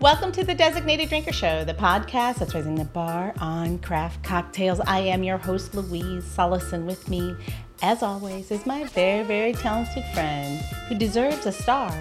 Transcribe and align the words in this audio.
Welcome 0.00 0.32
to 0.32 0.42
the 0.44 0.54
Designated 0.54 1.10
Drinker 1.10 1.30
Show, 1.30 1.62
the 1.62 1.74
podcast 1.74 2.38
that's 2.38 2.54
raising 2.54 2.74
the 2.74 2.86
bar 2.86 3.34
on 3.38 3.78
craft 3.80 4.24
cocktails. 4.24 4.80
I 4.86 5.00
am 5.00 5.22
your 5.22 5.36
host, 5.36 5.74
Louise 5.74 6.24
Sollison. 6.24 6.86
With 6.86 7.06
me, 7.10 7.36
as 7.82 8.02
always, 8.02 8.50
is 8.50 8.64
my 8.64 8.84
very, 8.84 9.22
very 9.24 9.52
talented 9.52 10.02
friend 10.14 10.58
who 10.88 10.94
deserves 10.94 11.44
a 11.44 11.52
star 11.52 11.92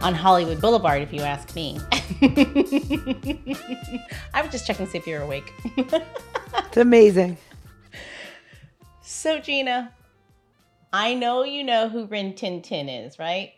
on 0.00 0.14
Hollywood 0.14 0.62
Boulevard, 0.62 1.02
if 1.02 1.12
you 1.12 1.20
ask 1.20 1.54
me. 1.54 1.78
I 4.32 4.40
was 4.40 4.50
just 4.50 4.66
checking 4.66 4.86
to 4.86 4.92
see 4.92 4.96
if 4.96 5.06
you're 5.06 5.20
awake. 5.20 5.52
it's 5.76 6.78
amazing. 6.78 7.36
So, 9.02 9.40
Gina, 9.40 9.92
I 10.90 11.12
know 11.12 11.44
you 11.44 11.64
know 11.64 11.90
who 11.90 12.06
Rin 12.06 12.34
Tin 12.34 12.62
Tin 12.62 12.88
is, 12.88 13.18
right? 13.18 13.52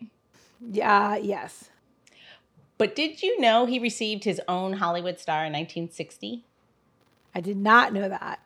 Yeah, 0.59 1.15
yes. 1.15 1.69
But 2.77 2.95
did 2.95 3.23
you 3.23 3.39
know 3.39 3.65
he 3.65 3.79
received 3.79 4.23
his 4.23 4.41
own 4.47 4.73
Hollywood 4.73 5.19
star 5.19 5.45
in 5.45 5.53
1960? 5.53 6.43
I 7.33 7.41
did 7.41 7.57
not 7.57 7.93
know 7.93 8.09
that. 8.09 8.39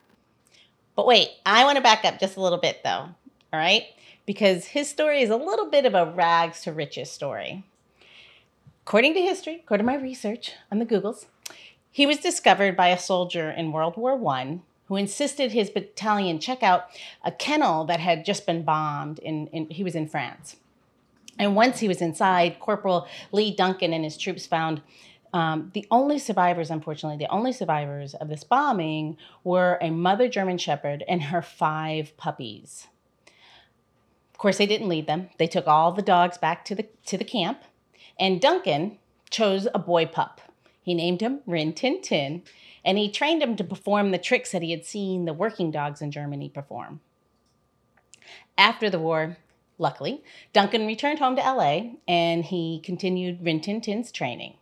But 0.95 1.07
wait, 1.07 1.29
I 1.45 1.63
want 1.63 1.77
to 1.77 1.81
back 1.81 2.05
up 2.05 2.19
just 2.19 2.38
a 2.38 2.41
little 2.41 2.57
bit 2.57 2.81
though, 2.83 3.09
all 3.09 3.15
right? 3.53 3.85
Because 4.25 4.65
his 4.65 4.89
story 4.89 5.21
is 5.21 5.29
a 5.29 5.38
little 5.38 5.69
bit 5.69 5.85
of 5.85 5.95
a 5.95 6.11
rags 6.11 6.61
to 6.63 6.71
riches 6.71 7.09
story. 7.09 7.63
According 8.85 9.13
to 9.15 9.21
history, 9.21 9.61
according 9.63 9.85
to 9.85 9.91
my 9.91 9.97
research 9.97 10.53
on 10.71 10.80
the 10.80 10.85
Googles, 10.85 11.25
he 11.91 12.05
was 12.05 12.17
discovered 12.17 12.75
by 12.75 12.89
a 12.89 12.99
soldier 12.99 13.49
in 13.49 13.71
World 13.71 13.97
War 13.97 14.19
I 14.31 14.59
who 14.88 14.95
insisted 14.95 15.52
his 15.52 15.69
battalion 15.69 16.39
check 16.39 16.63
out 16.63 16.88
a 17.23 17.31
kennel 17.31 17.85
that 17.85 17.99
had 17.99 18.25
just 18.25 18.45
been 18.45 18.63
bombed 18.63 19.19
in, 19.19 19.47
in 19.47 19.69
he 19.69 19.83
was 19.83 19.95
in 19.95 20.07
France. 20.07 20.55
And 21.39 21.55
once 21.55 21.79
he 21.79 21.88
was 21.88 22.02
inside, 22.02 22.59
Corporal 22.59 23.07
Lee 23.31 23.55
Duncan 23.55 23.93
and 23.93 24.03
his 24.03 24.17
troops 24.17 24.45
found 24.45 24.81
um, 25.33 25.72
the 25.73 25.88
only 25.89 26.19
survivors, 26.19 26.69
unfortunately, 26.69 27.17
the 27.17 27.31
only 27.31 27.53
survivors 27.53 28.13
of 28.16 28.27
this 28.27 28.44
bombing 28.44 29.17
were 29.44 29.78
a 29.81 29.89
mother 29.89 30.28
German 30.28 30.58
Shepherd 30.58 31.03
and 31.08 31.23
her 31.23 31.41
five 31.41 32.16
puppies. 32.17 32.88
Of 34.33 34.39
course, 34.39 34.58
they 34.58 34.66
didn't 34.66 34.89
leave 34.89 35.05
them. 35.05 35.30
They 35.38 35.47
took 35.47 35.67
all 35.67 35.91
the 35.91 36.02
dogs 36.02 36.38
back 36.38 36.66
to 36.66 36.75
the 36.75 36.88
to 37.05 37.17
the 37.17 37.23
camp, 37.23 37.63
and 38.19 38.41
Duncan 38.41 38.97
chose 39.30 39.67
a 39.73 39.80
boy 39.80 40.06
pup. 40.06 40.41
He 40.81 40.94
named 40.94 41.22
him 41.22 41.41
Rin 41.45 41.73
Tin 41.73 42.02
Tin, 42.02 42.41
and 42.83 42.97
he 42.97 43.11
trained 43.11 43.44
him 43.44 43.56
to 43.58 43.63
perform 43.63 44.11
the 44.11 44.17
tricks 44.17 44.52
that 44.52 44.61
he 44.61 44.72
had 44.72 44.85
seen 44.85 45.25
the 45.25 45.33
working 45.33 45.72
dogs 45.72 46.02
in 46.02 46.09
Germany 46.09 46.50
perform. 46.50 47.02
After 48.58 48.89
the 48.89 49.00
war, 49.00 49.38
Luckily, 49.80 50.22
Duncan 50.52 50.85
returned 50.85 51.19
home 51.19 51.38
to 51.38 51.41
LA 51.41 51.94
and 52.08 52.44
he 52.44 52.81
continued 52.83 53.41
Rin 53.41 53.61
Tin 53.61 53.80
Tin's 53.80 54.11
training, 54.11 54.55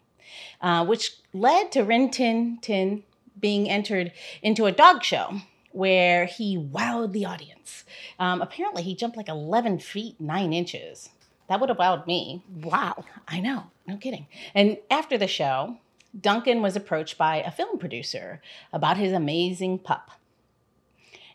uh, 0.61 0.85
which 0.85 1.17
led 1.33 1.71
to 1.71 1.81
Rin 1.81 2.11
Tin 2.11 2.59
Tin 2.61 3.03
being 3.39 3.67
entered 3.67 4.13
into 4.43 4.67
a 4.67 4.71
dog 4.71 5.03
show 5.03 5.41
where 5.71 6.25
he 6.25 6.57
wowed 6.57 7.11
the 7.13 7.25
audience. 7.25 7.83
Um, 8.19 8.41
apparently, 8.41 8.83
he 8.83 8.95
jumped 8.95 9.17
like 9.17 9.27
11 9.27 9.79
feet 9.79 10.21
9 10.21 10.53
inches. 10.53 11.09
That 11.49 11.59
would 11.59 11.69
have 11.69 11.77
wowed 11.77 12.05
me. 12.05 12.43
Wow. 12.63 13.03
I 13.27 13.39
know, 13.39 13.63
no 13.87 13.97
kidding. 13.97 14.27
And 14.53 14.77
after 14.91 15.17
the 15.17 15.27
show, 15.27 15.77
Duncan 16.19 16.61
was 16.61 16.75
approached 16.75 17.17
by 17.17 17.37
a 17.37 17.51
film 17.51 17.79
producer 17.79 18.41
about 18.71 18.97
his 18.97 19.13
amazing 19.13 19.79
pup. 19.79 20.11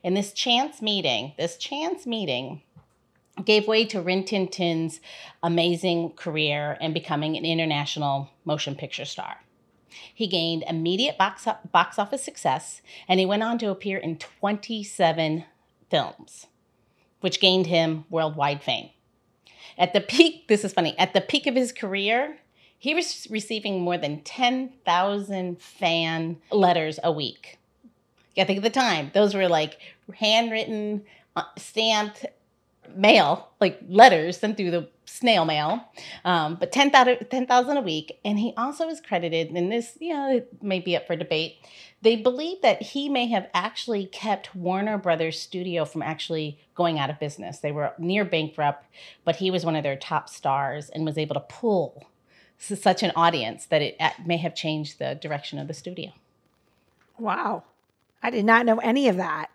In 0.03 0.15
this 0.15 0.33
chance 0.33 0.83
meeting, 0.83 1.33
this 1.39 1.57
chance 1.57 2.07
meeting, 2.07 2.63
gave 3.45 3.67
way 3.67 3.85
to 3.87 4.01
Rin 4.01 4.25
Tin 4.25 4.49
Tin's 4.49 5.01
amazing 5.43 6.13
career 6.13 6.77
and 6.81 6.93
becoming 6.93 7.37
an 7.37 7.45
international 7.45 8.31
motion 8.45 8.75
picture 8.75 9.05
star. 9.05 9.39
He 10.15 10.27
gained 10.27 10.65
immediate 10.69 11.19
box, 11.19 11.47
box 11.71 11.99
office 11.99 12.23
success 12.23 12.83
and 13.09 13.19
he 13.19 13.27
went 13.27 13.43
on 13.43 13.59
to 13.59 13.71
appear 13.71 13.99
in 13.99 14.19
27 14.19 15.45
films, 15.91 16.47
which 17.21 17.41
gained 17.41 17.67
him 17.67 18.05
worldwide 18.11 18.63
fame. 18.63 18.91
At 19.79 19.95
the 19.95 20.01
peak, 20.01 20.49
this 20.49 20.65
is 20.65 20.73
funny, 20.73 20.99
at 20.99 21.15
the 21.15 21.21
peak 21.21 21.47
of 21.47 21.55
his 21.55 21.73
career, 21.73 22.39
he 22.79 22.95
was 22.95 23.27
receiving 23.31 23.81
more 23.81 23.97
than 23.97 24.23
10,000 24.23 25.61
fan 25.61 26.39
letters 26.51 26.99
a 27.03 27.13
week. 27.13 27.59
Yeah, 28.35 28.45
think 28.45 28.59
of 28.59 28.65
the 28.65 28.71
time. 28.71 29.11
Those 29.15 29.35
were 29.35 29.49
like 29.49 29.79
handwritten, 30.15 31.05
uh, 31.37 31.45
stamped 31.57 32.27
mail, 32.95 33.49
like 33.61 33.81
letters 33.89 34.39
sent 34.39 34.57
through 34.57 34.71
the 34.71 34.89
snail 35.05 35.45
mail, 35.45 35.85
um, 36.25 36.57
but 36.57 36.73
10,000 36.73 37.27
10, 37.31 37.47
a 37.51 37.81
week. 37.81 38.19
And 38.25 38.39
he 38.39 38.53
also 38.57 38.89
is 38.89 39.01
credited, 39.01 39.51
and 39.51 39.71
this, 39.71 39.97
you 40.01 40.15
know, 40.15 40.37
it 40.37 40.63
may 40.63 40.81
be 40.81 40.97
up 40.97 41.07
for 41.07 41.17
debate. 41.17 41.57
They 42.03 42.17
believe 42.17 42.63
that 42.63 42.83
he 42.83 43.09
may 43.09 43.27
have 43.29 43.49
actually 43.55 44.07
kept 44.07 44.57
Warner 44.57 44.99
Brothers 44.99 45.39
Studio 45.39 45.85
from 45.85 46.03
actually 46.03 46.59
going 46.75 46.99
out 46.99 47.11
of 47.11 47.21
business. 47.21 47.59
They 47.59 47.71
were 47.71 47.93
near 47.99 48.25
bankrupt, 48.25 48.87
but 49.25 49.37
he 49.37 49.51
was 49.51 49.65
one 49.65 49.77
of 49.77 49.85
their 49.85 49.97
top 49.97 50.29
stars 50.29 50.91
and 50.91 51.05
was 51.05 51.17
able 51.17 51.35
to 51.35 51.41
pull 51.41 52.07
such 52.59 53.03
an 53.03 53.13
audience 53.17 53.67
that 53.67 53.83
it 53.83 54.01
may 54.25 54.37
have 54.37 54.55
changed 54.55 54.99
the 54.99 55.15
direction 55.15 55.59
of 55.59 55.69
the 55.69 55.75
studio. 55.75 56.13
Wow. 57.19 57.65
I 58.23 58.31
did 58.31 58.45
not 58.45 58.67
know 58.67 58.79
any 58.79 59.09
of 59.09 59.17
that. 59.17 59.51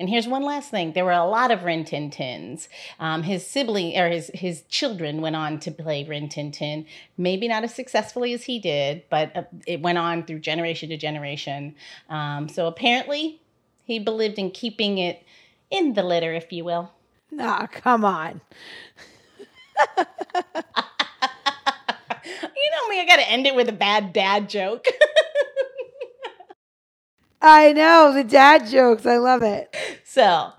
And 0.00 0.08
here's 0.08 0.26
one 0.26 0.42
last 0.42 0.70
thing: 0.70 0.94
there 0.94 1.04
were 1.04 1.12
a 1.12 1.26
lot 1.26 1.50
of 1.50 1.62
Rin 1.62 1.84
Tin 1.84 2.10
Tins. 2.10 2.70
Um, 2.98 3.22
his 3.22 3.46
sibling 3.46 3.96
or 3.98 4.08
his 4.08 4.30
his 4.32 4.62
children 4.62 5.20
went 5.20 5.36
on 5.36 5.60
to 5.60 5.70
play 5.70 6.04
Rin 6.04 6.30
Tin 6.30 6.50
Tin. 6.52 6.86
Maybe 7.18 7.46
not 7.46 7.64
as 7.64 7.74
successfully 7.74 8.32
as 8.32 8.44
he 8.44 8.58
did, 8.58 9.04
but 9.10 9.36
uh, 9.36 9.42
it 9.66 9.82
went 9.82 9.98
on 9.98 10.24
through 10.24 10.38
generation 10.38 10.88
to 10.88 10.96
generation. 10.96 11.74
Um, 12.08 12.48
so 12.48 12.66
apparently, 12.66 13.42
he 13.84 13.98
believed 13.98 14.38
in 14.38 14.50
keeping 14.50 14.96
it 14.96 15.22
in 15.70 15.92
the 15.92 16.02
litter, 16.02 16.32
if 16.32 16.50
you 16.50 16.64
will. 16.64 16.92
Nah, 17.30 17.66
come 17.66 18.04
on. 18.04 18.40
you 19.98 20.04
know 22.72 22.88
me, 22.88 23.00
I 23.00 23.04
got 23.06 23.16
to 23.16 23.30
end 23.30 23.46
it 23.46 23.54
with 23.54 23.68
a 23.68 23.72
bad 23.72 24.14
dad 24.14 24.48
joke. 24.48 24.86
I 27.42 27.72
know 27.72 28.12
the 28.12 28.24
dad 28.24 28.66
jokes. 28.68 29.06
I 29.06 29.16
love 29.16 29.42
it. 29.42 29.74
So, 30.04 30.52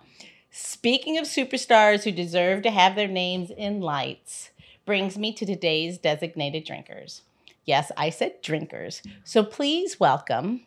speaking 0.50 1.18
of 1.18 1.26
superstars 1.26 2.04
who 2.04 2.12
deserve 2.12 2.64
to 2.64 2.72
have 2.72 2.96
their 2.96 3.08
names 3.08 3.52
in 3.52 3.82
lights, 3.82 4.50
brings 4.86 5.18
me 5.18 5.32
to 5.34 5.46
today's 5.46 5.98
designated 5.98 6.66
drinkers. 6.66 7.22
Yes, 7.66 7.92
I 7.96 8.10
said 8.10 8.42
drinkers. 8.42 9.04
So 9.24 9.44
please 9.44 10.00
welcome 10.00 10.62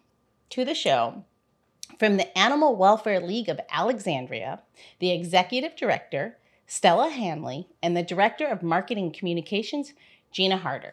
to 0.51 0.65
the 0.65 0.75
show 0.75 1.25
from 1.99 2.17
the 2.17 2.39
Animal 2.39 2.77
Welfare 2.77 3.21
League 3.21 3.49
of 3.49 3.61
Alexandria, 3.71 4.61
the 5.01 5.11
executive 5.11 5.75
director, 5.75 6.39
Stella 6.67 7.11
Hanly, 7.11 7.67
and 7.83 7.97
the 7.97 8.03
director 8.05 8.47
of 8.47 8.63
marketing 8.63 9.13
communications, 9.13 9.93
Gina 10.31 10.59
Hardter. 10.59 10.93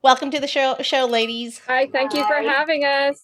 Welcome 0.00 0.30
to 0.30 0.40
the 0.40 0.48
show, 0.48 0.76
show 0.80 1.04
ladies. 1.04 1.60
Hi, 1.66 1.86
thank 1.86 2.12
Hi. 2.12 2.18
you 2.18 2.26
for 2.26 2.48
having 2.48 2.84
us. 2.84 3.22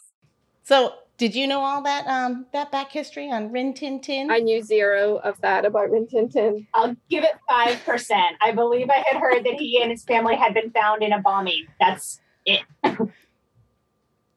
So, 0.62 0.94
did 1.20 1.34
you 1.34 1.46
know 1.46 1.60
all 1.60 1.82
that 1.82 2.06
um 2.06 2.46
that 2.54 2.72
back 2.72 2.90
history 2.90 3.30
on 3.30 3.52
Rin 3.52 3.74
Tin 3.74 4.00
Tin? 4.00 4.30
I 4.30 4.38
knew 4.38 4.62
zero 4.62 5.16
of 5.18 5.38
that 5.42 5.66
about 5.66 5.90
Rin 5.90 6.06
Tin 6.06 6.30
Tin. 6.30 6.66
I'll 6.72 6.96
give 7.10 7.24
it 7.24 7.32
five 7.46 7.78
percent. 7.84 8.36
I 8.42 8.52
believe 8.52 8.88
I 8.88 9.04
had 9.06 9.20
heard 9.20 9.44
that 9.44 9.52
he 9.58 9.82
and 9.82 9.90
his 9.90 10.02
family 10.02 10.34
had 10.34 10.54
been 10.54 10.70
found 10.70 11.02
in 11.02 11.12
a 11.12 11.20
bombing. 11.20 11.66
That's 11.78 12.22
it. 12.46 12.62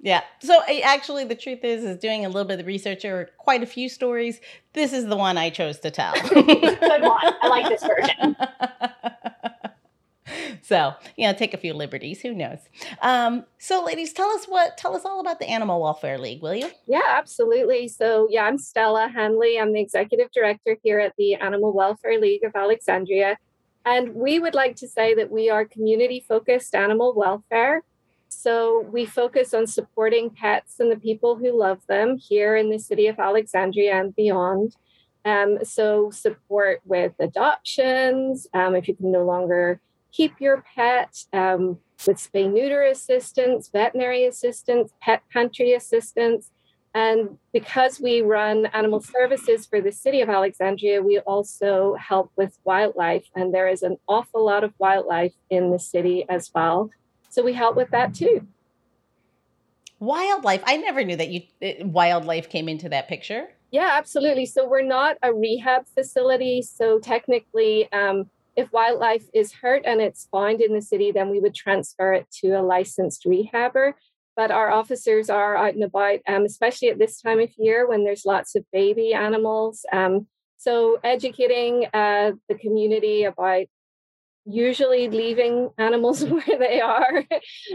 yeah. 0.02 0.24
So 0.42 0.62
actually, 0.84 1.24
the 1.24 1.36
truth 1.36 1.64
is, 1.64 1.86
is 1.86 1.98
doing 1.98 2.26
a 2.26 2.28
little 2.28 2.48
bit 2.48 2.60
of 2.60 2.68
research 2.68 3.06
or 3.06 3.30
quite 3.38 3.64
a 3.64 3.66
few 3.66 3.88
stories. 3.88 4.42
This 4.74 4.92
is 4.92 5.08
the 5.08 5.16
one 5.16 5.38
I 5.38 5.52
chose 5.52 5.80
to 5.80 5.90
tell. 5.90 6.14
Good 6.30 7.02
one. 7.02 7.34
I 7.42 7.48
like 7.48 7.70
this 7.70 7.82
version. 7.82 8.36
so 10.62 10.94
you 11.18 11.28
know 11.28 11.34
take 11.34 11.54
a 11.54 11.58
few 11.58 11.74
liberties 11.74 12.22
who 12.22 12.34
knows? 12.34 12.60
Um, 13.02 13.46
so 13.58 13.84
ladies 13.84 14.14
tell 14.14 14.30
us 14.30 14.46
what 14.46 14.78
tell 14.78 14.96
us 14.96 15.06
all 15.06 15.20
about 15.20 15.40
the 15.40 15.50
animal 15.50 15.81
welfare 15.81 16.18
league 16.18 16.42
will 16.42 16.56
you? 16.56 16.70
Yeah 16.88 17.02
absolutely. 17.08 17.88
So 17.88 18.28
yeah 18.30 18.46
i'm 18.46 18.58
stella 18.58 19.12
hanly 19.16 19.62
i'm 19.62 19.74
the 19.74 19.81
executive 19.81 20.31
director 20.31 20.78
here 20.84 21.00
at 21.00 21.14
the 21.18 21.36
animal 21.36 21.74
welfare 21.74 22.20
league 22.20 22.44
of 22.44 22.56
alexandria. 22.56 23.38
And 23.86 24.14
we 24.16 24.40
would 24.40 24.56
like 24.56 24.75
to 24.78 24.88
say 24.88 25.14
that 25.16 25.30
we 25.30 25.50
are 25.50 25.66
community 25.66 26.24
focused 26.26 26.74
animal 26.74 27.14
welfare. 27.16 27.84
So 28.30 28.88
we 28.92 29.06
focus 29.06 29.54
on 29.54 29.68
supporting 29.68 30.30
pets 30.30 30.80
and 30.80 30.92
the 30.92 30.98
people 30.98 31.36
who 31.36 31.58
love 31.58 31.86
them 31.88 32.18
here 32.18 32.56
in 32.56 32.69
the 32.69 32.80
city 32.80 33.08
of 33.08 33.19
alexandria 33.19 34.00
and 34.00 34.16
beyond. 34.16 34.76
Um, 35.26 35.60
so 35.64 36.12
support 36.12 36.81
with 36.86 37.14
adoptions 37.19 38.48
um, 38.54 38.76
if 38.76 38.88
you 38.88 38.96
can 38.96 39.12
no 39.12 39.24
longer 39.24 39.80
keep 40.13 40.39
your 40.39 40.63
pet 40.75 41.25
um, 41.33 41.80
with 42.07 42.18
spay 42.18 42.50
neuter 42.50 42.83
assistance, 42.83 43.69
veterinary 43.74 44.25
assistance, 44.25 44.94
pet 45.01 45.24
country 45.33 45.74
assistance. 45.74 46.51
And 46.95 47.39
because 47.51 48.00
we 48.00 48.21
run 48.21 48.68
animal 48.68 49.01
services 49.01 49.65
for 49.65 49.81
the 49.81 49.92
city 49.92 50.21
of 50.21 50.30
Alexandria, 50.30 51.01
we 51.01 51.18
also 51.19 51.95
help 51.95 52.31
with 52.36 52.60
wildlife. 52.63 53.25
And 53.36 53.51
there 53.51 53.68
is 53.68 53.81
an 53.81 53.98
awful 54.07 54.45
lot 54.45 54.63
of 54.63 54.74
wildlife 54.77 55.33
in 55.50 55.71
the 55.71 55.80
city 55.80 56.24
as 56.30 56.51
well. 56.54 56.92
So 57.30 57.42
we 57.42 57.54
help 57.54 57.75
with 57.75 57.89
that 57.89 58.13
too. 58.13 58.48
Wildlife. 60.00 60.62
I 60.66 60.77
never 60.77 61.04
knew 61.04 61.16
that 61.16 61.30
you 61.30 61.42
uh, 61.63 61.88
wildlife 61.88 62.50
came 62.50 62.69
into 62.69 62.89
that 62.89 63.07
picture. 63.07 63.48
Yeah, 63.71 63.89
absolutely. 63.94 64.45
So 64.45 64.68
we're 64.68 64.83
not 64.83 65.18
a 65.24 65.33
rehab 65.33 65.88
facility. 65.88 66.62
So 66.62 67.00
technically, 67.00 67.92
um, 67.92 68.30
if 68.56 68.72
wildlife 68.72 69.26
is 69.34 69.54
hurt 69.54 69.84
and 69.86 70.02
it's 70.02 70.28
found 70.32 70.62
in 70.62 70.74
the 70.74 70.82
city, 70.82 71.12
then 71.12 71.30
we 71.30 71.40
would 71.40 71.56
transfer 71.56 72.14
it 72.14 72.28
to 72.42 72.50
a 72.52 72.62
licensed 72.62 73.26
rehabber. 73.26 73.94
But 74.36 74.52
our 74.52 74.72
officers 74.72 75.30
are 75.30 75.56
out 75.56 75.76
and 75.76 75.84
about, 75.84 76.20
um, 76.28 76.46
especially 76.46 76.90
at 76.90 76.98
this 76.98 77.22
time 77.22 77.40
of 77.40 77.52
year 77.58 77.88
when 77.88 78.04
there's 78.04 78.26
lots 78.26 78.56
of 78.56 78.66
baby 78.72 79.14
animals. 79.14 79.86
Um, 79.92 80.28
so 80.58 81.00
educating 81.04 81.88
uh, 81.94 82.32
the 82.48 82.56
community 82.56 83.26
about 83.26 83.66
usually 84.46 85.10
leaving 85.10 85.70
animals 85.78 86.24
where 86.26 86.60
they 86.60 86.82
are 86.82 87.24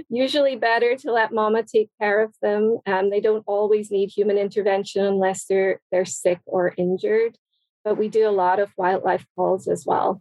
usually 0.09 0.57
better 0.57 0.97
to 0.97 1.13
let 1.13 1.33
mama 1.33 1.63
take 1.63 1.89
care 2.01 2.23
of 2.23 2.35
them 2.43 2.79
um, 2.87 3.09
they 3.09 3.21
don't 3.21 3.45
always 3.47 3.91
need 3.91 4.11
human 4.11 4.37
intervention 4.37 5.05
unless 5.05 5.47
they're 5.47 5.81
they're 5.91 6.05
sick 6.05 6.41
or 6.45 6.75
injured 6.77 7.39
but 7.85 7.97
we 7.97 8.09
do 8.09 8.29
a 8.29 8.31
lot 8.31 8.59
of 8.59 8.71
wildlife 8.77 9.25
calls 9.35 9.67
as 9.67 9.87
well 9.87 10.21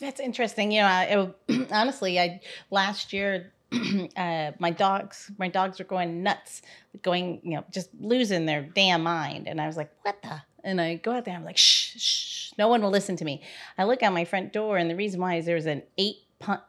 that's 0.00 0.20
interesting 0.20 0.70
you 0.72 0.80
know 0.80 1.34
it, 1.48 1.68
honestly 1.72 2.18
i 2.18 2.40
last 2.70 3.12
year 3.12 3.52
uh, 4.16 4.52
my 4.58 4.70
dogs 4.70 5.30
my 5.38 5.48
dogs 5.48 5.78
were 5.78 5.84
going 5.84 6.22
nuts 6.22 6.62
going 7.02 7.40
you 7.42 7.54
know 7.54 7.64
just 7.70 7.90
losing 8.00 8.46
their 8.46 8.62
damn 8.62 9.02
mind 9.02 9.46
and 9.46 9.60
i 9.60 9.66
was 9.66 9.76
like 9.76 9.90
what 10.02 10.20
the 10.22 10.40
and 10.64 10.80
I 10.80 10.96
go 10.96 11.12
out 11.12 11.24
there. 11.24 11.34
I'm 11.34 11.44
like, 11.44 11.56
shh, 11.56 11.96
shh, 11.96 12.52
no 12.58 12.68
one 12.68 12.82
will 12.82 12.90
listen 12.90 13.16
to 13.16 13.24
me. 13.24 13.42
I 13.76 13.84
look 13.84 14.02
out 14.02 14.12
my 14.12 14.24
front 14.24 14.52
door, 14.52 14.76
and 14.76 14.90
the 14.90 14.96
reason 14.96 15.20
why 15.20 15.36
is 15.36 15.46
there's 15.46 15.66
an 15.66 15.82
eight 15.96 16.16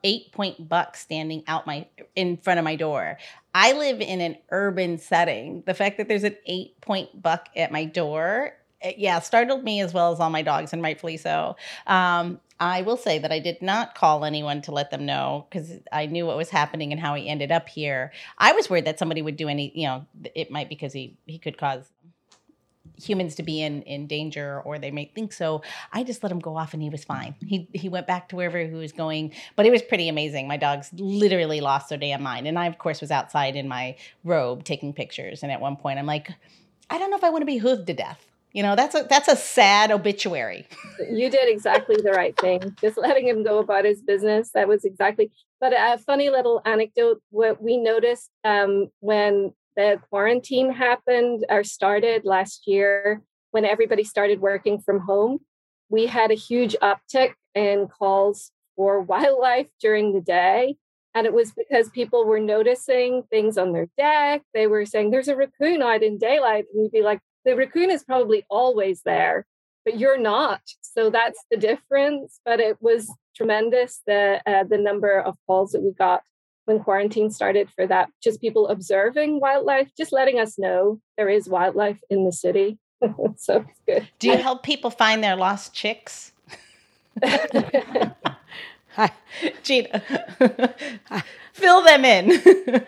eight 0.04 0.32
point 0.32 0.68
buck 0.68 0.98
standing 0.98 1.44
out 1.46 1.68
my 1.68 1.86
in 2.16 2.38
front 2.38 2.58
of 2.58 2.64
my 2.64 2.76
door. 2.76 3.18
I 3.54 3.74
live 3.74 4.02
in 4.02 4.22
an 4.22 4.38
urban 4.50 4.98
setting. 4.98 5.64
The 5.66 5.76
fact 5.76 5.98
that 5.98 6.08
there's 6.08 6.24
an 6.24 6.36
eight 6.46 6.80
point 6.82 7.22
buck 7.22 7.50
at 7.56 7.72
my 7.72 7.86
door, 7.86 8.54
it, 8.82 8.98
yeah, 8.98 9.20
startled 9.20 9.64
me 9.64 9.82
as 9.82 9.94
well 9.94 10.12
as 10.12 10.20
all 10.20 10.30
my 10.30 10.42
dogs, 10.42 10.74
and 10.74 10.82
rightfully 10.82 11.18
so. 11.18 11.56
Um, 11.86 12.40
I 12.60 12.82
will 12.82 12.98
say 12.98 13.20
that 13.20 13.32
I 13.32 13.40
did 13.40 13.62
not 13.62 13.96
call 13.96 14.26
anyone 14.26 14.62
to 14.64 14.72
let 14.72 14.92
them 14.92 15.06
know 15.06 15.48
because 15.50 15.72
I 15.92 16.08
knew 16.08 16.26
what 16.26 16.36
was 16.36 16.50
happening 16.50 16.92
and 16.92 17.00
how 17.00 17.16
he 17.16 17.30
ended 17.30 17.52
up 17.52 17.70
here. 17.70 18.12
I 18.38 18.52
was 18.52 18.70
worried 18.70 18.86
that 18.86 19.00
somebody 19.00 19.22
would 19.22 19.38
do 19.38 19.48
any, 19.48 19.72
you 19.74 19.88
know, 19.88 20.06
it 20.36 20.52
might 20.52 20.68
because 20.68 20.92
he 20.92 21.18
he 21.26 21.38
could 21.38 21.58
cause 21.58 21.90
humans 23.02 23.36
to 23.36 23.44
be 23.44 23.62
in 23.62 23.82
in 23.84 24.08
danger 24.08 24.62
or 24.66 24.78
they 24.78 24.92
may 24.92 25.06
think 25.16 25.32
so. 25.32 25.62
I 25.94 26.04
just 26.04 26.22
let 26.22 26.32
him 26.34 26.40
go 26.40 26.58
off 26.58 26.74
and 26.74 26.84
he 26.84 26.90
was 26.90 27.06
fine. 27.06 27.36
He 27.40 27.70
he 27.72 27.88
went 27.88 28.08
back 28.08 28.28
to 28.30 28.36
wherever 28.36 28.60
he 28.60 28.74
was 28.74 28.92
going 28.92 29.34
but 29.56 29.66
it 29.66 29.72
was 29.72 29.82
pretty 29.82 30.10
amazing. 30.10 30.48
My 30.48 30.58
dogs 30.58 30.90
literally 30.94 31.62
lost 31.62 31.90
their 31.90 31.98
damn 31.98 32.22
mind. 32.22 32.46
And 32.46 32.60
i 32.60 32.68
of 32.68 32.78
course 32.78 33.00
was 33.00 33.12
outside 33.12 33.56
in 33.56 33.70
my 33.70 33.96
robe 34.26 34.66
taking 34.66 34.92
pictures. 34.92 35.44
And 35.44 35.52
at 35.52 35.62
one 35.62 35.78
point 35.78 35.98
i'm 35.98 36.06
like 36.06 36.30
i 36.90 36.98
don't 36.98 37.10
know 37.10 37.18
if 37.18 37.24
i 37.24 37.30
want 37.30 37.42
to 37.42 37.46
be 37.46 37.60
hooved 37.62 37.86
to 37.86 37.94
death 37.94 38.29
you 38.54 38.64
know 38.64 38.76
that's 38.76 38.96
a 38.96 39.06
that's 39.10 39.28
a 39.28 39.36
sad 39.36 39.92
obituary 39.92 40.68
you 41.12 41.30
did 41.30 41.48
exactly 41.48 41.96
the 42.02 42.12
right 42.12 42.38
thing 42.40 42.76
just 42.82 42.98
letting 42.98 43.28
him 43.28 43.44
go 43.44 43.60
about 43.60 43.86
his 43.86 44.02
business 44.02 44.52
that 44.54 44.68
was 44.68 44.86
exactly 44.86 45.32
but 45.60 45.74
a 45.74 45.98
funny 46.00 46.30
little 46.30 46.62
anecdote 46.66 47.22
what 47.30 47.62
we 47.62 47.78
noticed 47.78 48.30
um, 48.44 48.88
when 49.02 49.54
the 49.76 50.00
quarantine 50.10 50.74
happened 50.74 51.46
or 51.50 51.64
started 51.64 52.26
last 52.26 52.64
year 52.66 53.22
when 53.52 53.66
everybody 53.66 54.04
started 54.04 54.42
working 54.42 54.80
from 54.80 55.00
home, 55.00 55.40
we 55.90 56.06
had 56.06 56.32
a 56.32 56.36
huge 56.36 56.76
uptick 56.82 57.34
in 57.56 57.88
calls 57.88 58.52
for 58.76 59.02
wildlife 59.14 59.68
during 59.82 60.14
the 60.14 60.22
day. 60.22 60.76
And 61.16 61.26
it 61.26 61.34
was 61.34 61.52
because 61.52 61.90
people 61.90 62.24
were 62.26 62.40
noticing 62.40 63.24
things 63.32 63.58
on 63.58 63.74
their 63.74 63.88
deck. 63.98 64.44
They 64.54 64.68
were 64.68 64.86
saying, 64.86 65.10
There's 65.10 65.28
a 65.28 65.36
raccoon 65.36 65.82
out 65.82 66.04
in 66.04 66.20
daylight. 66.20 66.66
And 66.72 66.84
we'd 66.84 66.92
be 66.92 67.02
like, 67.02 67.20
The 67.46 67.56
raccoon 67.56 67.90
is 67.90 68.04
probably 68.04 68.46
always 68.50 69.02
there, 69.04 69.46
but 69.86 69.98
you're 69.98 70.20
not. 70.20 70.62
So 70.82 71.10
that's 71.10 71.44
the 71.50 71.58
difference. 71.58 72.40
But 72.46 72.60
it 72.60 72.78
was 72.82 73.12
tremendous 73.36 74.02
the, 74.06 74.42
uh, 74.46 74.64
the 74.66 74.78
number 74.78 75.20
of 75.20 75.36
calls 75.48 75.72
that 75.72 75.82
we 75.82 75.92
got 75.92 76.24
when 76.66 76.80
quarantine 76.80 77.32
started 77.32 77.68
for 77.72 77.88
that, 77.88 78.10
just 78.22 78.40
people 78.40 78.68
observing 78.68 79.40
wildlife, 79.40 79.90
just 79.98 80.14
letting 80.14 80.40
us 80.40 80.60
know 80.60 81.00
there 81.18 81.28
is 81.28 81.50
wildlife 81.50 82.00
in 82.12 82.26
the 82.26 82.32
city. 82.32 82.78
so 83.38 83.66
it's 83.68 83.82
good. 83.88 84.08
Do 84.20 84.28
you 84.28 84.38
help 84.38 84.62
people 84.62 84.92
find 84.92 85.24
their 85.24 85.36
lost 85.36 85.74
chicks? 85.74 86.32
Hi, 87.24 89.12
Gina. 89.64 90.04
Fill 91.54 91.82
them 91.84 92.06
in. 92.06 92.86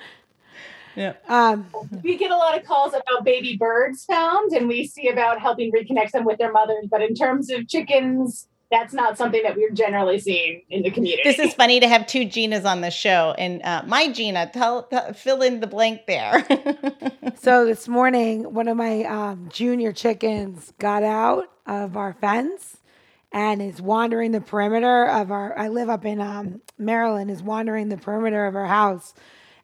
Yeah. 0.95 1.13
Um, 1.27 1.67
we 2.03 2.17
get 2.17 2.31
a 2.31 2.37
lot 2.37 2.57
of 2.57 2.65
calls 2.65 2.93
about 2.93 3.23
baby 3.23 3.57
birds 3.57 4.05
found, 4.05 4.51
and 4.51 4.67
we 4.67 4.87
see 4.87 5.09
about 5.09 5.39
helping 5.39 5.71
reconnect 5.71 6.11
them 6.11 6.25
with 6.25 6.37
their 6.37 6.51
mothers. 6.51 6.85
But 6.89 7.01
in 7.01 7.15
terms 7.15 7.49
of 7.49 7.67
chickens, 7.67 8.47
that's 8.71 8.93
not 8.93 9.17
something 9.17 9.43
that 9.43 9.57
we're 9.57 9.71
generally 9.71 10.17
seeing 10.17 10.61
in 10.69 10.81
the 10.81 10.91
community. 10.91 11.21
This 11.23 11.39
is 11.39 11.53
funny 11.53 11.81
to 11.81 11.87
have 11.87 12.07
two 12.07 12.21
Ginas 12.21 12.65
on 12.65 12.81
the 12.81 12.89
show, 12.89 13.35
and 13.37 13.61
uh, 13.63 13.83
my 13.85 14.11
Gina, 14.11 14.49
tell, 14.51 14.83
tell, 14.83 15.13
fill 15.13 15.41
in 15.41 15.59
the 15.59 15.67
blank 15.67 16.05
there. 16.07 16.45
so 17.41 17.65
this 17.65 17.87
morning, 17.87 18.53
one 18.53 18.69
of 18.69 18.77
my 18.77 19.03
um, 19.03 19.49
junior 19.51 19.91
chickens 19.91 20.73
got 20.79 21.03
out 21.03 21.51
of 21.67 21.97
our 21.97 22.13
fence 22.13 22.77
and 23.33 23.61
is 23.61 23.81
wandering 23.81 24.31
the 24.31 24.41
perimeter 24.41 25.05
of 25.05 25.31
our. 25.31 25.57
I 25.57 25.67
live 25.67 25.89
up 25.89 26.05
in 26.05 26.21
um, 26.21 26.61
Maryland. 26.77 27.29
Is 27.29 27.43
wandering 27.43 27.89
the 27.89 27.97
perimeter 27.97 28.45
of 28.45 28.55
our 28.55 28.67
house, 28.67 29.13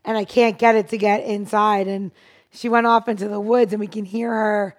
and 0.07 0.17
I 0.17 0.25
can't 0.25 0.57
get 0.57 0.73
it 0.73 0.87
to 0.89 0.97
get 0.97 1.23
inside. 1.23 1.87
And 1.87 2.11
she 2.51 2.69
went 2.69 2.87
off 2.87 3.07
into 3.07 3.27
the 3.27 3.39
woods, 3.39 3.73
and 3.73 3.79
we 3.79 3.87
can 3.87 4.05
hear 4.05 4.31
her. 4.31 4.75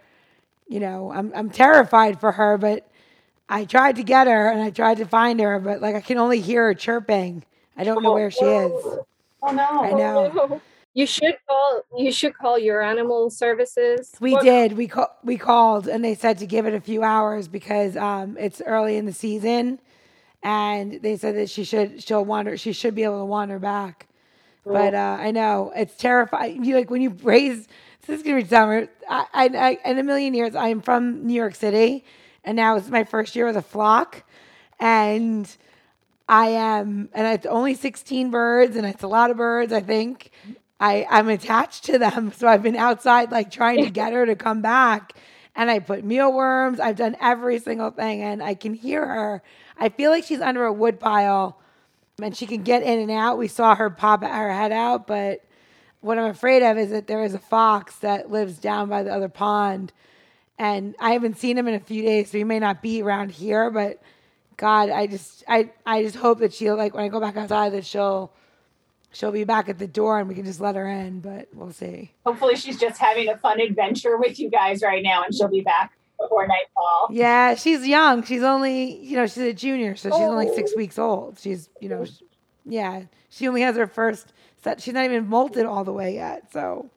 You 0.66 0.80
know, 0.80 1.12
I'm 1.12 1.32
I'm 1.36 1.50
terrified 1.50 2.18
for 2.18 2.32
her, 2.32 2.58
but 2.58 2.88
I 3.48 3.64
tried 3.64 3.96
to 3.96 4.02
get 4.02 4.26
her 4.26 4.50
and 4.50 4.60
I 4.60 4.70
tried 4.70 4.98
to 4.98 5.06
find 5.06 5.40
her, 5.40 5.58
but 5.58 5.80
like 5.80 5.94
I 5.94 6.00
can 6.00 6.18
only 6.18 6.40
hear 6.40 6.64
her 6.64 6.74
chirping. 6.74 7.44
I 7.76 7.84
don't 7.84 8.02
know 8.02 8.12
where 8.12 8.30
she 8.30 8.44
is. 8.44 8.72
Oh 9.42 9.52
no! 9.52 9.84
I 9.84 9.92
know. 9.92 10.60
You 10.94 11.06
should 11.06 11.36
call. 11.46 11.82
You 11.96 12.10
should 12.10 12.36
call 12.36 12.58
your 12.58 12.82
animal 12.82 13.30
services. 13.30 14.10
We 14.18 14.32
what? 14.32 14.42
did. 14.42 14.72
We 14.72 14.88
call. 14.88 15.16
We 15.22 15.36
called, 15.36 15.86
and 15.86 16.04
they 16.04 16.16
said 16.16 16.38
to 16.38 16.46
give 16.46 16.66
it 16.66 16.74
a 16.74 16.80
few 16.80 17.04
hours 17.04 17.46
because 17.46 17.96
um, 17.96 18.36
it's 18.36 18.60
early 18.66 18.96
in 18.96 19.06
the 19.06 19.12
season, 19.12 19.78
and 20.42 20.94
they 20.94 21.16
said 21.16 21.36
that 21.36 21.50
she 21.50 21.62
should. 21.62 22.02
She'll 22.02 22.24
wander. 22.24 22.56
She 22.56 22.72
should 22.72 22.96
be 22.96 23.04
able 23.04 23.20
to 23.20 23.26
wander 23.26 23.60
back. 23.60 24.07
But 24.72 24.94
uh, 24.94 25.16
I 25.20 25.30
know 25.30 25.72
it's 25.74 25.96
terrifying. 25.96 26.64
You 26.64 26.76
like 26.76 26.90
when 26.90 27.02
you 27.02 27.10
raise. 27.22 27.66
This 28.06 28.18
is 28.18 28.22
gonna 28.22 28.42
be 28.42 28.48
summer. 28.48 28.88
I, 29.08 29.26
I, 29.34 29.46
I, 29.84 29.90
in 29.90 29.98
a 29.98 30.02
million 30.02 30.34
years, 30.34 30.54
I 30.54 30.68
am 30.68 30.80
from 30.80 31.26
New 31.26 31.34
York 31.34 31.54
City, 31.54 32.04
and 32.44 32.56
now 32.56 32.76
it's 32.76 32.88
my 32.88 33.04
first 33.04 33.36
year 33.36 33.46
with 33.46 33.56
a 33.56 33.62
flock, 33.62 34.24
and 34.80 35.48
I 36.28 36.48
am, 36.48 37.08
and 37.12 37.26
it's 37.26 37.46
only 37.46 37.74
16 37.74 38.30
birds, 38.30 38.76
and 38.76 38.86
it's 38.86 39.02
a 39.02 39.08
lot 39.08 39.30
of 39.30 39.36
birds. 39.36 39.72
I 39.72 39.80
think 39.80 40.30
I 40.80 41.06
I'm 41.10 41.28
attached 41.28 41.84
to 41.84 41.98
them, 41.98 42.32
so 42.32 42.48
I've 42.48 42.62
been 42.62 42.76
outside 42.76 43.30
like 43.30 43.50
trying 43.50 43.84
to 43.84 43.90
get 43.90 44.12
her 44.12 44.26
to 44.26 44.36
come 44.36 44.62
back, 44.62 45.14
and 45.56 45.70
I 45.70 45.78
put 45.78 46.04
mealworms. 46.04 46.80
I've 46.80 46.96
done 46.96 47.16
every 47.20 47.58
single 47.58 47.90
thing, 47.90 48.22
and 48.22 48.42
I 48.42 48.54
can 48.54 48.74
hear 48.74 49.06
her. 49.06 49.42
I 49.78 49.88
feel 49.88 50.10
like 50.10 50.24
she's 50.24 50.40
under 50.40 50.64
a 50.64 50.72
wood 50.72 51.00
pile, 51.00 51.58
and 52.20 52.36
she 52.36 52.46
can 52.46 52.62
get 52.62 52.82
in 52.82 52.98
and 52.98 53.10
out. 53.10 53.38
We 53.38 53.48
saw 53.48 53.74
her 53.74 53.90
pop 53.90 54.22
her 54.22 54.52
head 54.52 54.72
out, 54.72 55.06
but 55.06 55.44
what 56.00 56.18
I'm 56.18 56.30
afraid 56.30 56.62
of 56.62 56.78
is 56.78 56.90
that 56.90 57.06
there 57.06 57.24
is 57.24 57.34
a 57.34 57.38
fox 57.38 57.96
that 57.96 58.30
lives 58.30 58.58
down 58.58 58.88
by 58.88 59.02
the 59.02 59.12
other 59.12 59.28
pond 59.28 59.92
and 60.58 60.96
I 60.98 61.12
haven't 61.12 61.38
seen 61.38 61.56
him 61.56 61.68
in 61.68 61.74
a 61.74 61.80
few 61.80 62.02
days, 62.02 62.30
so 62.30 62.38
he 62.38 62.44
may 62.44 62.58
not 62.58 62.82
be 62.82 63.00
around 63.00 63.30
here. 63.30 63.70
But 63.70 64.02
God, 64.56 64.90
I 64.90 65.06
just 65.06 65.44
I 65.46 65.70
I 65.86 66.02
just 66.02 66.16
hope 66.16 66.40
that 66.40 66.52
she'll 66.52 66.76
like 66.76 66.94
when 66.94 67.04
I 67.04 67.08
go 67.08 67.20
back 67.20 67.36
outside 67.36 67.72
that 67.72 67.86
she'll 67.86 68.32
she'll 69.12 69.32
be 69.32 69.44
back 69.44 69.68
at 69.68 69.78
the 69.78 69.86
door 69.86 70.18
and 70.18 70.28
we 70.28 70.34
can 70.34 70.44
just 70.44 70.60
let 70.60 70.74
her 70.74 70.88
in. 70.88 71.20
But 71.20 71.48
we'll 71.54 71.72
see. 71.72 72.12
Hopefully, 72.26 72.56
she's 72.56 72.78
just 72.78 72.98
having 72.98 73.28
a 73.28 73.38
fun 73.38 73.60
adventure 73.60 74.16
with 74.16 74.40
you 74.40 74.50
guys 74.50 74.82
right 74.82 75.02
now, 75.02 75.22
and 75.22 75.32
she'll 75.32 75.48
be 75.48 75.60
back 75.60 75.92
before 76.20 76.46
nightfall. 76.46 77.08
Yeah, 77.10 77.54
she's 77.54 77.86
young. 77.86 78.22
She's 78.22 78.42
only 78.42 78.96
you 78.96 79.16
know 79.16 79.26
she's 79.26 79.38
a 79.38 79.52
junior, 79.52 79.96
so 79.96 80.10
she's 80.10 80.20
oh. 80.20 80.30
only 80.30 80.54
six 80.54 80.74
weeks 80.76 80.98
old. 80.98 81.38
She's 81.40 81.68
you 81.80 81.88
know, 81.88 82.04
yeah, 82.64 83.02
she 83.30 83.48
only 83.48 83.62
has 83.62 83.76
her 83.76 83.86
first 83.86 84.32
set. 84.58 84.80
She's 84.80 84.94
not 84.94 85.04
even 85.04 85.26
molted 85.26 85.68
all 85.68 85.84
the 85.84 85.92
way 85.92 86.14
yet. 86.14 86.52
So 86.52 86.90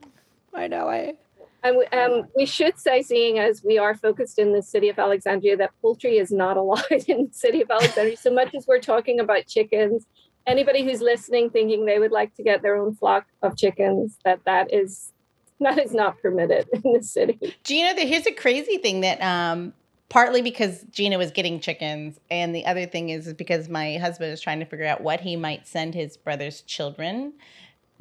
I 0.54 0.68
know 0.68 0.90
I 0.90 1.16
and 1.64 1.78
we, 1.78 1.86
um, 1.98 2.24
we 2.36 2.46
should 2.46 2.80
say, 2.80 3.04
seeing 3.04 3.38
as 3.38 3.64
we 3.64 3.78
are 3.78 3.96
focused 3.96 4.40
in 4.40 4.52
the 4.54 4.64
city 4.64 4.90
of 4.90 4.98
Alexandria, 4.98 5.56
that 5.58 5.72
poultry 5.82 6.18
is 6.18 6.32
not 6.32 6.58
allowed 6.58 6.84
in 7.08 7.28
the 7.28 7.34
city 7.34 7.62
of 7.62 7.70
Alexandria. 7.70 8.18
so 8.18 8.34
much 8.34 8.56
as 8.56 8.66
we're 8.68 8.80
talking 8.80 9.20
about 9.20 9.46
chickens, 9.46 10.08
anybody 10.48 10.84
who's 10.84 11.02
listening 11.02 11.50
thinking 11.52 11.86
they 11.86 12.00
would 12.00 12.12
like 12.12 12.34
to 12.36 12.44
get 12.44 12.64
their 12.64 12.76
own 12.76 12.96
flock 12.96 13.28
of 13.44 13.56
chickens, 13.56 14.18
that 14.26 14.40
that 14.46 14.74
is 14.74 15.14
that 15.62 15.80
is 15.80 15.94
not 15.94 16.22
permitted 16.22 16.68
in 16.74 16.94
the 16.94 17.04
city. 17.04 17.56
Do 17.64 17.76
you 17.76 17.86
know 17.86 17.96
that 17.96 18.08
here's 18.08 18.28
a 18.28 18.34
crazy 18.34 18.78
thing 18.78 19.02
that 19.02 19.22
um, 19.22 19.74
partly 20.10 20.42
because 20.42 20.84
Gina 20.92 21.18
was 21.18 21.32
getting 21.32 21.60
chickens, 21.60 22.20
and 22.30 22.54
the 22.54 22.66
other 22.66 22.86
thing 22.86 23.10
is 23.10 23.34
because 23.34 23.70
my 23.70 23.98
husband 23.98 24.34
is 24.34 24.42
trying 24.42 24.60
to 24.60 24.66
figure 24.66 24.86
out 24.86 25.02
what 25.02 25.22
he 25.22 25.36
might 25.36 25.68
send 25.68 25.96
his 25.96 26.18
brother's 26.18 26.62
children 26.62 27.34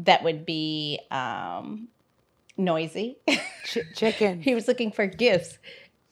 that 0.01 0.25
would 0.25 0.47
be 0.47 0.99
um, 1.11 1.89
noisy. 2.57 3.19
Ch- 3.65 3.79
chicken. 3.95 4.41
he 4.43 4.55
was 4.55 4.67
looking 4.67 4.91
for 4.91 5.07
gifts, 5.07 5.59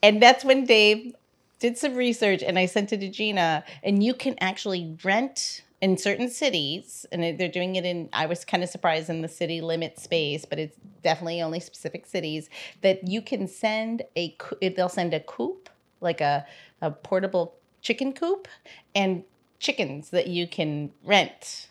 and 0.03 0.23
that's 0.23 0.45
when 0.45 0.65
Dave 0.67 1.15
did 1.59 1.77
some 1.77 1.97
research, 1.97 2.43
and 2.43 2.59
I 2.59 2.67
sent 2.67 2.93
it 2.93 3.01
to 3.01 3.09
Gina, 3.09 3.65
and 3.83 4.03
you 4.03 4.15
can 4.15 4.37
actually 4.41 4.97
rent 5.03 5.63
in 5.81 5.97
certain 5.97 6.29
cities, 6.29 7.07
and 7.13 7.23
they're 7.39 7.49
doing 7.49 7.77
it 7.77 7.85
in, 7.85 8.09
I 8.13 8.27
was 8.27 8.45
kind 8.45 8.63
of 8.63 8.69
surprised 8.69 9.09
in 9.09 9.23
the 9.23 9.29
city 9.29 9.61
limit 9.61 9.99
space, 9.99 10.45
but 10.45 10.59
it's 10.59 10.77
definitely 11.03 11.41
only 11.41 11.61
specific 11.61 12.05
cities 12.05 12.51
that 12.81 13.07
you 13.07 13.23
can 13.23 13.47
send 13.47 14.03
a, 14.17 14.37
they'll 14.61 14.89
send 14.89 15.15
a 15.15 15.21
coop, 15.21 15.71
like 16.01 16.21
a, 16.21 16.45
a 16.83 16.91
portable 16.91 17.55
chicken 17.81 18.13
coop, 18.13 18.49
and 18.95 19.23
chickens 19.61 20.11
that 20.11 20.27
you 20.27 20.49
can 20.49 20.91
rent. 21.05 21.69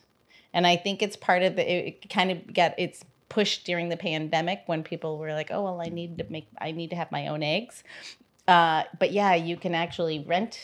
And 0.54 0.66
I 0.66 0.78
think 0.78 1.02
it's 1.02 1.18
part 1.18 1.44
of 1.44 1.58
the, 1.58 1.88
it 1.88 2.10
kind 2.10 2.32
of 2.32 2.54
got, 2.54 2.76
it's 2.78 3.04
pushed 3.28 3.66
during 3.66 3.90
the 3.90 3.98
pandemic 3.98 4.64
when 4.68 4.84
people 4.84 5.18
were 5.18 5.34
like, 5.34 5.52
oh, 5.52 5.64
well, 5.64 5.82
I 5.82 5.90
need 5.90 6.18
to 6.20 6.26
make, 6.30 6.48
I 6.60 6.72
need 6.72 6.92
to 6.92 6.96
have 6.96 7.12
my 7.12 7.28
own 7.28 7.44
eggs. 7.44 7.84
Uh, 8.48 8.84
but 8.98 9.12
yeah, 9.12 9.36
you 9.36 9.58
can 9.58 9.76
actually 9.76 10.24
rent 10.26 10.60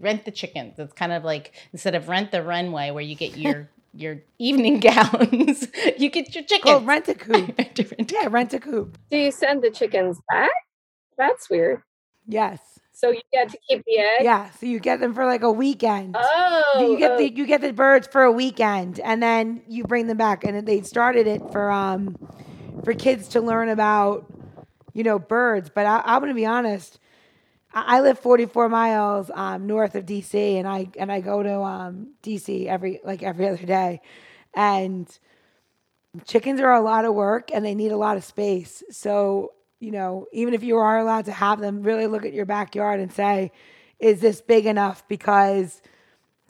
rent 0.00 0.24
the 0.24 0.30
chickens. 0.30 0.78
It's 0.78 0.92
kind 0.92 1.12
of 1.12 1.24
like 1.24 1.52
instead 1.72 1.94
of 1.94 2.08
rent 2.08 2.30
the 2.30 2.42
runway 2.42 2.90
where 2.90 3.02
you 3.02 3.14
get 3.14 3.36
your 3.36 3.68
your 3.94 4.20
evening 4.38 4.80
gowns, 4.80 5.68
you 5.98 6.10
get 6.10 6.34
your 6.34 6.44
chickens. 6.44 6.74
Oh, 6.74 6.80
rent 6.80 7.08
a 7.08 7.14
coop. 7.14 7.58
rent 7.58 7.78
a, 7.78 8.06
yeah, 8.08 8.28
rent 8.30 8.54
a 8.54 8.60
coop. 8.60 8.98
Do 9.10 9.16
you 9.16 9.30
send 9.30 9.62
the 9.62 9.70
chickens 9.70 10.18
back? 10.30 10.50
That's 11.16 11.50
weird. 11.50 11.82
Yes. 12.26 12.60
So 12.92 13.10
you 13.10 13.20
get 13.32 13.48
to 13.50 13.58
keep 13.68 13.84
the 13.86 13.98
eggs. 13.98 14.24
Yeah, 14.24 14.50
so 14.50 14.66
you 14.66 14.80
get 14.80 14.98
them 14.98 15.14
for 15.14 15.24
like 15.24 15.42
a 15.42 15.52
weekend. 15.52 16.16
Oh, 16.18 16.62
you 16.80 16.98
get 16.98 17.12
oh. 17.12 17.18
the 17.18 17.32
you 17.32 17.46
get 17.46 17.60
the 17.60 17.72
birds 17.72 18.08
for 18.08 18.24
a 18.24 18.32
weekend, 18.32 18.98
and 18.98 19.22
then 19.22 19.62
you 19.68 19.84
bring 19.84 20.08
them 20.08 20.16
back. 20.16 20.42
And 20.42 20.66
they 20.66 20.82
started 20.82 21.28
it 21.28 21.40
for 21.52 21.70
um 21.70 22.16
for 22.84 22.94
kids 22.94 23.28
to 23.28 23.40
learn 23.40 23.68
about 23.68 24.26
you 24.94 25.04
know 25.04 25.20
birds. 25.20 25.70
But 25.72 25.86
I, 25.86 26.02
I'm 26.04 26.20
gonna 26.20 26.34
be 26.34 26.44
honest, 26.44 26.98
I 27.72 28.00
live 28.00 28.18
44 28.18 28.68
miles 28.68 29.30
um, 29.34 29.66
north 29.66 29.94
of 29.94 30.06
DC, 30.06 30.58
and 30.58 30.66
I 30.66 30.88
and 30.98 31.12
I 31.12 31.20
go 31.20 31.42
to 31.42 31.60
um, 31.60 32.14
DC 32.22 32.66
every 32.66 33.00
like 33.04 33.22
every 33.22 33.48
other 33.48 33.66
day, 33.66 34.00
and 34.54 35.06
chickens 36.26 36.60
are 36.60 36.72
a 36.72 36.80
lot 36.80 37.04
of 37.04 37.14
work 37.14 37.50
and 37.52 37.64
they 37.64 37.74
need 37.74 37.92
a 37.92 37.96
lot 37.96 38.16
of 38.16 38.24
space. 38.24 38.82
So 38.90 39.52
you 39.80 39.92
know, 39.92 40.26
even 40.32 40.54
if 40.54 40.64
you 40.64 40.76
are 40.78 40.98
allowed 40.98 41.26
to 41.26 41.32
have 41.32 41.60
them, 41.60 41.82
really 41.82 42.06
look 42.06 42.24
at 42.24 42.32
your 42.32 42.46
backyard 42.46 42.98
and 42.98 43.12
say, 43.12 43.52
is 44.00 44.20
this 44.20 44.40
big 44.40 44.66
enough? 44.66 45.06
Because 45.06 45.80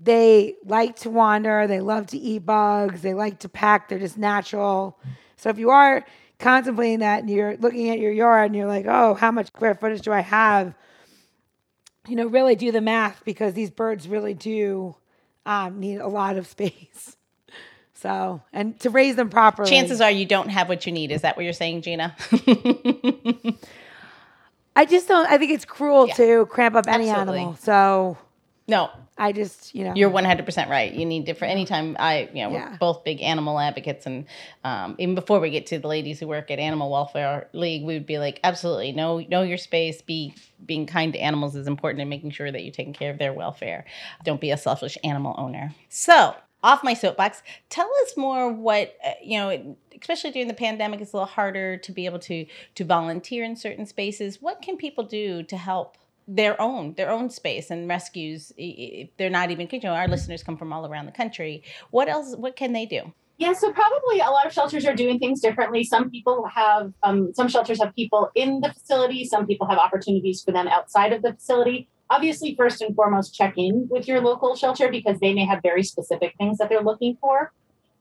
they 0.00 0.54
like 0.64 0.96
to 1.00 1.10
wander, 1.10 1.66
they 1.66 1.80
love 1.80 2.06
to 2.08 2.18
eat 2.18 2.46
bugs, 2.46 3.02
they 3.02 3.12
like 3.12 3.40
to 3.40 3.48
pack. 3.48 3.88
they're 3.88 3.98
just 3.98 4.16
natural. 4.16 4.98
So 5.36 5.50
if 5.50 5.58
you 5.58 5.70
are 5.70 6.06
contemplating 6.38 7.00
that 7.00 7.20
and 7.20 7.28
you're 7.28 7.56
looking 7.58 7.90
at 7.90 7.98
your 7.98 8.12
yard 8.12 8.46
and 8.46 8.56
you're 8.56 8.66
like, 8.66 8.86
oh, 8.88 9.14
how 9.14 9.30
much 9.30 9.48
square 9.48 9.74
footage 9.74 10.02
do 10.02 10.12
I 10.12 10.20
have? 10.20 10.74
You 12.08 12.16
know, 12.16 12.26
really 12.26 12.56
do 12.56 12.72
the 12.72 12.80
math 12.80 13.22
because 13.24 13.54
these 13.54 13.70
birds 13.70 14.08
really 14.08 14.34
do 14.34 14.96
um, 15.46 15.80
need 15.80 15.98
a 15.98 16.08
lot 16.08 16.36
of 16.36 16.46
space. 16.50 17.16
So, 17.94 18.42
and 18.52 18.78
to 18.80 18.90
raise 18.90 19.16
them 19.16 19.28
properly. 19.28 19.68
Chances 19.68 20.00
are 20.00 20.10
you 20.10 20.24
don't 20.24 20.50
have 20.50 20.68
what 20.68 20.86
you 20.86 20.92
need. 20.92 21.10
Is 21.10 21.22
that 21.22 21.36
what 21.36 21.42
you're 21.44 21.52
saying, 21.52 21.82
Gina? 21.82 22.14
I 24.76 24.84
just 24.84 25.08
don't, 25.08 25.26
I 25.28 25.36
think 25.38 25.50
it's 25.50 25.64
cruel 25.64 26.06
yeah. 26.06 26.14
to 26.14 26.46
cramp 26.46 26.76
up 26.76 26.86
any 26.86 27.10
Absolutely. 27.10 27.40
animal. 27.40 27.56
So, 27.56 28.16
no, 28.68 28.90
I 29.18 29.32
just, 29.32 29.74
you 29.74 29.84
know, 29.84 29.92
you're 29.96 30.10
100% 30.10 30.68
right. 30.68 30.92
You 30.92 31.04
need 31.04 31.24
different. 31.24 31.50
Anytime 31.50 31.96
I, 31.98 32.30
you 32.32 32.44
know, 32.44 32.52
yeah. 32.52 32.70
we're 32.70 32.78
both 32.78 33.04
big 33.04 33.20
animal 33.20 33.58
advocates, 33.58 34.06
and 34.06 34.26
um, 34.62 34.94
even 34.98 35.16
before 35.16 35.40
we 35.40 35.50
get 35.50 35.66
to 35.66 35.78
the 35.80 35.88
ladies 35.88 36.20
who 36.20 36.28
work 36.28 36.50
at 36.52 36.60
Animal 36.60 36.90
Welfare 36.90 37.48
League, 37.52 37.84
we 37.84 37.94
would 37.94 38.06
be 38.06 38.18
like, 38.18 38.38
absolutely, 38.44 38.92
know 38.92 39.18
know 39.18 39.42
your 39.42 39.58
space. 39.58 40.00
Be 40.00 40.34
being 40.64 40.86
kind 40.86 41.12
to 41.12 41.18
animals 41.18 41.56
is 41.56 41.66
important, 41.66 42.00
and 42.00 42.08
making 42.08 42.30
sure 42.30 42.50
that 42.50 42.62
you're 42.62 42.72
taking 42.72 42.92
care 42.92 43.10
of 43.10 43.18
their 43.18 43.32
welfare. 43.32 43.84
Don't 44.24 44.40
be 44.40 44.52
a 44.52 44.56
selfish 44.56 44.96
animal 45.02 45.34
owner. 45.36 45.74
So, 45.88 46.36
off 46.62 46.84
my 46.84 46.94
soapbox, 46.94 47.42
tell 47.70 47.90
us 48.02 48.16
more 48.16 48.52
what 48.52 48.96
uh, 49.04 49.12
you 49.22 49.38
know. 49.38 49.76
Especially 50.00 50.30
during 50.30 50.46
the 50.46 50.54
pandemic, 50.54 51.00
it's 51.00 51.12
a 51.12 51.16
little 51.16 51.26
harder 51.26 51.76
to 51.76 51.90
be 51.90 52.06
able 52.06 52.20
to 52.20 52.46
to 52.76 52.84
volunteer 52.84 53.42
in 53.42 53.56
certain 53.56 53.84
spaces. 53.84 54.40
What 54.40 54.62
can 54.62 54.76
people 54.76 55.02
do 55.02 55.42
to 55.42 55.56
help? 55.56 55.96
Their 56.28 56.60
own 56.60 56.92
their 56.94 57.10
own 57.10 57.30
space 57.30 57.70
and 57.70 57.88
rescues 57.88 58.52
if 58.58 59.08
they're 59.16 59.30
not 59.30 59.50
even 59.50 59.66
you 59.72 59.80
know 59.80 59.94
our 59.94 60.06
listeners 60.06 60.42
come 60.42 60.58
from 60.58 60.72
all 60.72 60.86
around 60.86 61.06
the 61.06 61.12
country. 61.12 61.62
What 61.90 62.08
else 62.08 62.36
what 62.36 62.54
can 62.54 62.74
they 62.74 62.84
do? 62.84 63.12
Yeah 63.38 63.54
so 63.54 63.72
probably 63.72 64.20
a 64.20 64.30
lot 64.30 64.46
of 64.46 64.52
shelters 64.52 64.84
are 64.84 64.94
doing 64.94 65.18
things 65.18 65.40
differently. 65.40 65.84
Some 65.84 66.10
people 66.10 66.46
have 66.54 66.92
um, 67.02 67.32
some 67.34 67.48
shelters 67.48 67.80
have 67.82 67.94
people 67.94 68.30
in 68.34 68.60
the 68.60 68.72
facility. 68.72 69.24
Some 69.24 69.46
people 69.46 69.66
have 69.66 69.78
opportunities 69.78 70.42
for 70.42 70.52
them 70.52 70.68
outside 70.68 71.14
of 71.14 71.22
the 71.22 71.32
facility. 71.32 71.88
Obviously 72.10 72.54
first 72.54 72.82
and 72.82 72.94
foremost 72.94 73.34
check 73.34 73.54
in 73.56 73.88
with 73.90 74.06
your 74.06 74.20
local 74.20 74.54
shelter 74.54 74.90
because 74.90 75.18
they 75.20 75.32
may 75.32 75.46
have 75.46 75.60
very 75.62 75.82
specific 75.82 76.34
things 76.36 76.58
that 76.58 76.68
they're 76.68 76.82
looking 76.82 77.16
for. 77.20 77.52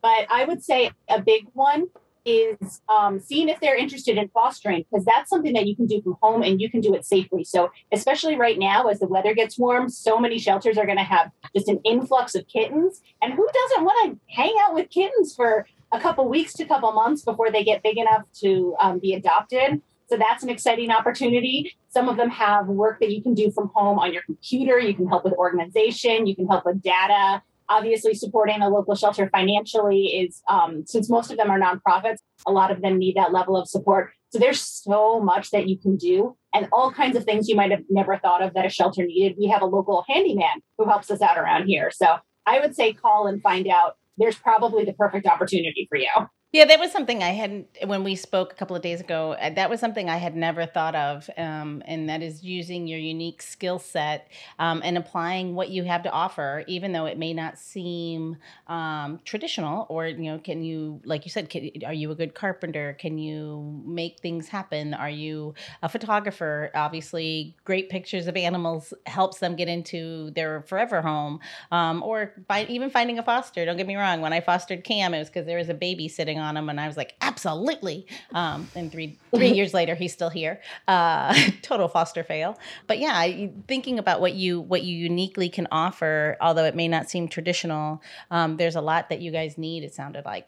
But 0.02 0.28
i 0.30 0.44
would 0.44 0.64
say 0.64 0.92
a 1.10 1.22
big 1.22 1.48
one 1.54 1.88
is 2.28 2.82
um, 2.90 3.20
seeing 3.20 3.48
if 3.48 3.60
they're 3.62 3.78
interested 3.78 4.18
in 4.18 4.28
fostering 4.30 4.86
because 4.92 5.06
that's 5.06 5.30
something 5.30 5.54
that 5.54 5.66
you 5.66 5.76
can 5.76 5.86
do 5.88 6.02
from 6.02 6.18
home 6.22 6.44
and 6.44 6.60
you 6.60 6.70
can 6.70 6.82
do 6.82 6.94
it 6.94 7.06
safely. 7.06 7.44
So, 7.44 7.72
especially 7.92 8.36
right 8.36 8.60
now 8.60 8.88
as 8.88 9.00
the 9.00 9.08
weather 9.08 9.34
gets 9.34 9.58
warm, 9.58 9.90
so 9.90 10.20
many 10.20 10.38
shelters 10.38 10.78
are 10.78 10.86
going 10.86 10.98
to 10.98 11.04
have 11.04 11.32
just 11.56 11.70
an 11.70 11.80
influx 11.86 12.36
of 12.36 12.48
kittens. 12.48 13.02
And 13.22 13.34
who 13.34 13.48
doesn't 13.54 13.86
want 13.86 14.20
to 14.20 14.36
hang 14.36 14.54
out 14.66 14.74
with 14.74 14.90
kittens 14.90 15.34
for 15.34 15.66
a 15.94 16.00
couple 16.00 16.28
weeks 16.28 16.54
to 16.56 16.64
a 16.64 16.68
couple 16.68 16.92
months 16.92 17.24
before 17.24 17.50
they 17.50 17.64
get 17.64 17.82
big 17.82 17.98
enough 17.98 18.24
to 18.42 18.76
um, 18.82 19.00
be 19.00 19.14
adopted? 19.14 19.82
So 20.10 20.18
that's 20.18 20.44
an 20.44 20.50
exciting 20.50 20.92
opportunity. 20.92 21.76
Some 21.90 22.08
of 22.08 22.18
them 22.18 22.30
have 22.30 22.68
work 22.68 23.00
that 23.00 23.12
you 23.12 23.22
can 23.22 23.34
do 23.34 23.52
from 23.52 23.72
home 23.74 24.00
on 24.00 24.14
your 24.14 24.22
computer. 24.24 24.80
You 24.80 24.94
can 24.94 25.08
help 25.08 25.24
with 25.24 25.34
organization. 25.34 26.28
You 26.28 26.36
can 26.36 26.48
help 26.48 26.66
with 26.66 26.82
data 26.82 27.42
obviously 27.70 28.14
supporting 28.14 28.62
a 28.62 28.70
local 28.70 28.96
shelter 28.96 29.30
financially 29.32 30.06
is 30.06 30.42
um, 30.50 30.84
since 30.86 31.10
most 31.10 31.32
of 31.32 31.38
them 31.38 31.50
are 31.50 31.60
nonprofits 31.60 32.18
a 32.46 32.52
lot 32.52 32.72
of 32.72 32.82
them 32.82 32.98
need 32.98 33.16
that 33.16 33.34
level 33.34 33.58
of 33.58 33.68
support. 33.68 34.12
So 34.30 34.40
there's 34.40 34.62
so 34.62 35.20
much 35.22 35.52
that 35.52 35.68
you 35.68 35.78
can 35.78 35.96
do 35.96 36.36
and 36.54 36.68
all 36.72 36.92
kinds 36.92 37.16
of 37.16 37.24
things 37.24 37.48
you 37.48 37.56
might 37.56 37.72
have 37.72 37.84
never 37.90 38.18
thought 38.18 38.42
of 38.42 38.54
that 38.54 38.66
a 38.66 38.70
shelter 38.70 39.06
needed. 39.06 39.38
We 39.40 39.48
have 39.48 39.62
a 39.62 39.66
local 39.66 40.04
handyman 40.08 40.62
who 40.78 40.86
helps 40.86 41.10
us 41.10 41.22
out 41.22 41.38
around 41.38 41.68
here. 41.68 41.92
So 41.92 42.18
i 42.46 42.60
would 42.60 42.76
say 42.76 42.94
call 42.94 43.28
and 43.28 43.42
find 43.42 43.68
out. 43.68 43.96
There's 44.18 44.36
probably 44.36 44.84
the 44.84 44.94
perfect 44.94 45.28
opportunity 45.28 45.88
for 45.90 45.98
you 45.98 46.10
yeah, 46.54 46.64
that 46.64 46.80
was 46.80 46.94
something 46.94 47.22
I 47.22 47.32
hadn't, 47.32 47.68
when 47.86 48.06
we 48.06 48.16
spoke 48.16 48.54
a 48.54 48.56
couple 48.56 48.76
of 48.76 48.82
days 48.82 49.02
ago, 49.02 49.34
uh, 49.34 49.50
that 49.50 49.70
was 49.70 49.82
something 49.82 50.10
I 50.10 50.16
had 50.16 50.34
never 50.34 50.66
thought 50.66 50.96
of. 50.96 51.30
Um, 51.38 51.84
and 51.86 52.08
that 52.08 52.22
is 52.22 52.42
using 52.42 52.88
your 52.88 53.00
unique 53.00 53.42
skill 53.42 53.80
set 53.80 54.32
um, 54.58 54.82
and 54.86 54.98
applying 54.98 55.56
what 55.56 55.70
you 55.70 55.84
have 55.84 56.04
to 56.04 56.10
offer, 56.10 56.64
even 56.66 56.94
though 56.94 57.06
it 57.06 57.18
may 57.18 57.34
not 57.34 57.60
seem 57.60 58.38
um, 58.68 59.20
traditional. 59.26 59.88
Or, 59.90 60.08
you 60.08 60.32
know, 60.32 60.40
can 60.40 60.64
you, 60.64 61.02
like 61.04 61.26
you 61.26 61.32
said, 61.32 61.50
can, 61.50 61.70
are 61.86 61.94
you 61.94 62.12
a 62.12 62.16
good 62.16 62.34
carpenter? 62.34 62.96
Can 62.98 63.18
you 63.18 63.84
make 63.86 64.20
things 64.22 64.48
happen? 64.48 64.94
Are 64.94 65.10
you 65.10 65.54
a 65.84 65.90
photographer? 65.90 66.72
Obviously, 66.74 67.58
great 67.66 67.90
pictures 67.90 68.26
of 68.26 68.38
animals 68.38 68.94
helps 69.06 69.40
them 69.40 69.58
get 69.58 69.68
into 69.68 70.32
their 70.32 70.62
forever 70.62 71.02
home. 71.02 71.42
Um, 71.72 72.02
or 72.04 72.34
by 72.48 72.64
even 72.70 72.90
finding 72.90 73.20
a 73.20 73.24
foster. 73.24 73.66
Don't 73.66 73.76
get 73.76 73.86
me 73.86 73.98
wrong. 73.98 74.22
When 74.22 74.32
I 74.32 74.40
fostered 74.40 74.86
Cam, 74.86 75.14
it 75.14 75.20
was 75.20 75.28
because 75.28 75.46
there 75.46 75.58
was 75.58 75.68
a 75.68 75.74
baby 75.74 76.08
sitting 76.08 76.37
on 76.40 76.58
him, 76.58 76.70
and 76.70 76.80
I 76.80 76.88
was 76.88 76.98
like, 76.98 77.16
absolutely. 77.22 78.08
Um, 78.34 78.70
and 78.76 78.92
three 78.92 79.18
three 79.36 79.52
years 79.52 79.74
later, 79.74 79.96
he's 79.96 80.14
still 80.14 80.30
here. 80.30 80.62
Uh, 80.88 81.36
total 81.62 81.88
foster 81.88 82.24
fail. 82.24 82.58
But 82.88 83.00
yeah, 83.00 83.48
thinking 83.68 84.00
about 84.00 84.22
what 84.22 84.34
you 84.34 84.62
what 84.62 84.84
you 84.84 84.96
uniquely 84.96 85.50
can 85.50 85.68
offer, 85.72 86.38
although 86.42 86.66
it 86.66 86.76
may 86.76 86.88
not 86.88 87.10
seem 87.10 87.28
traditional, 87.28 88.02
um, 88.32 88.58
there's 88.58 88.76
a 88.76 88.82
lot 88.82 89.10
that 89.10 89.22
you 89.22 89.32
guys 89.32 89.58
need. 89.58 89.84
It 89.84 89.94
sounded 89.94 90.26
like. 90.26 90.48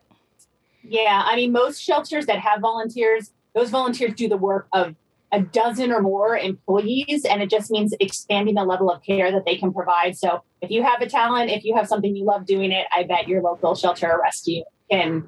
Yeah, 0.84 1.24
I 1.26 1.36
mean, 1.36 1.52
most 1.52 1.82
shelters 1.82 2.26
that 2.28 2.40
have 2.40 2.62
volunteers, 2.62 3.32
those 3.54 3.70
volunteers 3.70 4.14
do 4.14 4.30
the 4.30 4.38
work 4.38 4.68
of 4.74 4.96
a 5.32 5.42
dozen 5.42 5.92
or 5.92 6.02
more 6.02 6.38
employees 6.38 7.26
and 7.26 7.42
it 7.42 7.50
just 7.50 7.70
means 7.70 7.94
expanding 8.00 8.56
the 8.56 8.64
level 8.64 8.90
of 8.90 9.04
care 9.04 9.32
that 9.32 9.46
they 9.46 9.56
can 9.56 9.72
provide 9.72 10.18
so 10.18 10.44
if 10.62 10.72
you 10.72 10.84
have 10.84 11.02
a 11.02 11.08
talent 11.08 11.52
if 11.52 11.64
you 11.64 11.76
have 11.76 11.88
something 11.88 12.16
you 12.16 12.26
love 12.26 12.46
doing 12.46 12.72
it 12.72 12.88
i 12.92 13.04
bet 13.04 13.28
your 13.28 13.42
local 13.42 13.76
shelter 13.76 14.12
or 14.12 14.22
rescue 14.22 14.64
can 14.90 15.28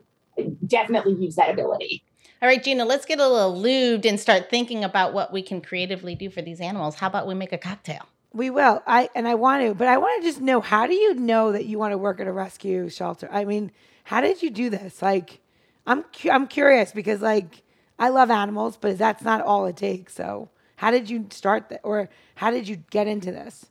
definitely 0.68 1.14
use 1.14 1.36
that 1.36 1.50
ability. 1.50 2.04
All 2.42 2.48
right, 2.48 2.64
Gina, 2.64 2.86
let's 2.86 3.06
get 3.06 3.20
a 3.20 3.28
little 3.28 3.56
lubed 3.56 4.06
and 4.06 4.20
start 4.20 4.50
thinking 4.50 4.84
about 4.84 5.14
what 5.14 5.32
we 5.32 5.42
can 5.44 5.62
creatively 5.62 6.16
do 6.16 6.30
for 6.30 6.42
these 6.42 6.60
animals. 6.60 6.96
How 6.96 7.08
about 7.08 7.28
we 7.28 7.36
make 7.36 7.54
a 7.54 7.58
cocktail? 7.58 8.08
We 8.34 8.50
will. 8.50 8.82
I 8.88 9.10
and 9.16 9.28
I 9.28 9.36
want 9.36 9.64
to, 9.66 9.74
but 9.76 9.88
I 9.88 9.98
want 9.98 10.22
to 10.24 10.28
just 10.28 10.42
know 10.42 10.62
how 10.62 10.88
do 10.88 10.94
you 10.96 11.16
know 11.16 11.52
that 11.52 11.66
you 11.66 11.78
want 11.78 11.92
to 11.94 11.98
work 11.98 12.20
at 12.20 12.28
a 12.28 12.32
rescue 12.32 12.90
shelter? 12.90 13.30
I 13.32 13.46
mean, 13.46 13.72
how 14.06 14.22
did 14.22 14.42
you 14.42 14.50
do 14.50 14.70
this? 14.70 15.02
Like, 15.02 15.40
I'm 15.86 16.04
cu- 16.04 16.32
I'm 16.32 16.48
curious 16.48 16.92
because 16.94 17.22
like 17.22 17.64
I 18.00 18.10
love 18.10 18.32
animals, 18.32 18.78
but 18.78 18.98
that's 18.98 19.24
not 19.24 19.42
all 19.42 19.66
it 19.68 19.78
takes. 19.78 20.14
So, 20.16 20.50
How 20.78 20.92
did 20.92 21.10
you 21.10 21.28
start 21.32 21.70
that, 21.70 21.82
or 21.84 22.10
how 22.36 22.52
did 22.52 22.68
you 22.68 22.78
get 22.90 23.08
into 23.08 23.32
this? 23.32 23.66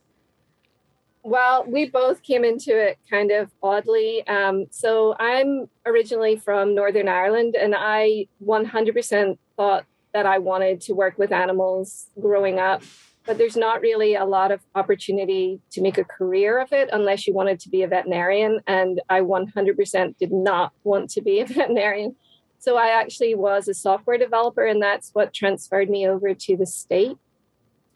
Well, 1.23 1.65
we 1.67 1.87
both 1.87 2.23
came 2.23 2.43
into 2.43 2.75
it 2.75 2.97
kind 3.09 3.31
of 3.31 3.51
oddly. 3.61 4.25
Um, 4.27 4.65
so 4.71 5.15
I'm 5.19 5.69
originally 5.85 6.35
from 6.35 6.73
Northern 6.73 7.07
Ireland, 7.07 7.55
and 7.55 7.75
I 7.77 8.27
100% 8.43 9.37
thought 9.55 9.85
that 10.13 10.25
I 10.25 10.39
wanted 10.39 10.81
to 10.81 10.93
work 10.93 11.17
with 11.17 11.31
animals 11.31 12.07
growing 12.19 12.59
up. 12.59 12.81
But 13.23 13.37
there's 13.37 13.55
not 13.55 13.81
really 13.81 14.15
a 14.15 14.25
lot 14.25 14.51
of 14.51 14.61
opportunity 14.73 15.61
to 15.71 15.81
make 15.81 15.99
a 15.99 16.03
career 16.03 16.59
of 16.59 16.73
it 16.73 16.89
unless 16.91 17.27
you 17.27 17.35
wanted 17.35 17.59
to 17.61 17.69
be 17.69 17.83
a 17.83 17.87
veterinarian. 17.87 18.59
And 18.65 18.99
I 19.09 19.21
100% 19.21 20.17
did 20.17 20.31
not 20.31 20.73
want 20.83 21.11
to 21.11 21.21
be 21.21 21.39
a 21.39 21.45
veterinarian. 21.45 22.15
So 22.57 22.77
I 22.77 22.89
actually 22.99 23.35
was 23.35 23.67
a 23.67 23.75
software 23.75 24.17
developer, 24.17 24.65
and 24.65 24.81
that's 24.81 25.11
what 25.13 25.33
transferred 25.33 25.89
me 25.89 26.07
over 26.07 26.33
to 26.33 26.57
the 26.57 26.65
state. 26.65 27.17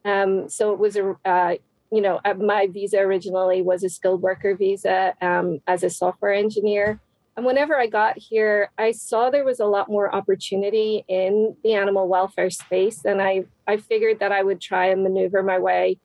Um, 0.03 0.47
so 0.47 0.73
it 0.73 0.79
was 0.79 0.95
a 0.95 1.15
uh, 1.25 1.55
you 1.91 2.01
know, 2.01 2.19
uh, 2.25 2.33
my 2.33 2.67
visa 2.67 2.99
originally 2.99 3.61
was 3.61 3.83
a 3.83 3.89
skilled 3.89 4.21
worker 4.21 4.55
visa 4.55 5.13
um, 5.21 5.59
as 5.67 5.83
a 5.83 5.89
software 5.89 6.33
engineer. 6.33 6.99
And 7.37 7.45
whenever 7.45 7.77
I 7.77 7.87
got 7.87 8.17
here, 8.17 8.71
I 8.77 8.91
saw 8.91 9.29
there 9.29 9.43
was 9.43 9.59
a 9.59 9.65
lot 9.65 9.89
more 9.89 10.13
opportunity 10.13 11.03
in 11.07 11.55
the 11.63 11.73
animal 11.73 12.07
welfare 12.07 12.49
space. 12.49 13.03
And 13.03 13.21
I, 13.21 13.45
I 13.67 13.77
figured 13.77 14.19
that 14.19 14.31
I 14.31 14.41
would 14.41 14.61
try 14.61 14.87
and 14.87 15.03
maneuver 15.03 15.43
my 15.43 15.59
way 15.59 15.99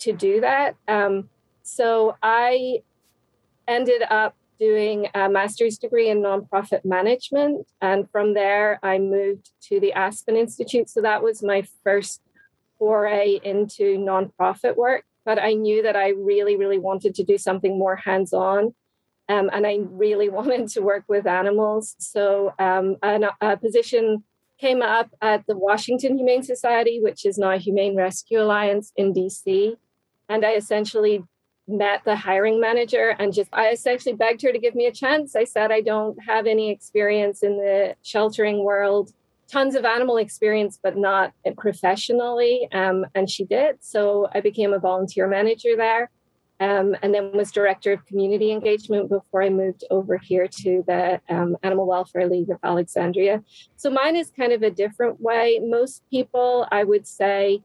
to 0.00 0.12
do 0.12 0.42
that. 0.42 0.76
Um, 0.86 1.30
so 1.62 2.16
I 2.22 2.82
ended 3.66 4.02
up 4.02 4.36
doing 4.58 5.08
a 5.14 5.28
master's 5.28 5.78
degree 5.78 6.10
in 6.10 6.22
nonprofit 6.22 6.84
management. 6.84 7.66
And 7.80 8.08
from 8.10 8.34
there, 8.34 8.78
I 8.82 8.98
moved 8.98 9.50
to 9.62 9.80
the 9.80 9.94
Aspen 9.94 10.36
Institute. 10.36 10.90
So 10.90 11.00
that 11.00 11.22
was 11.22 11.42
my 11.42 11.64
first 11.82 12.20
foray 12.78 13.40
into 13.42 13.98
nonprofit 13.98 14.76
work 14.76 15.04
but 15.24 15.38
I 15.38 15.54
knew 15.54 15.82
that 15.82 15.96
I 15.96 16.10
really, 16.10 16.56
really 16.56 16.78
wanted 16.78 17.14
to 17.16 17.24
do 17.24 17.38
something 17.38 17.78
more 17.78 17.96
hands 17.96 18.32
on. 18.32 18.74
Um, 19.28 19.48
and 19.52 19.66
I 19.66 19.78
really 19.90 20.28
wanted 20.38 20.68
to 20.68 20.80
work 20.80 21.04
with 21.08 21.26
animals. 21.26 21.96
So 21.98 22.52
um, 22.58 22.96
a, 23.02 23.20
a 23.40 23.56
position 23.56 24.24
came 24.58 24.82
up 24.82 25.10
at 25.20 25.46
the 25.46 25.56
Washington 25.56 26.16
Humane 26.16 26.42
Society, 26.42 27.00
which 27.00 27.24
is 27.26 27.38
now 27.38 27.58
Humane 27.58 27.96
Rescue 27.96 28.40
Alliance 28.40 28.92
in 28.96 29.12
DC. 29.12 29.76
And 30.28 30.44
I 30.44 30.52
essentially 30.52 31.24
met 31.66 32.04
the 32.04 32.14
hiring 32.14 32.60
manager 32.60 33.16
and 33.18 33.32
just 33.32 33.48
I 33.52 33.70
essentially 33.70 34.14
begged 34.14 34.42
her 34.42 34.52
to 34.52 34.58
give 34.58 34.74
me 34.74 34.86
a 34.86 34.92
chance. 34.92 35.34
I 35.34 35.44
said 35.44 35.72
I 35.72 35.80
don't 35.80 36.16
have 36.22 36.46
any 36.46 36.70
experience 36.70 37.42
in 37.42 37.56
the 37.56 37.96
sheltering 38.02 38.64
world 38.64 39.12
tons 39.50 39.74
of 39.74 39.84
animal 39.84 40.16
experience, 40.16 40.78
but 40.82 40.96
not 40.96 41.32
professionally. 41.56 42.68
Um, 42.72 43.06
and 43.14 43.28
she 43.28 43.44
did. 43.44 43.76
So 43.80 44.28
I 44.34 44.40
became 44.40 44.72
a 44.72 44.78
volunteer 44.78 45.26
manager 45.28 45.76
there. 45.76 46.10
Um, 46.60 46.94
and 47.02 47.12
then 47.12 47.32
was 47.32 47.50
director 47.50 47.92
of 47.92 48.06
community 48.06 48.52
engagement 48.52 49.08
before 49.08 49.42
I 49.42 49.50
moved 49.50 49.84
over 49.90 50.16
here 50.16 50.46
to 50.46 50.84
the 50.86 51.20
um, 51.28 51.56
Animal 51.64 51.86
Welfare 51.86 52.28
League 52.28 52.48
of 52.48 52.58
Alexandria. 52.62 53.42
So 53.76 53.90
mine 53.90 54.14
is 54.14 54.30
kind 54.30 54.52
of 54.52 54.62
a 54.62 54.70
different 54.70 55.20
way. 55.20 55.60
Most 55.60 56.02
people, 56.10 56.66
I 56.70 56.84
would 56.84 57.06
say, 57.06 57.62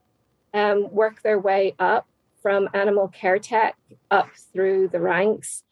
um, 0.56 0.92
work 0.92 1.22
their 1.22 1.40
way 1.40 1.76
up 1.78 2.08
from 2.42 2.68
animal 2.74 3.08
care 3.10 3.38
tech 3.38 3.76
up 4.10 4.30
through 4.54 4.88
the 4.88 5.00
ranks. 5.00 5.64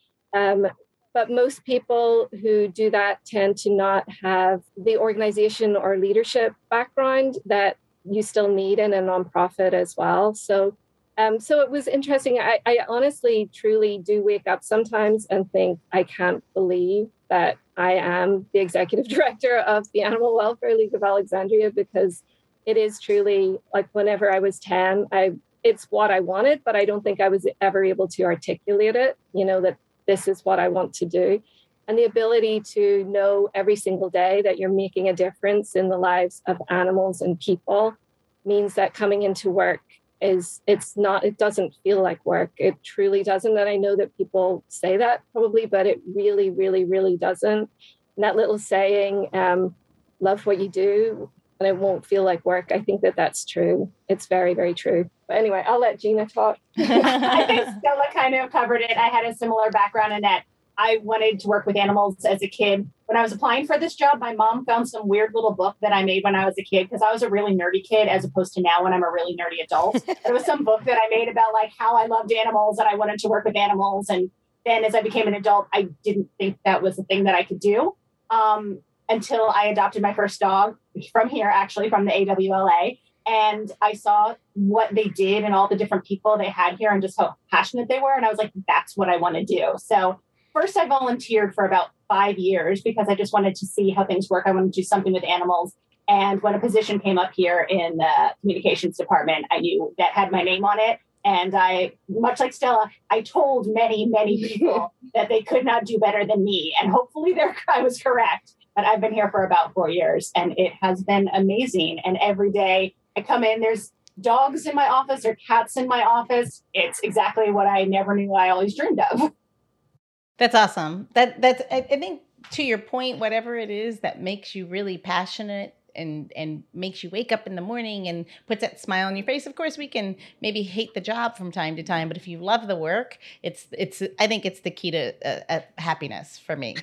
But 1.17 1.31
most 1.31 1.65
people 1.65 2.29
who 2.43 2.67
do 2.67 2.91
that 2.91 3.25
tend 3.25 3.57
to 3.57 3.71
not 3.71 4.07
have 4.21 4.61
the 4.77 4.97
organization 4.97 5.75
or 5.75 5.97
leadership 5.97 6.53
background 6.69 7.39
that 7.47 7.77
you 8.05 8.21
still 8.21 8.47
need 8.47 8.77
in 8.77 8.93
a 8.93 9.01
nonprofit 9.01 9.73
as 9.73 9.97
well. 9.97 10.35
So, 10.35 10.77
um, 11.17 11.39
so 11.39 11.61
it 11.61 11.71
was 11.71 11.87
interesting. 11.87 12.37
I, 12.37 12.59
I 12.67 12.77
honestly, 12.87 13.49
truly 13.51 13.97
do 13.97 14.23
wake 14.23 14.45
up 14.45 14.63
sometimes 14.63 15.25
and 15.31 15.51
think, 15.51 15.79
I 15.91 16.03
can't 16.03 16.43
believe 16.53 17.07
that 17.31 17.57
I 17.77 17.93
am 17.93 18.45
the 18.53 18.59
executive 18.59 19.07
director 19.15 19.57
of 19.57 19.91
the 19.93 20.03
Animal 20.03 20.35
Welfare 20.35 20.77
League 20.77 20.93
of 20.93 21.01
Alexandria 21.01 21.71
because 21.71 22.21
it 22.67 22.77
is 22.77 22.99
truly 22.99 23.57
like 23.73 23.89
whenever 23.93 24.31
I 24.31 24.37
was 24.37 24.59
10, 24.59 25.07
I 25.11 25.31
it's 25.63 25.85
what 25.89 26.11
I 26.11 26.19
wanted, 26.19 26.61
but 26.63 26.75
I 26.75 26.85
don't 26.85 27.03
think 27.03 27.19
I 27.19 27.29
was 27.29 27.47
ever 27.59 27.83
able 27.83 28.07
to 28.09 28.23
articulate 28.23 28.95
it, 28.95 29.17
you 29.33 29.43
know, 29.43 29.59
that 29.61 29.77
this 30.07 30.27
is 30.27 30.43
what 30.43 30.59
I 30.59 30.69
want 30.69 30.93
to 30.95 31.05
do. 31.05 31.41
And 31.87 31.97
the 31.97 32.03
ability 32.03 32.61
to 32.73 33.05
know 33.05 33.49
every 33.53 33.75
single 33.75 34.09
day 34.09 34.41
that 34.41 34.57
you're 34.57 34.71
making 34.71 35.07
a 35.07 35.13
difference 35.13 35.75
in 35.75 35.87
the 35.89 35.97
lives 35.97 36.41
of 36.45 36.57
animals 36.69 37.21
and 37.21 37.39
people 37.39 37.95
means 38.43 38.73
that 38.73 38.93
coming 38.93 39.23
into 39.23 39.49
work 39.49 39.81
is 40.19 40.61
it's 40.65 40.97
not 40.97 41.23
it 41.23 41.37
doesn't 41.37 41.75
feel 41.83 42.01
like 42.01 42.25
work. 42.25 42.51
It 42.57 42.75
truly 42.83 43.23
doesn't. 43.23 43.57
And 43.57 43.69
i 43.69 43.75
know 43.75 43.95
that 43.95 44.17
people 44.17 44.63
say 44.67 44.97
that 44.97 45.21
probably 45.31 45.65
but 45.65 45.85
it 45.85 46.01
really 46.13 46.49
really 46.49 46.83
really 46.83 47.17
doesn't. 47.17 47.69
And 48.15 48.23
that 48.23 48.35
little 48.35 48.57
saying 48.57 49.29
um, 49.33 49.75
love 50.19 50.45
what 50.45 50.59
you 50.59 50.69
do 50.69 51.29
and 51.59 51.67
it 51.67 51.77
won't 51.77 52.05
feel 52.05 52.23
like 52.23 52.45
work 52.45 52.71
i 52.71 52.79
think 52.79 53.01
that 53.01 53.15
that's 53.15 53.45
true. 53.45 53.91
It's 54.09 54.25
very 54.27 54.53
very 54.53 54.73
true 54.73 55.09
but 55.27 55.37
anyway, 55.37 55.63
I'll 55.65 55.79
let 55.79 55.99
Gina 55.99 56.25
talk. 56.25 56.57
I 56.77 57.45
think 57.45 57.61
Stella 57.61 58.03
kind 58.13 58.35
of 58.35 58.51
covered 58.51 58.81
it. 58.81 58.97
I 58.97 59.07
had 59.07 59.25
a 59.25 59.35
similar 59.35 59.69
background 59.71 60.13
in 60.13 60.21
that 60.21 60.43
I 60.77 60.99
wanted 61.01 61.39
to 61.39 61.47
work 61.47 61.65
with 61.65 61.75
animals 61.75 62.23
as 62.23 62.41
a 62.43 62.47
kid. 62.47 62.89
When 63.07 63.17
I 63.17 63.23
was 63.23 63.31
applying 63.31 63.65
for 63.65 63.79
this 63.79 63.95
job, 63.95 64.19
my 64.19 64.33
mom 64.33 64.63
found 64.63 64.87
some 64.87 65.07
weird 65.07 65.31
little 65.33 65.53
book 65.53 65.75
that 65.81 65.91
I 65.91 66.03
made 66.03 66.23
when 66.23 66.35
I 66.35 66.45
was 66.45 66.55
a 66.59 66.63
kid 66.63 66.87
because 66.87 67.01
I 67.01 67.11
was 67.11 67.23
a 67.23 67.29
really 67.29 67.55
nerdy 67.55 67.83
kid 67.83 68.07
as 68.07 68.23
opposed 68.23 68.53
to 68.53 68.61
now 68.61 68.83
when 68.83 68.93
I'm 68.93 69.03
a 69.03 69.09
really 69.09 69.35
nerdy 69.35 69.63
adult. 69.63 70.05
there 70.23 70.33
was 70.33 70.45
some 70.45 70.63
book 70.63 70.85
that 70.85 70.99
I 71.01 71.09
made 71.09 71.29
about 71.29 71.53
like 71.53 71.71
how 71.77 71.95
I 71.95 72.05
loved 72.05 72.31
animals 72.31 72.77
and 72.77 72.87
I 72.87 72.95
wanted 72.95 73.19
to 73.19 73.27
work 73.27 73.45
with 73.45 73.55
animals. 73.55 74.09
And 74.09 74.29
then 74.65 74.85
as 74.85 74.93
I 74.93 75.01
became 75.01 75.27
an 75.27 75.33
adult, 75.33 75.67
I 75.73 75.89
didn't 76.03 76.29
think 76.37 76.59
that 76.63 76.83
was 76.83 76.99
a 76.99 77.03
thing 77.03 77.23
that 77.23 77.33
I 77.33 77.43
could 77.43 77.59
do 77.59 77.95
um, 78.29 78.81
until 79.09 79.49
I 79.49 79.67
adopted 79.67 80.01
my 80.03 80.13
first 80.13 80.39
dog 80.39 80.75
from 81.11 81.29
here, 81.29 81.47
actually 81.47 81.89
from 81.89 82.05
the 82.05 82.11
AWLA 82.11 82.99
and 83.27 83.71
I 83.81 83.93
saw 83.93 84.35
what 84.53 84.95
they 84.95 85.05
did 85.05 85.43
and 85.43 85.53
all 85.53 85.67
the 85.67 85.75
different 85.75 86.05
people 86.05 86.37
they 86.37 86.49
had 86.49 86.77
here 86.79 86.91
and 86.91 87.01
just 87.01 87.19
how 87.19 87.35
passionate 87.51 87.89
they 87.89 87.99
were. 87.99 88.15
And 88.15 88.25
I 88.25 88.29
was 88.29 88.37
like, 88.37 88.53
that's 88.67 88.95
what 88.95 89.09
I 89.09 89.17
want 89.17 89.35
to 89.35 89.43
do. 89.43 89.73
So 89.77 90.19
first 90.53 90.77
I 90.77 90.87
volunteered 90.87 91.53
for 91.53 91.65
about 91.65 91.89
five 92.07 92.37
years 92.37 92.81
because 92.81 93.07
I 93.09 93.15
just 93.15 93.33
wanted 93.33 93.55
to 93.55 93.65
see 93.65 93.89
how 93.89 94.05
things 94.05 94.29
work. 94.29 94.45
I 94.47 94.51
wanted 94.51 94.73
to 94.73 94.81
do 94.81 94.83
something 94.83 95.13
with 95.13 95.25
animals. 95.25 95.75
And 96.07 96.41
when 96.41 96.55
a 96.55 96.59
position 96.59 96.99
came 96.99 97.17
up 97.17 97.31
here 97.35 97.67
in 97.69 97.97
the 97.97 98.33
communications 98.39 98.97
department, 98.97 99.45
I 99.51 99.59
knew 99.59 99.93
that 99.97 100.13
had 100.13 100.31
my 100.31 100.41
name 100.41 100.63
on 100.63 100.79
it. 100.79 100.99
And 101.25 101.53
I, 101.53 101.91
much 102.07 102.39
like 102.39 102.53
Stella, 102.53 102.89
I 103.09 103.21
told 103.21 103.67
many, 103.69 104.05
many 104.05 104.41
people 104.47 104.93
that 105.13 105.27
they 105.27 105.41
could 105.41 105.65
not 105.65 105.83
do 105.83 105.99
better 105.99 106.25
than 106.25 106.45
me. 106.45 106.73
And 106.81 106.91
hopefully 106.91 107.33
their, 107.33 107.55
I 107.67 107.81
was 107.81 108.01
correct. 108.01 108.53
But 108.73 108.85
I've 108.85 109.01
been 109.01 109.13
here 109.13 109.29
for 109.31 109.43
about 109.43 109.73
four 109.73 109.89
years 109.89 110.31
and 110.35 110.53
it 110.55 110.71
has 110.81 111.03
been 111.03 111.29
amazing. 111.33 111.99
And 112.05 112.15
every 112.21 112.51
day 112.51 112.95
I 113.17 113.21
come 113.21 113.43
in, 113.43 113.59
there's 113.59 113.91
dogs 114.21 114.67
in 114.67 114.75
my 114.75 114.87
office 114.87 115.25
or 115.25 115.35
cats 115.35 115.75
in 115.75 115.87
my 115.87 116.03
office. 116.03 116.63
It's 116.73 116.99
exactly 116.99 117.51
what 117.51 117.65
I 117.65 117.83
never 117.83 118.15
knew 118.15 118.33
I 118.33 118.49
always 118.49 118.75
dreamed 118.75 119.01
of. 119.11 119.33
That's 120.37 120.53
awesome. 120.53 121.07
That 121.15 121.41
that's 121.41 121.63
I, 121.71 121.81
think 121.81 122.21
to 122.51 122.61
your 122.61 122.77
point, 122.77 123.17
whatever 123.17 123.55
it 123.55 123.71
is 123.71 124.01
that 124.01 124.21
makes 124.21 124.53
you 124.53 124.67
really 124.67 124.99
passionate 124.99 125.73
and 125.95 126.31
and 126.35 126.63
makes 126.75 127.03
you 127.03 127.09
wake 127.09 127.31
up 127.31 127.47
in 127.47 127.55
the 127.55 127.61
morning 127.61 128.07
and 128.07 128.27
puts 128.45 128.61
that 128.61 128.79
smile 128.79 129.07
on 129.07 129.15
your 129.15 129.25
face. 129.25 129.47
Of 129.47 129.55
course, 129.55 129.79
we 129.79 129.87
can 129.87 130.15
maybe 130.39 130.61
hate 130.61 130.93
the 130.93 131.01
job 131.01 131.35
from 131.35 131.51
time 131.51 131.75
to 131.77 131.81
time, 131.81 132.07
but 132.07 132.17
if 132.17 132.27
you 132.27 132.37
love 132.37 132.67
the 132.67 132.75
work, 132.75 133.17
it's 133.41 133.65
it's 133.71 134.03
I 134.19 134.27
think 134.27 134.45
it's 134.45 134.59
the 134.59 134.69
key 134.69 134.91
to 134.91 135.15
uh, 135.27 135.39
uh, 135.49 135.61
happiness 135.79 136.37
for 136.37 136.55
me. 136.55 136.75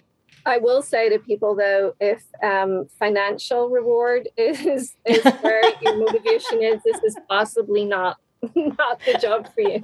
I 0.47 0.59
will 0.59 0.83
say 0.83 1.09
to 1.09 1.19
people 1.19 1.55
though, 1.55 1.95
if 2.01 2.23
um, 2.43 2.87
financial 2.99 3.69
reward 3.71 4.29
is 4.37 4.95
is 5.05 5.25
where 5.41 5.63
your 5.81 5.97
motivation 5.97 6.63
is, 6.63 6.83
this 6.85 7.03
is 7.03 7.17
possibly 7.29 7.85
not 7.85 8.19
not 8.55 9.01
the 9.07 9.19
job 9.21 9.49
for 9.55 9.61
you. 9.61 9.81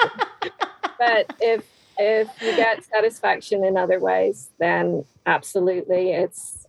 but 0.98 1.34
if 1.40 1.64
if 1.98 2.28
you 2.40 2.56
get 2.56 2.84
satisfaction 2.84 3.64
in 3.64 3.76
other 3.76 4.00
ways, 4.00 4.50
then 4.58 5.04
absolutely, 5.26 6.12
it's 6.12 6.66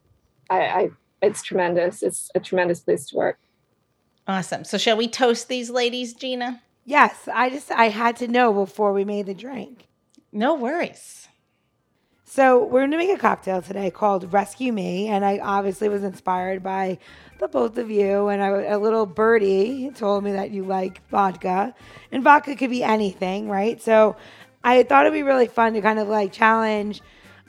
I, 0.49 0.59
I 0.59 0.89
it's 1.21 1.41
tremendous. 1.41 2.03
It's 2.03 2.31
a 2.35 2.39
tremendous 2.39 2.81
place 2.81 3.07
to 3.07 3.15
work. 3.15 3.39
Awesome. 4.27 4.63
So 4.63 4.77
shall 4.77 4.97
we 4.97 5.07
toast 5.07 5.47
these 5.47 5.69
ladies, 5.69 6.13
Gina? 6.13 6.61
Yes. 6.85 7.27
I 7.33 7.49
just 7.49 7.71
I 7.71 7.89
had 7.89 8.15
to 8.17 8.27
know 8.27 8.53
before 8.53 8.93
we 8.93 9.03
made 9.03 9.25
the 9.25 9.33
drink. 9.33 9.87
No 10.31 10.55
worries. 10.55 11.27
So 12.33 12.63
we're 12.63 12.83
gonna 12.83 12.97
make 12.97 13.09
a 13.09 13.17
cocktail 13.17 13.61
today 13.61 13.91
called 13.91 14.31
Rescue 14.31 14.71
Me, 14.71 15.09
and 15.09 15.25
I 15.25 15.39
obviously 15.39 15.89
was 15.89 16.01
inspired 16.01 16.63
by 16.63 16.97
the 17.39 17.49
both 17.49 17.77
of 17.77 17.91
you. 17.91 18.29
And 18.29 18.41
I, 18.41 18.47
a 18.47 18.79
little 18.79 19.05
birdie 19.05 19.91
told 19.93 20.23
me 20.23 20.31
that 20.31 20.49
you 20.49 20.63
like 20.63 21.05
vodka, 21.09 21.75
and 22.09 22.23
vodka 22.23 22.55
could 22.55 22.69
be 22.69 22.85
anything, 22.85 23.49
right? 23.49 23.81
So 23.81 24.15
I 24.63 24.83
thought 24.83 25.05
it'd 25.05 25.13
be 25.13 25.23
really 25.23 25.47
fun 25.47 25.73
to 25.73 25.81
kind 25.81 25.99
of 25.99 26.07
like 26.07 26.31
challenge 26.31 27.01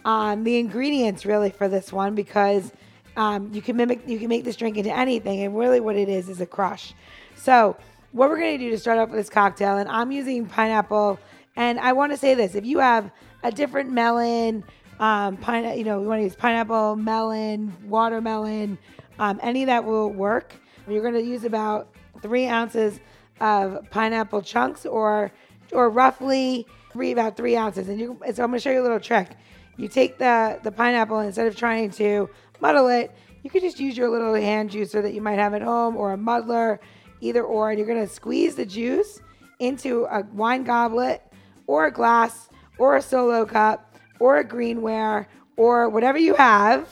um, 0.04 0.42
the 0.42 0.58
ingredients 0.58 1.24
really 1.24 1.50
for 1.50 1.68
this 1.68 1.92
one 1.92 2.16
because 2.16 2.72
um, 3.16 3.54
you 3.54 3.62
can 3.62 3.76
mimic, 3.76 4.08
you 4.08 4.18
can 4.18 4.28
make 4.28 4.42
this 4.42 4.56
drink 4.56 4.76
into 4.76 4.90
anything, 4.90 5.44
and 5.44 5.56
really 5.56 5.78
what 5.78 5.94
it 5.94 6.08
is 6.08 6.28
is 6.28 6.40
a 6.40 6.46
crush. 6.46 6.92
So 7.36 7.76
what 8.10 8.28
we're 8.28 8.40
gonna 8.40 8.58
do 8.58 8.70
to 8.70 8.78
start 8.80 8.98
off 8.98 9.10
with 9.10 9.18
this 9.18 9.30
cocktail, 9.30 9.76
and 9.76 9.88
I'm 9.88 10.10
using 10.10 10.44
pineapple. 10.44 11.20
And 11.54 11.78
I 11.78 11.92
want 11.92 12.10
to 12.10 12.18
say 12.18 12.34
this: 12.34 12.56
if 12.56 12.66
you 12.66 12.80
have 12.80 13.12
a 13.42 13.50
different 13.50 13.90
melon, 13.90 14.64
um, 15.00 15.36
pine, 15.36 15.76
you 15.76 15.84
know, 15.84 16.00
we 16.00 16.06
want 16.06 16.20
to 16.20 16.24
use 16.24 16.36
pineapple, 16.36 16.96
melon, 16.96 17.72
watermelon, 17.84 18.78
um, 19.18 19.40
any 19.42 19.64
that 19.64 19.84
will 19.84 20.10
work. 20.10 20.54
You're 20.88 21.02
gonna 21.02 21.20
use 21.20 21.44
about 21.44 21.94
three 22.22 22.46
ounces 22.46 23.00
of 23.40 23.88
pineapple 23.90 24.42
chunks, 24.42 24.86
or 24.86 25.32
or 25.72 25.90
roughly 25.90 26.66
three 26.92 27.12
about 27.12 27.36
three 27.36 27.56
ounces. 27.56 27.88
And 27.88 27.98
you, 27.98 28.18
so 28.32 28.42
I'm 28.42 28.50
gonna 28.50 28.60
show 28.60 28.70
you 28.70 28.80
a 28.80 28.82
little 28.82 29.00
trick. 29.00 29.30
You 29.76 29.88
take 29.88 30.18
the 30.18 30.58
the 30.62 30.72
pineapple 30.72 31.20
instead 31.20 31.46
of 31.46 31.56
trying 31.56 31.90
to 31.92 32.28
muddle 32.60 32.88
it, 32.88 33.12
you 33.42 33.50
could 33.50 33.62
just 33.62 33.80
use 33.80 33.96
your 33.96 34.10
little 34.10 34.34
hand 34.34 34.70
juicer 34.70 35.02
that 35.02 35.14
you 35.14 35.20
might 35.20 35.38
have 35.38 35.54
at 35.54 35.62
home 35.62 35.96
or 35.96 36.12
a 36.12 36.16
muddler, 36.16 36.80
either 37.20 37.42
or. 37.42 37.70
And 37.70 37.78
you're 37.78 37.88
gonna 37.88 38.06
squeeze 38.06 38.54
the 38.54 38.66
juice 38.66 39.20
into 39.58 40.04
a 40.04 40.22
wine 40.32 40.64
goblet 40.64 41.22
or 41.66 41.86
a 41.86 41.92
glass 41.92 42.48
or 42.78 42.96
a 42.96 43.02
solo 43.02 43.44
cup 43.44 43.96
or 44.18 44.38
a 44.38 44.44
greenware 44.44 45.26
or 45.56 45.88
whatever 45.88 46.18
you 46.18 46.34
have. 46.34 46.88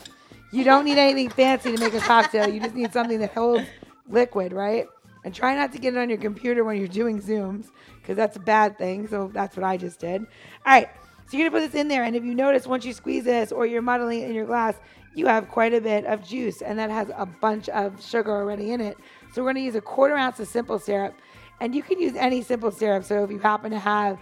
You 0.51 0.63
don't 0.63 0.85
need 0.85 0.97
anything 0.97 1.29
fancy 1.29 1.75
to 1.75 1.79
make 1.79 1.93
a 1.93 1.99
cocktail. 1.99 2.49
You 2.49 2.59
just 2.59 2.75
need 2.75 2.91
something 2.91 3.19
that 3.19 3.33
holds 3.33 3.65
liquid, 4.09 4.51
right? 4.51 4.85
And 5.23 5.33
try 5.33 5.55
not 5.55 5.71
to 5.73 5.79
get 5.79 5.93
it 5.93 5.97
on 5.97 6.09
your 6.09 6.17
computer 6.17 6.63
when 6.63 6.77
you're 6.77 6.87
doing 6.87 7.21
Zooms 7.21 7.67
because 8.01 8.17
that's 8.17 8.35
a 8.35 8.41
bad 8.41 8.77
thing. 8.77 9.07
So 9.07 9.29
that's 9.33 9.55
what 9.55 9.63
I 9.63 9.77
just 9.77 9.99
did. 9.99 10.21
All 10.21 10.73
right. 10.73 10.89
So 11.27 11.37
you're 11.37 11.49
going 11.49 11.61
to 11.61 11.65
put 11.65 11.71
this 11.71 11.79
in 11.79 11.87
there. 11.87 12.03
And 12.03 12.15
if 12.15 12.25
you 12.25 12.35
notice, 12.35 12.67
once 12.67 12.83
you 12.83 12.91
squeeze 12.91 13.23
this 13.23 13.51
or 13.51 13.65
you're 13.65 13.81
muddling 13.81 14.21
it 14.21 14.29
in 14.29 14.35
your 14.35 14.45
glass, 14.45 14.75
you 15.15 15.27
have 15.27 15.47
quite 15.49 15.73
a 15.73 15.79
bit 15.79 16.05
of 16.05 16.27
juice. 16.27 16.61
And 16.61 16.77
that 16.79 16.89
has 16.89 17.09
a 17.15 17.25
bunch 17.25 17.69
of 17.69 18.03
sugar 18.03 18.31
already 18.31 18.71
in 18.71 18.81
it. 18.81 18.97
So 19.31 19.41
we're 19.41 19.53
going 19.53 19.55
to 19.55 19.61
use 19.61 19.75
a 19.75 19.81
quarter 19.81 20.15
ounce 20.15 20.39
of 20.39 20.47
simple 20.47 20.79
syrup. 20.79 21.15
And 21.61 21.73
you 21.75 21.83
can 21.83 22.01
use 22.01 22.15
any 22.15 22.41
simple 22.41 22.71
syrup. 22.71 23.05
So 23.05 23.23
if 23.23 23.29
you 23.31 23.39
happen 23.39 23.71
to 23.71 23.79
have, 23.79 24.17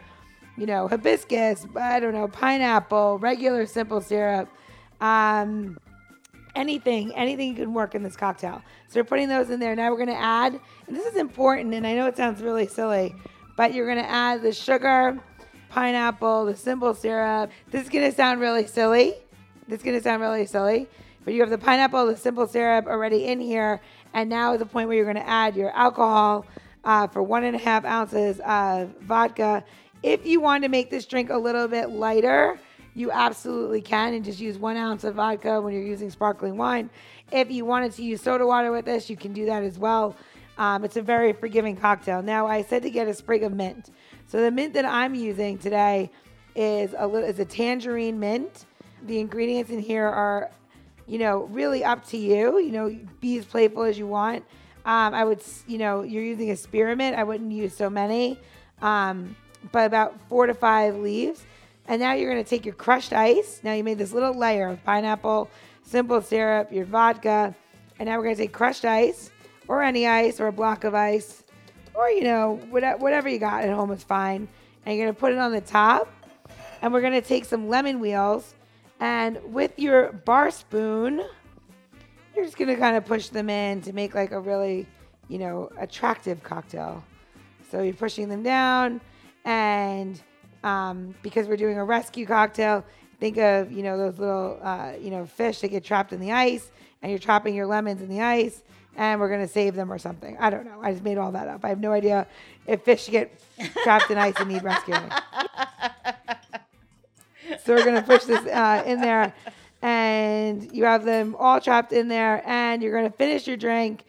you 0.59 0.65
know, 0.65 0.89
hibiscus, 0.89 1.65
I 1.75 2.01
don't 2.01 2.13
know, 2.13 2.27
pineapple, 2.27 3.17
regular 3.19 3.65
simple 3.65 4.01
syrup, 4.01 4.49
um, 4.99 5.79
anything, 6.53 7.15
anything 7.15 7.55
can 7.55 7.73
work 7.73 7.95
in 7.95 8.03
this 8.03 8.17
cocktail. 8.17 8.61
So 8.89 8.99
we're 8.99 9.05
putting 9.05 9.29
those 9.29 9.49
in 9.49 9.61
there. 9.61 9.73
Now 9.73 9.89
we're 9.89 10.05
going 10.05 10.09
to 10.09 10.21
add, 10.21 10.59
and 10.85 10.95
this 10.95 11.05
is 11.05 11.15
important, 11.15 11.73
and 11.73 11.87
I 11.87 11.95
know 11.95 12.07
it 12.07 12.17
sounds 12.17 12.41
really 12.41 12.67
silly, 12.67 13.15
but 13.55 13.73
you're 13.73 13.85
going 13.85 14.03
to 14.03 14.09
add 14.09 14.41
the 14.41 14.51
sugar, 14.51 15.17
pineapple, 15.69 16.45
the 16.45 16.57
simple 16.57 16.93
syrup. 16.93 17.51
This 17.71 17.83
is 17.83 17.89
going 17.89 18.09
to 18.09 18.15
sound 18.15 18.41
really 18.41 18.67
silly. 18.67 19.13
This 19.69 19.77
is 19.77 19.83
going 19.83 19.97
to 19.97 20.03
sound 20.03 20.21
really 20.21 20.45
silly, 20.45 20.89
but 21.23 21.33
you 21.33 21.39
have 21.39 21.51
the 21.51 21.57
pineapple, 21.57 22.05
the 22.07 22.17
simple 22.17 22.47
syrup 22.47 22.85
already 22.87 23.27
in 23.27 23.39
here, 23.39 23.79
and 24.13 24.29
now 24.29 24.53
is 24.53 24.59
the 24.59 24.65
point 24.65 24.89
where 24.89 24.97
you're 24.97 25.05
going 25.05 25.15
to 25.15 25.29
add 25.29 25.55
your 25.55 25.71
alcohol 25.71 26.45
uh, 26.83 27.07
for 27.07 27.23
one 27.23 27.43
and 27.43 27.55
a 27.55 27.59
half 27.59 27.85
ounces 27.85 28.41
of 28.41 28.89
vodka. 29.01 29.63
If 30.01 30.25
you 30.25 30.39
want 30.39 30.63
to 30.63 30.69
make 30.69 30.89
this 30.89 31.05
drink 31.05 31.29
a 31.29 31.37
little 31.37 31.67
bit 31.67 31.89
lighter, 31.89 32.59
you 32.95 33.11
absolutely 33.11 33.81
can 33.81 34.13
and 34.13 34.23
just 34.23 34.39
use 34.39 34.57
one 34.57 34.77
ounce 34.77 35.03
of 35.03 35.15
vodka 35.15 35.59
when 35.61 35.73
you're 35.73 35.83
using 35.83 36.09
sparkling 36.09 36.57
wine. 36.57 36.89
If 37.31 37.51
you 37.51 37.65
wanted 37.65 37.91
to 37.93 38.03
use 38.03 38.21
soda 38.21 38.45
water 38.47 38.71
with 38.71 38.85
this, 38.85 39.09
you 39.09 39.17
can 39.17 39.33
do 39.33 39.45
that 39.45 39.63
as 39.63 39.77
well. 39.77 40.15
Um, 40.57 40.83
it's 40.83 40.97
a 40.97 41.01
very 41.01 41.33
forgiving 41.33 41.75
cocktail. 41.75 42.21
Now, 42.21 42.47
I 42.47 42.63
said 42.63 42.81
to 42.83 42.89
get 42.89 43.07
a 43.07 43.13
sprig 43.13 43.43
of 43.43 43.53
mint. 43.53 43.91
So 44.27 44.41
the 44.41 44.51
mint 44.51 44.73
that 44.73 44.85
I'm 44.85 45.15
using 45.15 45.57
today 45.57 46.11
is 46.55 46.93
a 46.97 47.07
little 47.07 47.27
is 47.27 47.39
a 47.39 47.45
tangerine 47.45 48.19
mint. 48.19 48.65
The 49.05 49.19
ingredients 49.19 49.71
in 49.71 49.79
here 49.79 50.05
are, 50.05 50.49
you 51.07 51.17
know, 51.17 51.43
really 51.43 51.83
up 51.83 52.05
to 52.07 52.17
you. 52.17 52.59
You 52.59 52.71
know, 52.71 52.99
be 53.21 53.37
as 53.37 53.45
playful 53.45 53.83
as 53.83 53.97
you 53.97 54.07
want. 54.07 54.43
Um, 54.85 55.13
I 55.13 55.23
would, 55.23 55.41
you 55.67 55.77
know, 55.77 56.03
you're 56.03 56.23
using 56.23 56.51
a 56.51 56.55
spearmint. 56.55 57.15
I 57.15 57.23
wouldn't 57.23 57.51
use 57.51 57.75
so 57.75 57.89
many, 57.89 58.39
um, 58.81 59.35
but 59.71 59.85
about 59.85 60.19
four 60.27 60.47
to 60.47 60.53
five 60.53 60.95
leaves. 60.95 61.45
And 61.87 61.99
now 61.99 62.13
you're 62.13 62.31
going 62.31 62.43
to 62.43 62.49
take 62.49 62.65
your 62.65 62.75
crushed 62.75 63.13
ice. 63.13 63.61
Now 63.63 63.73
you 63.73 63.83
made 63.83 63.97
this 63.97 64.13
little 64.13 64.33
layer 64.33 64.69
of 64.69 64.83
pineapple, 64.83 65.49
simple 65.83 66.21
syrup, 66.21 66.71
your 66.71 66.85
vodka. 66.85 67.55
And 67.97 68.07
now 68.07 68.17
we're 68.17 68.25
going 68.25 68.35
to 68.35 68.41
take 68.43 68.53
crushed 68.53 68.85
ice 68.85 69.31
or 69.67 69.81
any 69.81 70.07
ice 70.07 70.39
or 70.39 70.47
a 70.47 70.51
block 70.51 70.83
of 70.83 70.93
ice 70.93 71.43
or, 71.93 72.09
you 72.09 72.23
know, 72.23 72.55
whatever 72.69 73.27
you 73.27 73.39
got 73.39 73.63
at 73.63 73.69
home 73.73 73.91
is 73.91 74.03
fine. 74.03 74.47
And 74.85 74.95
you're 74.95 75.05
going 75.05 75.15
to 75.15 75.19
put 75.19 75.33
it 75.33 75.37
on 75.37 75.51
the 75.51 75.61
top. 75.61 76.07
And 76.81 76.93
we're 76.93 77.01
going 77.01 77.13
to 77.13 77.21
take 77.21 77.43
some 77.43 77.67
lemon 77.67 77.99
wheels. 77.99 78.55
And 78.99 79.39
with 79.51 79.77
your 79.77 80.13
bar 80.13 80.51
spoon, 80.51 81.23
you're 82.35 82.45
just 82.45 82.57
going 82.57 82.69
to 82.69 82.77
kind 82.77 82.95
of 82.95 83.05
push 83.05 83.29
them 83.29 83.49
in 83.49 83.81
to 83.81 83.93
make 83.93 84.15
like 84.15 84.31
a 84.31 84.39
really, 84.39 84.87
you 85.27 85.39
know, 85.39 85.69
attractive 85.77 86.41
cocktail. 86.43 87.03
So 87.71 87.81
you're 87.81 87.93
pushing 87.93 88.29
them 88.29 88.43
down 88.43 89.01
and 89.49 90.21
um, 90.63 91.15
because 91.23 91.47
we're 91.47 91.57
doing 91.57 91.77
a 91.77 91.83
rescue 91.83 92.25
cocktail. 92.25 92.85
Think 93.19 93.37
of 93.37 93.71
you 93.71 93.83
know 93.83 93.97
those 93.97 94.17
little 94.19 94.59
uh, 94.61 94.93
you 95.01 95.09
know 95.09 95.25
fish 95.25 95.59
that 95.61 95.69
get 95.69 95.83
trapped 95.83 96.13
in 96.13 96.21
the 96.21 96.31
ice, 96.31 96.71
and 97.01 97.11
you're 97.11 97.19
chopping 97.19 97.55
your 97.55 97.65
lemons 97.65 98.01
in 98.01 98.07
the 98.07 98.21
ice, 98.21 98.63
and 98.95 99.19
we're 99.19 99.29
gonna 99.29 99.47
save 99.47 99.75
them 99.75 99.91
or 99.91 99.97
something. 99.97 100.37
I 100.39 100.51
don't 100.51 100.65
know. 100.65 100.79
I 100.81 100.91
just 100.91 101.03
made 101.03 101.17
all 101.17 101.31
that 101.31 101.47
up. 101.47 101.65
I 101.65 101.69
have 101.69 101.79
no 101.79 101.91
idea 101.91 102.27
if 102.67 102.83
fish 102.83 103.09
get 103.09 103.41
trapped 103.83 104.11
in 104.11 104.17
ice 104.19 104.35
and 104.39 104.49
need 104.49 104.63
rescuing. 104.63 105.01
so 107.65 107.73
we're 107.75 107.83
gonna 107.83 108.03
push 108.03 108.25
this 108.25 108.45
uh, 108.45 108.83
in 108.85 109.01
there, 109.01 109.33
and 109.81 110.71
you 110.71 110.85
have 110.85 111.03
them 111.03 111.35
all 111.39 111.59
trapped 111.59 111.91
in 111.91 112.07
there, 112.07 112.43
and 112.45 112.83
you're 112.83 112.95
gonna 112.95 113.09
finish 113.09 113.47
your 113.47 113.57
drink 113.57 114.03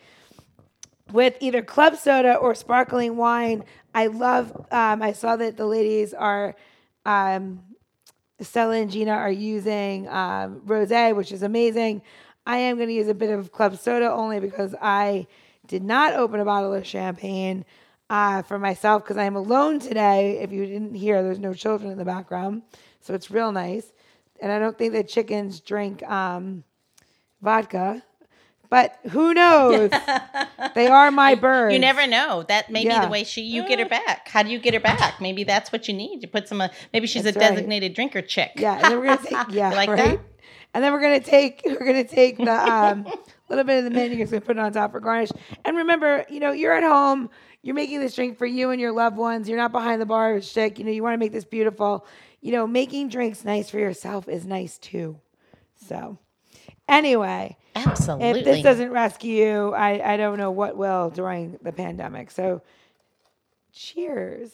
with 1.12 1.35
either 1.40 1.62
club 1.62 1.96
soda 1.96 2.35
or 2.37 2.55
sparkling 2.55 3.16
wine. 3.16 3.64
I 3.94 4.07
love. 4.07 4.66
Um, 4.70 5.03
I 5.03 5.12
saw 5.12 5.37
that 5.37 5.57
the 5.57 5.66
ladies 5.66 6.14
are, 6.14 6.55
um, 7.05 7.61
Stella 8.40 8.76
and 8.76 8.90
Gina 8.90 9.12
are 9.12 9.31
using 9.31 10.09
um, 10.09 10.61
rosé, 10.66 11.14
which 11.14 11.33
is 11.33 11.42
amazing. 11.42 12.03
I 12.46 12.57
am 12.59 12.76
going 12.76 12.88
to 12.88 12.94
use 12.94 13.09
a 13.09 13.14
bit 13.14 13.31
of 13.31 13.53
club 13.53 13.76
soda 13.76 14.11
only 14.11 14.40
because 14.40 14.74
I 14.81 15.26
did 15.66 15.83
not 15.83 16.14
open 16.14 16.40
a 16.40 16.44
bottle 16.44 16.74
of 16.74 16.87
champagne 16.87 17.64
uh, 18.09 18.42
for 18.42 18.59
myself 18.59 19.05
because 19.05 19.16
I 19.16 19.24
am 19.24 19.37
alone 19.37 19.79
today. 19.79 20.38
If 20.38 20.50
you 20.50 20.66
didn't 20.66 20.94
hear, 20.94 21.22
there's 21.22 21.38
no 21.38 21.55
children 21.55 21.92
in 21.92 21.98
the 21.98 22.05
background, 22.05 22.62
so 23.00 23.14
it's 23.14 23.31
real 23.31 23.53
nice. 23.53 23.92
And 24.40 24.50
I 24.50 24.59
don't 24.59 24.76
think 24.76 24.94
that 24.94 25.09
chickens 25.09 25.61
drink 25.61 26.03
um, 26.03 26.64
vodka. 27.42 28.03
But 28.70 28.96
who 29.11 29.35
knows? 29.35 29.90
they 30.76 30.87
are 30.87 31.11
my 31.11 31.35
birds. 31.35 31.74
You 31.74 31.80
never 31.80 32.06
know. 32.06 32.44
That 32.44 32.70
may 32.70 32.85
yeah. 32.85 33.00
be 33.00 33.06
the 33.06 33.11
way 33.11 33.24
she 33.24 33.42
you 33.42 33.66
get 33.66 33.80
her 33.80 33.88
back. 33.88 34.28
How 34.28 34.44
do 34.44 34.50
you 34.50 34.61
get 34.61 34.74
her 34.74 34.80
back? 34.80 35.20
Maybe 35.20 35.42
that's 35.42 35.72
what 35.72 35.88
you 35.88 35.94
need. 35.94 36.22
You 36.22 36.28
put 36.28 36.48
some. 36.48 36.61
Uh, 36.61 36.68
maybe 36.92 37.09
she's 37.09 37.24
that's 37.24 37.37
a 37.37 37.40
designated 37.40 37.90
right. 37.90 37.96
drinker 37.96 38.22
chick. 38.22 38.52
Yeah, 38.54 38.76
and 38.76 38.85
then 38.85 38.98
we're 38.98 39.06
gonna 39.06 39.22
take. 39.24 39.54
Yeah, 39.54 39.70
like 39.70 39.90
right? 39.90 39.96
that. 39.96 40.20
And 40.72 40.85
then 40.85 40.92
we're 40.92 41.00
gonna 41.00 41.18
take. 41.18 41.62
We're 41.66 41.85
gonna 41.85 42.04
take 42.04 42.38
the 42.38 42.52
um, 42.52 43.04
little 43.48 43.64
bit 43.64 43.78
of 43.78 43.85
the 43.85 43.90
mint. 43.90 44.14
You're 44.14 44.24
gonna 44.24 44.40
put 44.40 44.56
it 44.56 44.61
on 44.61 44.72
top 44.72 44.92
for 44.92 45.00
garnish. 45.00 45.30
And 45.64 45.76
remember, 45.76 46.24
you 46.30 46.38
know, 46.38 46.52
you're 46.52 46.72
at 46.72 46.85
home. 46.85 47.28
You're 47.62 47.74
making 47.74 47.98
this 48.00 48.14
drink 48.14 48.38
for 48.38 48.46
you 48.46 48.70
and 48.70 48.80
your 48.80 48.92
loved 48.92 49.16
ones. 49.16 49.48
You're 49.48 49.59
not 49.59 49.72
behind 49.72 50.00
the 50.00 50.06
bar 50.06 50.38
chick. 50.38 50.78
You 50.78 50.85
know, 50.85 50.92
you 50.92 51.02
want 51.02 51.14
to 51.14 51.18
make 51.18 51.33
this 51.33 51.44
beautiful. 51.44 52.06
You 52.40 52.52
know, 52.52 52.68
making 52.68 53.09
drinks 53.09 53.44
nice 53.44 53.68
for 53.68 53.80
yourself 53.80 54.28
is 54.28 54.46
nice 54.46 54.78
too. 54.78 55.18
So. 55.88 56.18
Anyway, 56.90 57.57
absolutely. 57.76 58.40
If 58.40 58.44
this 58.44 58.62
doesn't 58.62 58.90
rescue 58.90 59.46
you, 59.46 59.74
I, 59.74 60.14
I 60.14 60.16
don't 60.16 60.38
know 60.38 60.50
what 60.50 60.76
will 60.76 61.11
during 61.11 61.59
the 61.62 61.72
pandemic. 61.72 62.33
So, 62.33 62.62
cheers. 63.72 64.50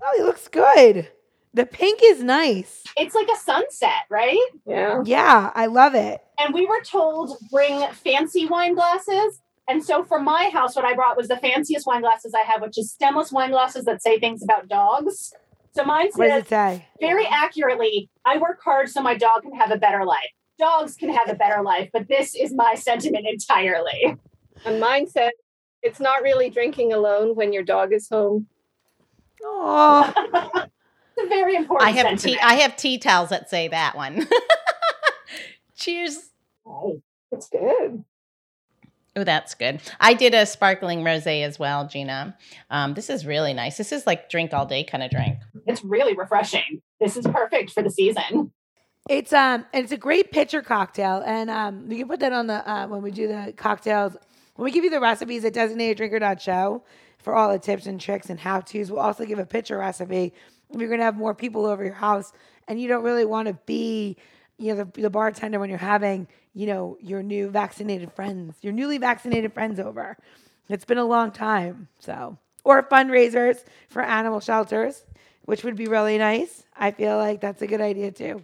Oh, 0.00 0.12
he 0.16 0.22
looks 0.22 0.46
good. 0.46 1.10
The 1.52 1.66
pink 1.66 2.00
is 2.04 2.22
nice. 2.22 2.84
It's 2.96 3.14
like 3.16 3.28
a 3.28 3.36
sunset, 3.36 4.04
right? 4.08 4.38
Yeah. 4.64 5.02
Yeah, 5.04 5.50
I 5.54 5.66
love 5.66 5.96
it. 5.96 6.20
And 6.38 6.54
we 6.54 6.66
were 6.66 6.80
told 6.82 7.36
bring 7.50 7.84
fancy 7.92 8.46
wine 8.46 8.74
glasses. 8.74 9.40
And 9.68 9.84
so 9.84 10.04
for 10.04 10.20
my 10.20 10.50
house, 10.50 10.76
what 10.76 10.84
I 10.84 10.94
brought 10.94 11.16
was 11.16 11.26
the 11.28 11.36
fanciest 11.36 11.86
wine 11.86 12.02
glasses 12.02 12.34
I 12.34 12.46
have, 12.48 12.62
which 12.62 12.78
is 12.78 12.92
stemless 12.92 13.32
wine 13.32 13.50
glasses 13.50 13.84
that 13.86 14.02
say 14.02 14.20
things 14.20 14.42
about 14.42 14.68
dogs. 14.68 15.34
So 15.78 15.84
mine 15.84 16.10
says 16.10 16.18
what 16.18 16.26
does 16.26 16.42
it 16.42 16.48
say? 16.48 16.88
very 17.00 17.24
accurately, 17.24 18.10
I 18.24 18.38
work 18.38 18.58
hard 18.64 18.88
so 18.88 19.00
my 19.00 19.14
dog 19.14 19.42
can 19.42 19.54
have 19.54 19.70
a 19.70 19.76
better 19.76 20.04
life. 20.04 20.32
Dogs 20.58 20.96
can 20.96 21.08
have 21.08 21.30
a 21.30 21.36
better 21.36 21.62
life, 21.62 21.88
but 21.92 22.08
this 22.08 22.34
is 22.34 22.52
my 22.52 22.74
sentiment 22.74 23.26
entirely. 23.28 24.16
And 24.64 24.80
mine 24.80 25.06
says, 25.06 25.30
it's 25.80 26.00
not 26.00 26.22
really 26.22 26.50
drinking 26.50 26.92
alone 26.92 27.36
when 27.36 27.52
your 27.52 27.62
dog 27.62 27.92
is 27.92 28.08
home. 28.08 28.48
Oh, 29.44 30.12
it's 31.16 31.24
a 31.24 31.28
very 31.28 31.54
important. 31.54 31.88
I 31.88 31.92
have 31.92 32.06
sentiment. 32.06 32.40
tea. 32.40 32.44
I 32.44 32.54
have 32.54 32.76
tea 32.76 32.98
towels 32.98 33.28
that 33.28 33.48
say 33.48 33.68
that 33.68 33.94
one. 33.94 34.26
Cheers. 35.76 36.30
Oh, 36.66 37.00
it's 37.30 37.48
good. 37.48 38.02
Oh, 39.18 39.24
that's 39.24 39.54
good. 39.56 39.80
I 39.98 40.14
did 40.14 40.32
a 40.32 40.46
sparkling 40.46 41.00
rosé 41.00 41.42
as 41.44 41.58
well, 41.58 41.88
Gina. 41.88 42.36
Um, 42.70 42.94
this 42.94 43.10
is 43.10 43.26
really 43.26 43.52
nice. 43.52 43.76
This 43.76 43.90
is 43.90 44.06
like 44.06 44.30
drink 44.30 44.54
all 44.54 44.64
day 44.64 44.84
kind 44.84 45.02
of 45.02 45.10
drink. 45.10 45.38
It's 45.66 45.82
really 45.82 46.14
refreshing. 46.14 46.82
This 47.00 47.16
is 47.16 47.26
perfect 47.26 47.72
for 47.72 47.82
the 47.82 47.90
season. 47.90 48.52
It's 49.10 49.32
um, 49.32 49.66
it's 49.74 49.90
a 49.90 49.96
great 49.96 50.30
pitcher 50.30 50.62
cocktail, 50.62 51.22
and 51.26 51.50
um, 51.50 51.88
we 51.88 51.96
can 51.96 52.06
put 52.06 52.20
that 52.20 52.32
on 52.32 52.46
the 52.46 52.70
uh, 52.70 52.86
when 52.86 53.02
we 53.02 53.10
do 53.10 53.26
the 53.26 53.52
cocktails 53.56 54.16
when 54.54 54.64
we 54.64 54.70
give 54.70 54.84
you 54.84 54.90
the 54.90 55.00
recipes 55.00 55.44
at 55.44 55.52
designateddrinker.show 55.52 56.84
for 57.18 57.34
all 57.34 57.52
the 57.52 57.58
tips 57.58 57.86
and 57.86 58.00
tricks 58.00 58.30
and 58.30 58.38
how 58.38 58.60
to's, 58.60 58.90
we'll 58.90 59.00
also 59.00 59.24
give 59.24 59.40
a 59.40 59.46
pitcher 59.46 59.78
recipe. 59.78 60.32
If 60.70 60.80
you're 60.80 60.88
going 60.88 60.98
to 60.98 61.04
have 61.04 61.16
more 61.16 61.34
people 61.34 61.66
over 61.66 61.84
your 61.84 61.94
house 61.94 62.32
and 62.68 62.80
you 62.80 62.86
don't 62.86 63.04
really 63.04 63.24
want 63.24 63.48
to 63.48 63.54
be, 63.66 64.16
you 64.58 64.74
know, 64.74 64.84
the, 64.84 65.02
the 65.02 65.10
bartender 65.10 65.58
when 65.58 65.70
you're 65.70 65.78
having, 65.78 66.28
you 66.58 66.66
know, 66.66 66.98
your 67.00 67.22
new 67.22 67.50
vaccinated 67.50 68.12
friends, 68.12 68.56
your 68.62 68.72
newly 68.72 68.98
vaccinated 68.98 69.52
friends 69.52 69.78
over. 69.78 70.16
It's 70.68 70.84
been 70.84 70.98
a 70.98 71.04
long 71.04 71.30
time. 71.30 71.86
So, 72.00 72.36
or 72.64 72.82
fundraisers 72.82 73.58
for 73.88 74.02
animal 74.02 74.40
shelters, 74.40 75.04
which 75.44 75.62
would 75.62 75.76
be 75.76 75.86
really 75.86 76.18
nice. 76.18 76.64
I 76.76 76.90
feel 76.90 77.16
like 77.16 77.40
that's 77.40 77.62
a 77.62 77.68
good 77.68 77.80
idea 77.80 78.10
too. 78.10 78.42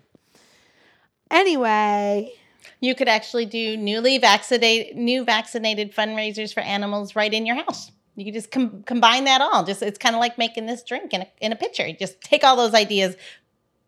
Anyway, 1.28 2.32
you 2.80 2.94
could 2.94 3.08
actually 3.08 3.46
do 3.46 3.76
newly 3.76 4.18
vaccinated 4.18 4.96
new 4.96 5.24
vaccinated 5.24 5.92
fundraisers 5.92 6.54
for 6.54 6.60
animals 6.60 7.16
right 7.16 7.34
in 7.34 7.44
your 7.44 7.56
house. 7.56 7.90
You 8.14 8.26
could 8.26 8.34
just 8.34 8.52
com- 8.52 8.84
combine 8.84 9.24
that 9.24 9.40
all. 9.40 9.64
Just 9.64 9.82
it's 9.82 9.98
kind 9.98 10.14
of 10.14 10.20
like 10.20 10.38
making 10.38 10.66
this 10.66 10.84
drink 10.84 11.12
in 11.12 11.22
a, 11.22 11.26
in 11.40 11.50
a 11.50 11.56
pitcher. 11.56 11.90
Just 11.98 12.20
take 12.20 12.44
all 12.44 12.54
those 12.54 12.74
ideas, 12.74 13.16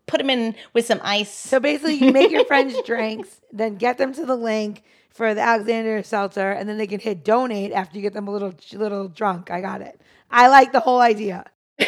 put 0.07 0.19
them 0.19 0.31
in 0.31 0.55
with 0.73 0.87
some 0.87 1.01
ice. 1.03 1.33
So 1.33 1.61
basically, 1.61 1.95
you 1.95 2.13
make 2.13 2.31
your 2.31 2.45
friends 2.47 2.77
drinks, 2.85 3.41
then 3.53 3.77
get 3.77 3.99
them 3.99 4.13
to 4.15 4.25
the 4.25 4.37
link 4.37 4.83
for 5.11 5.35
the 5.35 5.41
Alexander 5.41 6.03
Seltzer, 6.03 6.51
and 6.53 6.69
then 6.69 6.79
they 6.79 6.87
can 6.87 7.01
hit 7.01 7.25
donate 7.25 7.73
after 7.73 7.97
you 7.97 8.03
get 8.03 8.13
them 8.13 8.29
a 8.29 8.31
little 8.31 8.55
little 8.73 9.09
drunk. 9.09 9.51
I 9.51 9.61
got 9.61 9.81
it. 9.81 10.01
I 10.31 10.49
like 10.49 10.73
the 10.73 10.81
whole 10.81 11.01
idea. 11.01 11.45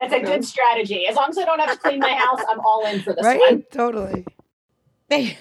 That's 0.00 0.14
a 0.14 0.20
good 0.20 0.44
strategy. 0.44 1.06
As 1.06 1.16
long 1.16 1.28
as 1.30 1.38
I 1.38 1.44
don't 1.44 1.58
have 1.60 1.72
to 1.72 1.78
clean 1.78 2.00
my 2.00 2.14
house, 2.14 2.40
I'm 2.48 2.60
all 2.60 2.86
in 2.86 3.02
for 3.02 3.12
this 3.12 3.24
right? 3.24 3.38
one. 3.38 3.64
Totally. 3.70 4.24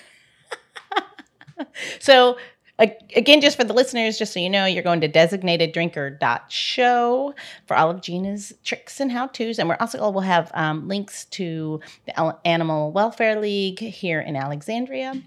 so 2.00 2.38
again, 2.80 3.42
just 3.42 3.58
for 3.58 3.64
the 3.64 3.74
listeners, 3.74 4.18
just 4.18 4.34
so 4.34 4.40
you 4.40 4.50
know, 4.50 4.66
you're 4.66 4.82
going 4.84 5.02
to 5.02 5.10
designateddrinker.show 5.10 7.36
for 7.68 7.78
all 7.78 7.90
of 7.90 8.02
Gina's 8.02 8.54
tricks 8.64 9.00
and 9.00 9.12
how 9.12 9.26
to's. 9.28 9.60
And 9.60 9.70
we're 9.70 9.78
also 9.80 10.00
will 10.12 10.22
have 10.22 10.50
um, 10.54 10.88
links 10.88 11.26
to 11.26 11.80
the 12.06 12.38
Animal 12.46 12.92
Welfare 12.92 13.40
League 13.40 13.80
here 13.80 14.22
in 14.22 14.36
Alexandria. 14.36 15.22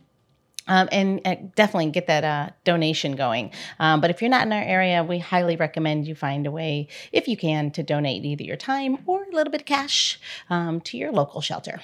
Um, 0.69 0.89
and, 0.93 1.21
and, 1.25 1.53
definitely 1.57 1.91
get 1.91 2.07
that 2.07 2.23
uh, 2.23 2.51
donation 2.63 3.17
going. 3.17 3.51
Um, 3.81 4.01
but 4.01 4.11
if 4.11 4.23
you're 4.23 4.31
not 4.31 4.47
in 4.47 4.53
our 4.53 4.63
area, 4.63 5.03
we 5.03 5.19
highly 5.19 5.57
recommend 5.57 6.07
you 6.07 6.15
find 6.15 6.47
a 6.47 6.53
way, 6.53 6.87
if 7.11 7.27
you 7.27 7.37
can, 7.37 7.73
to 7.73 7.83
donate 7.83 8.25
either 8.25 8.45
your 8.45 8.57
time 8.57 8.99
or 9.07 9.25
a 9.25 9.35
little 9.35 9.51
bit 9.51 9.63
of 9.63 9.67
cash 9.67 10.21
um, 10.51 10.81
to 10.83 10.97
your 10.97 11.11
local 11.11 11.41
shelter 11.41 11.81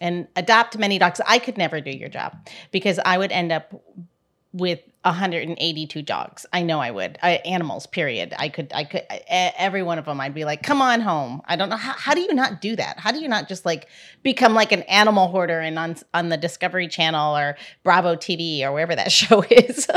and 0.00 0.28
adopt 0.36 0.78
many 0.78 0.98
dogs. 0.98 1.20
I 1.26 1.38
could 1.38 1.58
never 1.58 1.80
do 1.80 1.90
your 1.90 2.08
job 2.08 2.36
because 2.70 2.98
I 3.04 3.18
would 3.18 3.32
end 3.32 3.52
up 3.52 3.72
with 4.52 4.80
182 5.04 6.02
dogs. 6.02 6.44
I 6.52 6.62
know 6.62 6.80
I 6.80 6.90
would. 6.90 7.18
I, 7.22 7.36
animals, 7.44 7.86
period. 7.86 8.34
I 8.38 8.48
could, 8.48 8.72
I 8.74 8.84
could, 8.84 9.02
every 9.28 9.82
one 9.82 9.98
of 9.98 10.04
them, 10.04 10.20
I'd 10.20 10.34
be 10.34 10.44
like, 10.44 10.62
come 10.62 10.82
on 10.82 11.00
home. 11.00 11.40
I 11.46 11.56
don't 11.56 11.68
know. 11.68 11.76
How, 11.76 11.92
how 11.92 12.14
do 12.14 12.20
you 12.20 12.34
not 12.34 12.60
do 12.60 12.76
that? 12.76 12.98
How 12.98 13.12
do 13.12 13.20
you 13.20 13.28
not 13.28 13.48
just 13.48 13.64
like 13.64 13.86
become 14.22 14.54
like 14.54 14.72
an 14.72 14.82
animal 14.82 15.28
hoarder 15.28 15.60
and 15.60 15.78
on, 15.78 15.96
on 16.12 16.28
the 16.28 16.36
Discovery 16.36 16.88
Channel 16.88 17.36
or 17.36 17.56
Bravo 17.84 18.16
TV 18.16 18.62
or 18.62 18.72
wherever 18.72 18.94
that 18.94 19.12
show 19.12 19.42
is? 19.42 19.88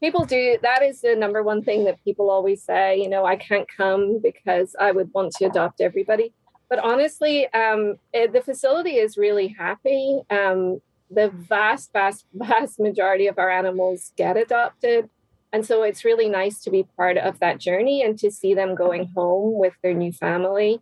people 0.00 0.24
do 0.26 0.58
that 0.62 0.82
is 0.82 1.00
the 1.00 1.16
number 1.16 1.42
one 1.42 1.62
thing 1.62 1.84
that 1.84 2.02
people 2.04 2.28
always 2.30 2.62
say 2.62 2.96
you 2.98 3.08
know 3.08 3.24
i 3.24 3.34
can't 3.34 3.66
come 3.74 4.20
because 4.22 4.76
i 4.78 4.92
would 4.92 5.10
want 5.14 5.32
to 5.32 5.46
adopt 5.46 5.80
everybody 5.80 6.34
but 6.68 6.78
honestly, 6.78 7.52
um, 7.52 7.96
it, 8.12 8.32
the 8.32 8.40
facility 8.40 8.96
is 8.96 9.16
really 9.16 9.48
happy. 9.48 10.22
Um, 10.30 10.80
the 11.10 11.28
vast, 11.28 11.92
vast, 11.92 12.26
vast 12.34 12.80
majority 12.80 13.26
of 13.26 13.38
our 13.38 13.50
animals 13.50 14.12
get 14.16 14.36
adopted. 14.36 15.08
And 15.52 15.64
so 15.64 15.82
it's 15.82 16.04
really 16.04 16.28
nice 16.28 16.60
to 16.62 16.70
be 16.70 16.86
part 16.96 17.16
of 17.16 17.38
that 17.38 17.58
journey 17.58 18.02
and 18.02 18.18
to 18.18 18.30
see 18.30 18.52
them 18.52 18.74
going 18.74 19.10
home 19.14 19.58
with 19.58 19.74
their 19.82 19.94
new 19.94 20.12
family. 20.12 20.80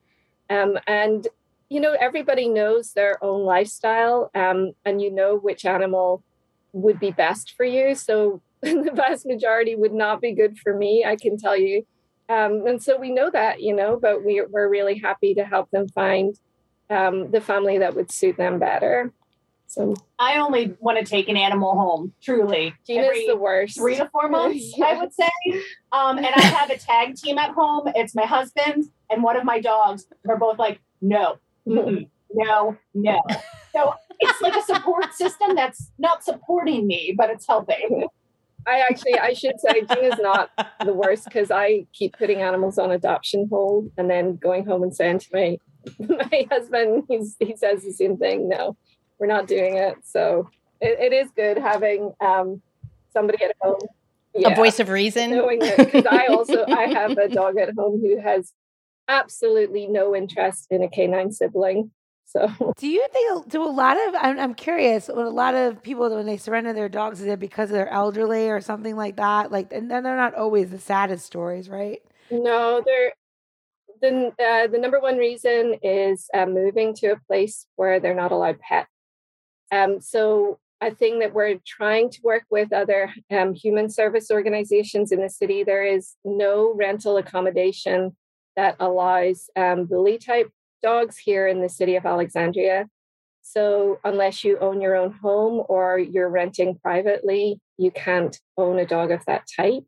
Um, 0.48 0.78
and, 0.86 1.28
you 1.68 1.80
know, 1.80 1.96
everybody 2.00 2.48
knows 2.48 2.92
their 2.92 3.22
own 3.22 3.44
lifestyle 3.44 4.30
um, 4.34 4.72
and 4.84 5.00
you 5.00 5.10
know 5.10 5.36
which 5.36 5.64
animal 5.64 6.22
would 6.72 6.98
be 6.98 7.10
best 7.10 7.54
for 7.56 7.64
you. 7.64 7.94
So 7.94 8.40
the 8.62 8.90
vast 8.94 9.26
majority 9.26 9.76
would 9.76 9.92
not 9.92 10.20
be 10.20 10.32
good 10.32 10.58
for 10.58 10.74
me, 10.74 11.04
I 11.06 11.16
can 11.16 11.36
tell 11.36 11.56
you. 11.56 11.86
Um, 12.28 12.66
and 12.66 12.82
so 12.82 12.98
we 12.98 13.10
know 13.10 13.30
that, 13.30 13.62
you 13.62 13.74
know, 13.74 13.98
but 14.00 14.24
we, 14.24 14.42
we're 14.42 14.68
really 14.68 14.98
happy 14.98 15.34
to 15.34 15.44
help 15.44 15.70
them 15.70 15.88
find 15.88 16.38
um, 16.90 17.30
the 17.30 17.40
family 17.40 17.78
that 17.78 17.94
would 17.94 18.10
suit 18.10 18.36
them 18.36 18.58
better. 18.58 19.12
So 19.66 19.94
I 20.18 20.38
only 20.38 20.76
want 20.78 20.98
to 20.98 21.04
take 21.04 21.28
an 21.28 21.36
animal 21.36 21.74
home, 21.74 22.12
truly. 22.22 22.74
Gina's 22.86 23.26
the 23.26 23.36
worst. 23.36 23.76
Three 23.76 23.96
to 23.96 24.08
four 24.10 24.28
months, 24.28 24.74
yeah. 24.76 24.86
I 24.86 24.98
would 25.00 25.12
say. 25.12 25.28
Um, 25.92 26.18
and 26.18 26.28
I 26.34 26.42
have 26.42 26.70
a 26.70 26.78
tag 26.78 27.16
team 27.16 27.38
at 27.38 27.50
home. 27.50 27.90
It's 27.94 28.14
my 28.14 28.24
husband 28.24 28.84
and 29.10 29.22
one 29.22 29.36
of 29.36 29.44
my 29.44 29.60
dogs. 29.60 30.06
We're 30.24 30.36
both 30.36 30.58
like, 30.58 30.80
no, 31.00 31.38
no, 31.66 32.76
no. 32.94 33.22
So 33.72 33.92
it's 34.20 34.40
like 34.40 34.54
a 34.54 34.62
support 34.62 35.12
system 35.14 35.56
that's 35.56 35.90
not 35.98 36.22
supporting 36.22 36.86
me, 36.86 37.12
but 37.16 37.28
it's 37.28 37.44
helping. 37.44 38.06
I 38.66 38.80
actually, 38.80 39.18
I 39.18 39.32
should 39.34 39.60
say, 39.60 39.82
Gina's 39.82 40.18
not 40.20 40.50
the 40.84 40.94
worst 40.94 41.24
because 41.24 41.50
I 41.50 41.86
keep 41.92 42.16
putting 42.16 42.40
animals 42.40 42.78
on 42.78 42.90
adoption 42.90 43.48
hold 43.50 43.90
and 43.98 44.10
then 44.10 44.36
going 44.36 44.64
home 44.64 44.82
and 44.82 44.94
saying 44.94 45.20
to 45.20 45.28
my 45.32 45.58
my 45.98 46.46
husband, 46.50 47.04
he's 47.08 47.36
he 47.38 47.56
says 47.56 47.82
the 47.82 47.92
same 47.92 48.16
thing. 48.16 48.48
No, 48.48 48.76
we're 49.18 49.26
not 49.26 49.46
doing 49.46 49.76
it. 49.76 49.96
So 50.04 50.48
it, 50.80 51.12
it 51.12 51.14
is 51.14 51.30
good 51.36 51.58
having 51.58 52.12
um, 52.20 52.62
somebody 53.12 53.44
at 53.44 53.54
home. 53.60 53.80
Yeah, 54.34 54.48
a 54.50 54.56
voice 54.56 54.80
of 54.80 54.88
reason. 54.88 55.30
Knowing 55.30 55.60
that 55.60 55.76
because 55.76 56.06
I 56.06 56.26
also 56.26 56.64
I 56.66 56.86
have 56.86 57.12
a 57.18 57.28
dog 57.28 57.58
at 57.58 57.74
home 57.76 58.00
who 58.00 58.20
has 58.20 58.52
absolutely 59.08 59.86
no 59.86 60.14
interest 60.14 60.66
in 60.70 60.82
a 60.82 60.88
canine 60.88 61.30
sibling. 61.30 61.90
So, 62.24 62.50
do 62.76 62.88
you 62.88 63.06
think 63.12 63.48
do 63.48 63.62
a 63.62 63.68
lot 63.68 63.96
of? 64.08 64.14
I'm, 64.16 64.38
I'm 64.38 64.54
curious. 64.54 65.08
When 65.08 65.26
a 65.26 65.30
lot 65.30 65.54
of 65.54 65.82
people 65.82 66.08
when 66.10 66.26
they 66.26 66.36
surrender 66.36 66.72
their 66.72 66.88
dogs, 66.88 67.20
is 67.20 67.26
it 67.26 67.38
because 67.38 67.70
they're 67.70 67.88
elderly 67.88 68.50
or 68.50 68.60
something 68.60 68.96
like 68.96 69.16
that? 69.16 69.52
Like, 69.52 69.72
and 69.72 69.90
then 69.90 70.02
they're 70.02 70.16
not 70.16 70.34
always 70.34 70.70
the 70.70 70.78
saddest 70.78 71.26
stories, 71.26 71.68
right? 71.68 72.02
No, 72.30 72.82
they're 72.84 73.12
the 74.00 74.32
uh, 74.42 74.66
the 74.66 74.78
number 74.78 75.00
one 75.00 75.16
reason 75.16 75.76
is 75.82 76.28
uh, 76.34 76.46
moving 76.46 76.94
to 76.96 77.08
a 77.08 77.20
place 77.26 77.66
where 77.76 78.00
they're 78.00 78.14
not 78.14 78.32
allowed 78.32 78.58
pets. 78.58 78.88
Um, 79.70 80.00
so 80.00 80.58
a 80.80 80.94
thing 80.94 81.20
that 81.20 81.32
we're 81.32 81.58
trying 81.66 82.10
to 82.10 82.20
work 82.22 82.44
with 82.50 82.72
other 82.72 83.12
um, 83.30 83.54
human 83.54 83.88
service 83.88 84.30
organizations 84.30 85.12
in 85.12 85.20
the 85.20 85.30
city. 85.30 85.64
There 85.64 85.84
is 85.84 86.14
no 86.24 86.74
rental 86.74 87.16
accommodation 87.16 88.16
that 88.56 88.76
allows 88.78 89.48
um, 89.56 89.86
bully 89.86 90.18
type 90.18 90.50
dogs 90.84 91.16
here 91.16 91.46
in 91.48 91.62
the 91.62 91.68
city 91.68 91.96
of 91.96 92.04
Alexandria. 92.04 92.86
So, 93.42 93.98
unless 94.04 94.44
you 94.44 94.58
own 94.58 94.80
your 94.80 94.96
own 94.96 95.12
home 95.12 95.64
or 95.68 95.98
you're 95.98 96.28
renting 96.28 96.78
privately, 96.82 97.60
you 97.76 97.90
can't 97.90 98.38
own 98.56 98.78
a 98.78 98.86
dog 98.86 99.10
of 99.10 99.24
that 99.26 99.44
type. 99.56 99.84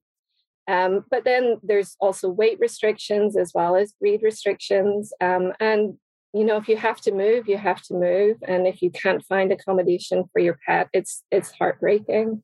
Um, 0.69 1.05
but 1.11 1.25
then 1.25 1.59
there's 1.63 1.97
also 2.01 2.29
weight 2.29 2.59
restrictions 2.61 3.37
as 3.37 3.53
well 3.55 3.77
as 3.77 3.95
breed 4.01 4.21
restrictions. 4.23 5.13
Um, 5.21 5.53
and, 5.61 5.97
you 6.35 6.45
know, 6.45 6.57
if 6.57 6.69
you 6.69 6.77
have 6.77 7.01
to 7.03 7.13
move, 7.13 7.49
you 7.49 7.57
have 7.57 7.83
to 7.83 7.95
move. 7.95 8.37
And 8.47 8.67
if 8.67 8.83
you 8.83 8.91
can't 8.91 9.25
find 9.25 9.53
accommodation 9.53 10.25
for 10.33 10.41
your 10.41 10.59
pet, 10.67 10.89
it's 10.93 11.23
it's 11.31 11.53
heartbreaking. 11.53 12.43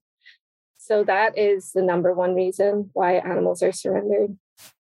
So 0.78 1.04
that 1.04 1.36
is 1.38 1.72
the 1.72 1.82
number 1.82 2.12
one 2.12 2.34
reason 2.34 2.90
why 2.92 3.14
animals 3.14 3.62
are 3.62 3.72
surrendered. 3.72 4.36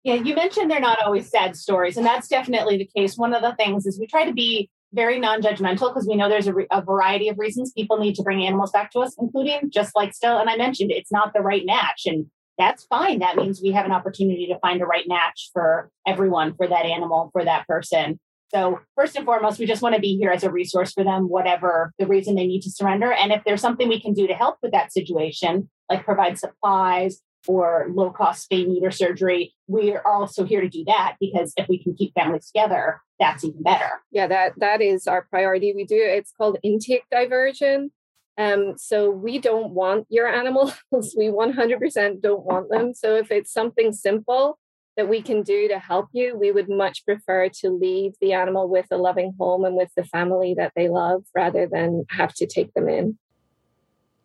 Yeah, 0.05 0.13
you 0.13 0.35
mentioned 0.35 0.69
they're 0.69 0.79
not 0.79 1.01
always 1.03 1.31
sad 1.31 1.55
stories, 1.55 1.97
and 1.97 2.05
that's 2.05 2.27
definitely 2.27 2.77
the 2.77 2.89
case. 2.95 3.17
One 3.17 3.33
of 3.33 3.41
the 3.41 3.55
things 3.55 3.87
is 3.87 3.99
we 3.99 4.05
try 4.05 4.23
to 4.23 4.33
be 4.33 4.69
very 4.93 5.19
non-judgmental 5.19 5.91
because 5.91 6.07
we 6.07 6.15
know 6.15 6.29
there's 6.29 6.45
a, 6.45 6.53
re- 6.53 6.67
a, 6.71 6.79
variety 6.79 7.27
of 7.27 7.39
reasons 7.39 7.73
people 7.75 7.97
need 7.97 8.13
to 8.15 8.21
bring 8.21 8.45
animals 8.45 8.69
back 8.69 8.91
to 8.91 8.99
us, 8.99 9.15
including 9.19 9.71
just 9.71 9.95
like 9.95 10.13
Stella 10.13 10.41
and 10.41 10.49
I 10.49 10.57
mentioned, 10.57 10.91
it's 10.91 11.11
not 11.11 11.33
the 11.33 11.41
right 11.41 11.65
match, 11.65 12.03
and 12.05 12.27
that's 12.59 12.85
fine. 12.85 13.17
That 13.17 13.35
means 13.35 13.63
we 13.63 13.71
have 13.71 13.87
an 13.87 13.91
opportunity 13.91 14.45
to 14.45 14.59
find 14.59 14.79
a 14.79 14.85
right 14.85 15.07
match 15.07 15.49
for 15.51 15.89
everyone, 16.05 16.53
for 16.55 16.67
that 16.67 16.85
animal, 16.85 17.31
for 17.33 17.43
that 17.43 17.67
person. 17.67 18.19
So 18.49 18.81
first 18.95 19.15
and 19.15 19.25
foremost, 19.25 19.57
we 19.57 19.65
just 19.65 19.81
want 19.81 19.95
to 19.95 20.01
be 20.01 20.17
here 20.17 20.29
as 20.29 20.43
a 20.43 20.51
resource 20.51 20.93
for 20.93 21.03
them, 21.03 21.29
whatever 21.29 21.91
the 21.97 22.05
reason 22.05 22.35
they 22.35 22.45
need 22.45 22.61
to 22.61 22.69
surrender. 22.69 23.11
And 23.11 23.31
if 23.31 23.43
there's 23.43 23.59
something 23.59 23.89
we 23.89 23.99
can 23.99 24.13
do 24.13 24.27
to 24.27 24.35
help 24.35 24.57
with 24.61 24.71
that 24.71 24.93
situation, 24.93 25.67
like 25.89 26.05
provide 26.05 26.37
supplies, 26.37 27.21
or 27.47 27.87
low 27.93 28.11
cost 28.11 28.49
spay 28.49 28.67
neuter 28.67 28.91
surgery, 28.91 29.53
we 29.67 29.93
are 29.93 30.05
also 30.05 30.43
here 30.43 30.61
to 30.61 30.69
do 30.69 30.83
that 30.85 31.15
because 31.19 31.53
if 31.57 31.67
we 31.67 31.81
can 31.81 31.95
keep 31.95 32.13
families 32.13 32.47
together, 32.47 33.01
that's 33.19 33.43
even 33.43 33.63
better. 33.63 34.01
Yeah, 34.11 34.27
that 34.27 34.53
that 34.57 34.81
is 34.81 35.07
our 35.07 35.23
priority. 35.23 35.73
We 35.75 35.85
do 35.85 35.97
it's 35.97 36.31
called 36.37 36.57
intake 36.63 37.03
diversion. 37.11 37.91
Um, 38.37 38.73
so 38.77 39.09
we 39.09 39.39
don't 39.39 39.71
want 39.71 40.07
your 40.09 40.27
animals. 40.27 40.73
we 40.91 41.27
100% 41.27 42.21
don't 42.21 42.45
want 42.45 42.69
them. 42.69 42.93
So 42.93 43.15
if 43.15 43.31
it's 43.31 43.53
something 43.53 43.93
simple, 43.93 44.59
that 44.97 45.09
we 45.09 45.21
can 45.21 45.41
do 45.41 45.67
to 45.67 45.79
help 45.79 46.07
you, 46.13 46.37
we 46.37 46.51
would 46.51 46.69
much 46.69 47.05
prefer 47.05 47.49
to 47.49 47.69
leave 47.69 48.13
the 48.21 48.33
animal 48.33 48.69
with 48.69 48.87
a 48.91 48.97
loving 48.97 49.33
home 49.39 49.65
and 49.65 49.75
with 49.75 49.89
the 49.95 50.05
family 50.05 50.53
that 50.57 50.71
they 50.75 50.87
love 50.87 51.23
rather 51.35 51.67
than 51.67 52.05
have 52.09 52.33
to 52.35 52.45
take 52.45 52.73
them 52.73 52.87
in. 52.87 53.17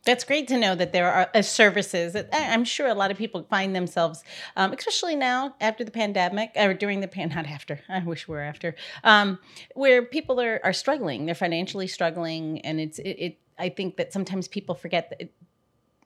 That's 0.05 0.25
great 0.25 0.49
to 0.49 0.57
know 0.57 0.75
that 0.75 0.93
there 0.93 1.13
are 1.13 1.31
uh, 1.35 1.43
services. 1.43 2.17
I'm 2.33 2.65
sure 2.65 2.89
a 2.89 2.95
lot 2.95 3.11
of 3.11 3.19
people 3.19 3.47
find 3.51 3.77
themselves, 3.77 4.25
um, 4.57 4.73
especially 4.73 5.15
now 5.15 5.55
after 5.61 5.85
the 5.85 5.91
pandemic 5.91 6.53
or 6.57 6.73
during 6.73 7.01
the 7.01 7.09
pan, 7.09 7.29
not 7.31 7.47
after. 7.47 7.81
I 7.89 8.01
wish 8.01 8.27
we 8.27 8.37
are 8.37 8.43
after, 8.43 8.75
um, 9.05 9.39
where 9.75 10.03
people 10.03 10.41
are 10.41 10.61
are 10.65 10.73
struggling. 10.73 11.27
They're 11.27 11.35
financially 11.35 11.87
struggling, 11.87 12.61
and 12.61 12.81
it's 12.81 12.99
it. 12.99 13.11
it 13.11 13.39
I 13.59 13.69
think 13.69 13.99
that 13.99 14.13
sometimes 14.13 14.49
people 14.49 14.75
forget 14.75 15.11
that. 15.11 15.21
It, 15.21 15.35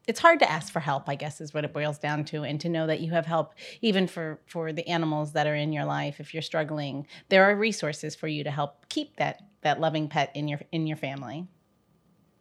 it's 0.07 0.21
hard 0.21 0.39
to 0.39 0.51
ask 0.51 0.71
for 0.71 0.81
help 0.81 1.09
i 1.09 1.15
guess 1.15 1.41
is 1.41 1.55
what 1.55 1.65
it 1.65 1.73
boils 1.73 1.99
down 1.99 2.27
to 2.27 2.43
and 2.43 2.61
to 2.61 2.69
know 2.69 2.87
that 2.87 3.01
you 3.01 3.13
have 3.13 3.25
help 3.25 3.55
even 3.81 4.07
for 4.07 4.39
for 4.47 4.71
the 4.71 4.87
animals 4.87 5.33
that 5.33 5.47
are 5.47 5.55
in 5.55 5.73
your 5.73 5.87
life 5.87 6.21
if 6.21 6.35
you're 6.35 6.43
struggling 6.43 7.07
there 7.31 7.45
are 7.45 7.57
resources 7.57 8.15
for 8.15 8.29
you 8.29 8.45
to 8.45 8.51
help 8.51 8.87
keep 8.91 9.17
that 9.17 9.43
that 9.63 9.81
loving 9.81 10.07
pet 10.07 10.31
in 10.35 10.47
your 10.47 10.61
in 10.73 10.87
your 10.87 10.99
family 10.99 11.47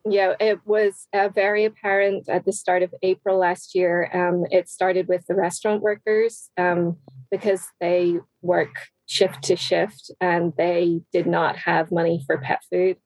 yeah, 0.06 0.34
it 0.40 0.60
was 0.66 1.08
uh, 1.14 1.30
very 1.30 1.64
apparent 1.64 2.28
at 2.28 2.46
the 2.46 2.52
start 2.52 2.84
of 2.84 2.94
April 3.02 3.38
last 3.38 3.74
year. 3.74 4.10
Um, 4.14 4.46
it 4.52 4.68
started 4.68 5.08
with 5.08 5.26
the 5.28 5.36
restaurant 5.36 5.82
workers 5.82 6.50
um, 6.58 6.98
because 7.32 7.68
they 7.80 8.20
work 8.42 8.76
shift 9.06 9.44
to 9.44 9.56
shift 9.56 10.12
and 10.20 10.54
they 10.58 11.02
did 11.12 11.26
not 11.28 11.56
have 11.56 11.92
money 11.92 12.22
for 12.26 12.38
pet 12.38 12.62
food. 12.70 12.98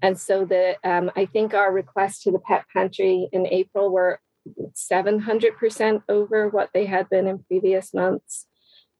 And 0.00 0.18
so 0.18 0.44
the 0.44 0.76
um, 0.84 1.10
I 1.16 1.26
think 1.26 1.54
our 1.54 1.72
requests 1.72 2.22
to 2.22 2.30
the 2.30 2.38
pet 2.38 2.64
pantry 2.72 3.28
in 3.32 3.46
April 3.46 3.90
were 3.90 4.20
700% 4.74 6.02
over 6.08 6.48
what 6.48 6.70
they 6.72 6.86
had 6.86 7.08
been 7.08 7.26
in 7.26 7.44
previous 7.44 7.92
months. 7.92 8.46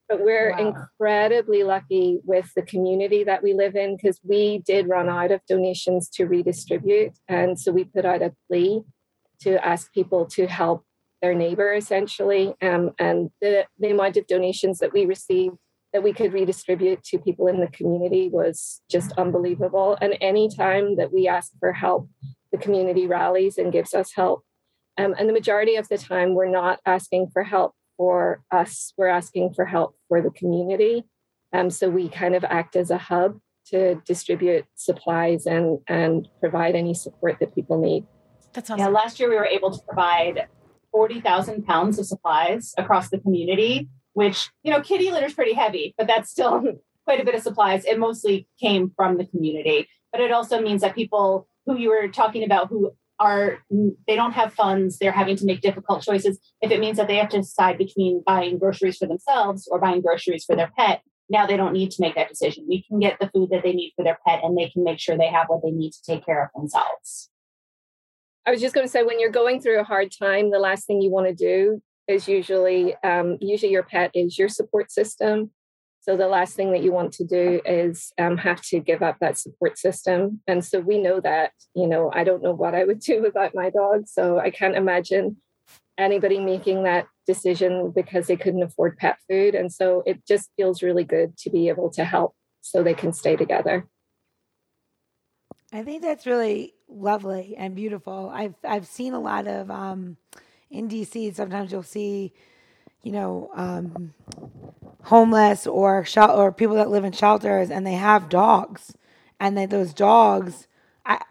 But 0.09 0.25
we're 0.25 0.51
wow. 0.51 0.69
incredibly 0.69 1.63
lucky 1.63 2.19
with 2.23 2.51
the 2.55 2.63
community 2.63 3.23
that 3.23 3.43
we 3.43 3.53
live 3.53 3.75
in 3.75 3.95
because 3.95 4.19
we 4.23 4.57
did 4.65 4.89
run 4.89 5.07
out 5.07 5.31
of 5.31 5.45
donations 5.47 6.09
to 6.15 6.25
redistribute. 6.25 7.13
And 7.27 7.59
so 7.59 7.71
we 7.71 7.83
put 7.83 8.05
out 8.05 8.23
a 8.23 8.33
plea 8.47 8.81
to 9.41 9.63
ask 9.65 9.93
people 9.93 10.25
to 10.25 10.47
help 10.47 10.83
their 11.21 11.35
neighbor 11.35 11.73
essentially. 11.73 12.55
Um, 12.61 12.91
and 12.97 13.29
the, 13.39 13.65
the 13.77 13.91
amount 13.91 14.17
of 14.17 14.25
donations 14.27 14.79
that 14.79 14.93
we 14.93 15.05
received 15.05 15.57
that 15.93 16.03
we 16.03 16.13
could 16.13 16.33
redistribute 16.33 17.03
to 17.03 17.17
people 17.17 17.47
in 17.47 17.59
the 17.59 17.67
community 17.67 18.29
was 18.29 18.81
just 18.89 19.11
unbelievable. 19.13 19.97
And 20.01 20.17
any 20.21 20.49
time 20.49 20.97
that 20.97 21.11
we 21.11 21.27
ask 21.27 21.51
for 21.59 21.73
help, 21.73 22.09
the 22.51 22.57
community 22.57 23.07
rallies 23.07 23.57
and 23.57 23.71
gives 23.71 23.93
us 23.93 24.13
help. 24.15 24.43
Um, 24.97 25.15
and 25.17 25.27
the 25.27 25.33
majority 25.33 25.75
of 25.77 25.87
the 25.87 25.97
time, 25.97 26.35
we're 26.35 26.49
not 26.49 26.79
asking 26.85 27.29
for 27.31 27.43
help 27.43 27.73
for 27.99 28.41
us, 28.49 28.93
we're 28.97 29.09
asking 29.09 29.53
for 29.53 29.65
help 29.65 29.97
for 30.07 30.21
the 30.21 30.31
community. 30.31 31.03
Um, 31.51 31.69
so 31.69 31.89
we 31.89 32.07
kind 32.07 32.33
of 32.33 32.45
act 32.45 32.77
as 32.77 32.89
a 32.89 32.97
hub 32.97 33.41
to 33.67 33.95
distribute 34.05 34.65
supplies 34.75 35.45
and 35.45 35.79
and 35.85 36.27
provide 36.39 36.75
any 36.75 36.93
support 36.93 37.37
that 37.41 37.53
people 37.53 37.77
need. 37.77 38.05
That's 38.53 38.69
awesome. 38.69 38.79
Yeah, 38.79 38.87
last 38.87 39.19
year 39.19 39.29
we 39.29 39.35
were 39.35 39.45
able 39.45 39.71
to 39.71 39.81
provide 39.85 40.47
40,000 40.93 41.65
pounds 41.65 41.99
of 41.99 42.05
supplies 42.05 42.73
across 42.77 43.09
the 43.09 43.19
community, 43.19 43.89
which, 44.13 44.49
you 44.63 44.71
know, 44.71 44.81
kitty 44.81 45.11
litter 45.11 45.27
is 45.27 45.33
pretty 45.33 45.53
heavy, 45.53 45.93
but 45.97 46.07
that's 46.07 46.31
still 46.31 46.63
quite 47.05 47.19
a 47.19 47.25
bit 47.25 47.35
of 47.35 47.43
supplies. 47.43 47.83
It 47.85 47.99
mostly 47.99 48.47
came 48.59 48.91
from 48.95 49.17
the 49.17 49.25
community. 49.25 49.87
But 50.11 50.21
it 50.21 50.31
also 50.31 50.61
means 50.61 50.81
that 50.81 50.95
people 50.95 51.47
who 51.65 51.77
you 51.77 51.89
were 51.89 52.07
talking 52.07 52.43
about 52.43 52.69
who 52.69 52.93
are 53.19 53.59
they 54.07 54.15
don't 54.15 54.33
have 54.33 54.53
funds 54.53 54.97
they're 54.97 55.11
having 55.11 55.35
to 55.37 55.45
make 55.45 55.61
difficult 55.61 56.03
choices. 56.03 56.39
If 56.61 56.71
it 56.71 56.79
means 56.79 56.97
that 56.97 57.07
they 57.07 57.17
have 57.17 57.29
to 57.29 57.37
decide 57.37 57.77
between 57.77 58.23
buying 58.25 58.57
groceries 58.57 58.97
for 58.97 59.07
themselves 59.07 59.67
or 59.69 59.79
buying 59.79 60.01
groceries 60.01 60.45
for 60.45 60.55
their 60.55 60.71
pet 60.77 61.01
now 61.29 61.45
they 61.45 61.57
don't 61.57 61.73
need 61.73 61.91
to 61.91 62.01
make 62.01 62.15
that 62.15 62.29
decision. 62.29 62.65
We 62.67 62.83
can 62.83 62.99
get 62.99 63.19
the 63.19 63.29
food 63.29 63.49
that 63.51 63.63
they 63.63 63.73
need 63.73 63.93
for 63.95 64.03
their 64.03 64.17
pet 64.27 64.43
and 64.43 64.57
they 64.57 64.69
can 64.69 64.83
make 64.83 64.99
sure 64.99 65.17
they 65.17 65.27
have 65.27 65.47
what 65.47 65.61
they 65.63 65.71
need 65.71 65.91
to 65.91 66.01
take 66.03 66.25
care 66.25 66.43
of 66.43 66.49
themselves. 66.59 67.29
I 68.45 68.51
was 68.51 68.61
just 68.61 68.73
going 68.73 68.85
to 68.85 68.91
say 68.91 69.03
when 69.03 69.19
you're 69.19 69.29
going 69.29 69.61
through 69.61 69.79
a 69.79 69.83
hard 69.83 70.11
time 70.17 70.49
the 70.49 70.59
last 70.59 70.87
thing 70.87 71.01
you 71.01 71.11
want 71.11 71.27
to 71.27 71.35
do 71.35 71.81
is 72.07 72.27
usually 72.27 72.95
um, 73.03 73.37
usually 73.39 73.71
your 73.71 73.83
pet 73.83 74.11
is 74.15 74.39
your 74.39 74.49
support 74.49 74.91
system 74.91 75.51
so 76.09 76.17
the 76.17 76.27
last 76.27 76.55
thing 76.55 76.71
that 76.71 76.81
you 76.81 76.91
want 76.91 77.13
to 77.13 77.23
do 77.23 77.61
is 77.63 78.11
um, 78.17 78.35
have 78.37 78.63
to 78.63 78.79
give 78.79 79.03
up 79.03 79.17
that 79.19 79.37
support 79.37 79.77
system. 79.77 80.41
And 80.47 80.65
so 80.65 80.79
we 80.79 80.97
know 80.97 81.19
that, 81.19 81.51
you 81.75 81.85
know, 81.85 82.09
I 82.11 82.23
don't 82.23 82.41
know 82.41 82.51
what 82.51 82.73
I 82.73 82.83
would 82.83 82.99
do 83.11 83.21
without 83.21 83.53
my 83.53 83.69
dog. 83.69 84.07
So 84.07 84.39
I 84.39 84.49
can't 84.49 84.75
imagine 84.75 85.37
anybody 85.99 86.39
making 86.39 86.81
that 86.81 87.05
decision 87.27 87.91
because 87.91 88.25
they 88.25 88.37
couldn't 88.37 88.63
afford 88.63 88.97
pet 88.97 89.19
food. 89.29 89.53
And 89.53 89.71
so 89.71 90.01
it 90.07 90.25
just 90.25 90.49
feels 90.57 90.81
really 90.81 91.03
good 91.03 91.37
to 91.37 91.51
be 91.51 91.69
able 91.69 91.91
to 91.91 92.03
help 92.03 92.33
so 92.61 92.81
they 92.81 92.95
can 92.95 93.13
stay 93.13 93.35
together. 93.35 93.87
I 95.71 95.83
think 95.83 96.01
that's 96.01 96.25
really 96.25 96.73
lovely 96.87 97.53
and 97.55 97.75
beautiful. 97.75 98.31
I've 98.33 98.55
I've 98.63 98.87
seen 98.87 99.13
a 99.13 99.19
lot 99.19 99.45
of 99.45 99.69
um, 99.69 100.17
in 100.71 100.89
DC. 100.89 101.35
Sometimes 101.35 101.71
you'll 101.71 101.83
see 101.83 102.33
you 103.03 103.11
know, 103.11 103.49
um, 103.55 104.13
homeless 105.09 105.67
or 105.67 106.05
shel- 106.05 106.39
or 106.39 106.51
people 106.51 106.75
that 106.75 106.89
live 106.89 107.03
in 107.03 107.11
shelters 107.11 107.71
and 107.71 107.85
they 107.85 107.93
have 107.93 108.29
dogs, 108.29 108.95
and 109.39 109.57
they, 109.57 109.65
those 109.65 109.93
dogs, 109.93 110.67
I, 111.05 111.21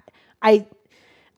I, 0.43 0.67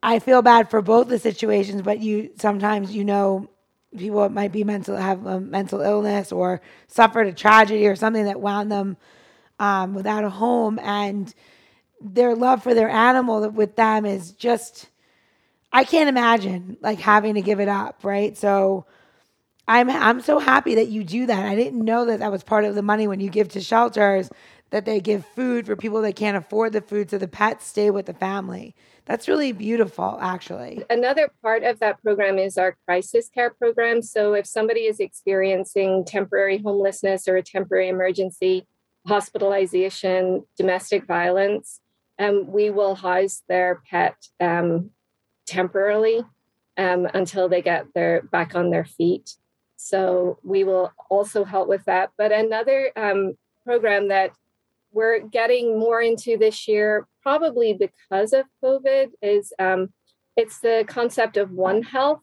I 0.02 0.18
feel 0.20 0.42
bad 0.42 0.70
for 0.70 0.82
both 0.82 1.08
the 1.08 1.18
situations, 1.18 1.82
but 1.82 2.00
you 2.00 2.30
sometimes 2.38 2.94
you 2.94 3.04
know 3.04 3.50
people 3.96 4.28
might 4.30 4.52
be 4.52 4.64
mental 4.64 4.96
have 4.96 5.26
a 5.26 5.40
mental 5.40 5.80
illness 5.82 6.32
or 6.32 6.62
suffered 6.86 7.26
a 7.26 7.32
tragedy 7.32 7.86
or 7.86 7.96
something 7.96 8.24
that 8.24 8.40
wound 8.40 8.72
them 8.72 8.96
um, 9.58 9.94
without 9.94 10.24
a 10.24 10.30
home 10.30 10.78
and 10.80 11.34
their 12.00 12.34
love 12.34 12.62
for 12.62 12.72
their 12.72 12.88
animal 12.88 13.50
with 13.50 13.76
them 13.76 14.06
is 14.06 14.32
just 14.32 14.88
I 15.72 15.84
can't 15.84 16.08
imagine 16.08 16.78
like 16.80 16.98
having 16.98 17.34
to 17.34 17.42
give 17.42 17.60
it 17.60 17.68
up, 17.68 18.00
right? 18.02 18.36
So 18.36 18.86
I'm 19.70 19.88
I'm 19.88 20.20
so 20.20 20.40
happy 20.40 20.74
that 20.74 20.88
you 20.88 21.04
do 21.04 21.26
that. 21.26 21.46
I 21.46 21.54
didn't 21.54 21.84
know 21.84 22.04
that 22.06 22.18
that 22.18 22.32
was 22.32 22.42
part 22.42 22.64
of 22.64 22.74
the 22.74 22.82
money 22.82 23.06
when 23.06 23.20
you 23.20 23.30
give 23.30 23.48
to 23.50 23.60
shelters 23.60 24.28
that 24.70 24.84
they 24.84 25.00
give 25.00 25.24
food 25.24 25.64
for 25.64 25.76
people 25.76 26.02
that 26.02 26.16
can't 26.16 26.36
afford 26.36 26.72
the 26.72 26.80
food 26.80 27.08
so 27.10 27.18
the 27.18 27.28
pets 27.28 27.66
stay 27.66 27.88
with 27.88 28.06
the 28.06 28.14
family. 28.14 28.74
That's 29.04 29.28
really 29.28 29.52
beautiful 29.52 30.18
actually. 30.20 30.82
Another 30.90 31.30
part 31.40 31.62
of 31.62 31.78
that 31.78 32.02
program 32.02 32.36
is 32.36 32.58
our 32.58 32.76
crisis 32.84 33.28
care 33.28 33.50
program. 33.50 34.02
So 34.02 34.34
if 34.34 34.44
somebody 34.44 34.80
is 34.80 34.98
experiencing 34.98 36.04
temporary 36.04 36.58
homelessness 36.58 37.28
or 37.28 37.36
a 37.36 37.42
temporary 37.42 37.88
emergency, 37.88 38.66
hospitalization, 39.06 40.46
domestic 40.56 41.06
violence, 41.06 41.80
um, 42.18 42.48
we 42.48 42.70
will 42.70 42.96
house 42.96 43.44
their 43.48 43.82
pet 43.88 44.16
um, 44.40 44.90
temporarily 45.46 46.24
um, 46.76 47.06
until 47.14 47.48
they 47.48 47.62
get 47.62 47.86
their 47.94 48.22
back 48.22 48.56
on 48.56 48.70
their 48.70 48.84
feet. 48.84 49.36
So 49.82 50.38
we 50.44 50.62
will 50.62 50.92
also 51.08 51.42
help 51.42 51.66
with 51.66 51.84
that. 51.86 52.10
But 52.18 52.32
another 52.32 52.92
um, 52.96 53.32
program 53.64 54.08
that 54.08 54.30
we're 54.92 55.20
getting 55.20 55.78
more 55.78 56.02
into 56.02 56.36
this 56.36 56.68
year, 56.68 57.08
probably 57.22 57.72
because 57.72 58.34
of 58.34 58.44
COVID, 58.62 59.08
is 59.22 59.54
um, 59.58 59.88
it's 60.36 60.60
the 60.60 60.84
concept 60.86 61.38
of 61.38 61.50
One 61.50 61.82
Health. 61.82 62.20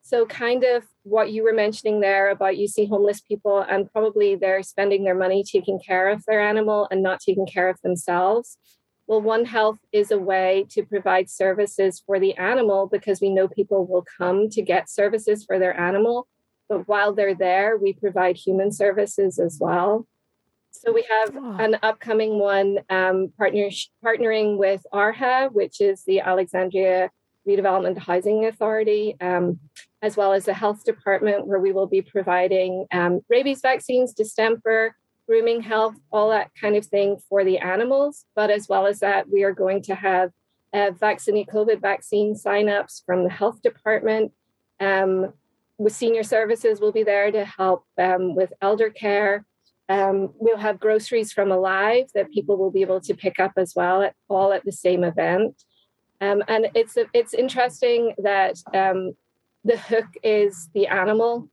So, 0.00 0.24
kind 0.24 0.64
of 0.64 0.84
what 1.02 1.30
you 1.30 1.44
were 1.44 1.52
mentioning 1.52 2.00
there 2.00 2.30
about 2.30 2.56
you 2.56 2.68
see 2.68 2.86
homeless 2.86 3.20
people 3.20 3.60
and 3.60 3.90
probably 3.92 4.34
they're 4.34 4.62
spending 4.62 5.04
their 5.04 5.14
money 5.14 5.44
taking 5.44 5.78
care 5.78 6.08
of 6.08 6.24
their 6.26 6.40
animal 6.40 6.88
and 6.90 7.02
not 7.02 7.20
taking 7.20 7.46
care 7.46 7.68
of 7.68 7.80
themselves. 7.82 8.56
Well, 9.06 9.20
One 9.20 9.44
Health 9.44 9.78
is 9.92 10.10
a 10.10 10.18
way 10.18 10.66
to 10.70 10.84
provide 10.84 11.28
services 11.28 12.02
for 12.06 12.18
the 12.18 12.34
animal 12.36 12.88
because 12.90 13.20
we 13.20 13.28
know 13.28 13.46
people 13.46 13.86
will 13.86 14.06
come 14.18 14.48
to 14.50 14.62
get 14.62 14.88
services 14.88 15.44
for 15.44 15.58
their 15.58 15.78
animal 15.78 16.28
but 16.74 16.88
while 16.88 17.14
they're 17.14 17.34
there, 17.34 17.76
we 17.76 17.92
provide 17.92 18.36
human 18.36 18.72
services 18.72 19.38
as 19.38 19.58
well. 19.60 20.06
So 20.70 20.92
we 20.92 21.06
have 21.08 21.36
an 21.60 21.78
upcoming 21.82 22.40
one 22.40 22.80
um, 22.90 23.32
partner, 23.38 23.68
partnering 24.04 24.58
with 24.58 24.84
ARHA, 24.92 25.52
which 25.52 25.80
is 25.80 26.02
the 26.04 26.20
Alexandria 26.20 27.10
Redevelopment 27.48 27.98
Housing 27.98 28.46
Authority, 28.46 29.16
um, 29.20 29.60
as 30.02 30.16
well 30.16 30.32
as 30.32 30.46
the 30.46 30.54
health 30.54 30.84
department, 30.84 31.46
where 31.46 31.60
we 31.60 31.72
will 31.72 31.86
be 31.86 32.02
providing 32.02 32.86
um, 32.90 33.20
rabies 33.28 33.60
vaccines, 33.60 34.12
distemper, 34.12 34.96
grooming 35.28 35.62
health, 35.62 35.94
all 36.10 36.30
that 36.30 36.50
kind 36.60 36.76
of 36.76 36.84
thing 36.86 37.18
for 37.28 37.44
the 37.44 37.58
animals. 37.58 38.24
But 38.34 38.50
as 38.50 38.68
well 38.68 38.86
as 38.86 38.98
that, 38.98 39.30
we 39.30 39.44
are 39.44 39.52
going 39.52 39.80
to 39.82 39.94
have 39.94 40.30
uh, 40.72 40.90
vaccine 40.90 41.46
COVID 41.46 41.80
vaccine 41.80 42.34
signups 42.34 43.04
from 43.06 43.22
the 43.22 43.30
health 43.30 43.62
department. 43.62 44.32
Um, 44.80 45.32
with 45.78 45.94
senior 45.94 46.22
services, 46.22 46.80
we'll 46.80 46.92
be 46.92 47.02
there 47.02 47.30
to 47.30 47.44
help 47.44 47.84
um, 47.98 48.34
with 48.34 48.52
elder 48.60 48.90
care. 48.90 49.44
Um, 49.88 50.32
we'll 50.38 50.58
have 50.58 50.80
groceries 50.80 51.32
from 51.32 51.50
Alive 51.50 52.06
that 52.14 52.30
people 52.30 52.56
will 52.56 52.70
be 52.70 52.82
able 52.82 53.00
to 53.02 53.14
pick 53.14 53.38
up 53.38 53.52
as 53.56 53.74
well, 53.74 54.02
at, 54.02 54.14
all 54.28 54.52
at 54.52 54.64
the 54.64 54.72
same 54.72 55.04
event. 55.04 55.62
Um, 56.20 56.42
and 56.48 56.68
it's 56.74 56.96
it's 57.12 57.34
interesting 57.34 58.14
that 58.18 58.56
um, 58.72 59.12
the 59.64 59.76
hook 59.76 60.06
is 60.22 60.70
the 60.74 60.86
animal 60.86 61.50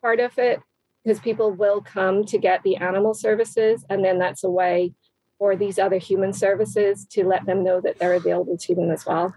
part 0.00 0.20
of 0.20 0.38
it, 0.38 0.60
because 1.04 1.20
people 1.20 1.52
will 1.52 1.80
come 1.80 2.24
to 2.24 2.38
get 2.38 2.62
the 2.62 2.76
animal 2.76 3.14
services, 3.14 3.84
and 3.88 4.04
then 4.04 4.18
that's 4.18 4.42
a 4.42 4.50
way 4.50 4.94
for 5.38 5.54
these 5.54 5.78
other 5.78 5.98
human 5.98 6.32
services 6.32 7.06
to 7.10 7.24
let 7.24 7.46
them 7.46 7.62
know 7.62 7.80
that 7.80 7.98
they're 7.98 8.14
available 8.14 8.56
to 8.58 8.74
them 8.74 8.90
as 8.90 9.06
well. 9.06 9.32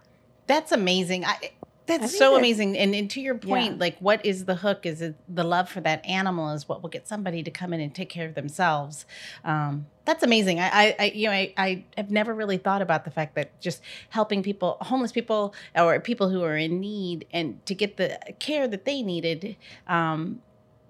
That's 0.47 0.71
amazing. 0.71 1.23
I, 1.25 1.51
that's 1.85 2.17
so 2.17 2.35
amazing. 2.35 2.77
And, 2.77 2.93
and, 2.93 3.09
to 3.11 3.21
your 3.21 3.35
point, 3.35 3.73
yeah. 3.73 3.79
like 3.79 3.97
what 3.99 4.25
is 4.25 4.45
the 4.45 4.55
hook? 4.55 4.85
Is 4.85 5.01
it 5.01 5.15
the 5.27 5.43
love 5.43 5.69
for 5.69 5.81
that 5.81 6.05
animal 6.05 6.51
is 6.51 6.67
what 6.67 6.81
will 6.81 6.89
get 6.89 7.07
somebody 7.07 7.43
to 7.43 7.51
come 7.51 7.73
in 7.73 7.79
and 7.79 7.93
take 7.93 8.09
care 8.09 8.27
of 8.27 8.35
themselves. 8.35 9.05
Um, 9.43 9.87
that's 10.05 10.23
amazing. 10.23 10.59
I, 10.59 10.69
I, 10.69 10.95
I, 10.99 11.05
you 11.13 11.27
know, 11.27 11.33
I, 11.33 11.53
I 11.57 11.83
have 11.97 12.11
never 12.11 12.33
really 12.33 12.57
thought 12.57 12.81
about 12.81 13.05
the 13.05 13.11
fact 13.11 13.35
that 13.35 13.59
just 13.59 13.81
helping 14.09 14.43
people, 14.43 14.77
homeless 14.81 15.11
people 15.11 15.53
or 15.75 15.99
people 15.99 16.29
who 16.29 16.43
are 16.43 16.57
in 16.57 16.79
need 16.79 17.25
and 17.31 17.63
to 17.65 17.75
get 17.75 17.97
the 17.97 18.17
care 18.39 18.67
that 18.67 18.85
they 18.85 19.01
needed, 19.01 19.55
um, 19.87 20.41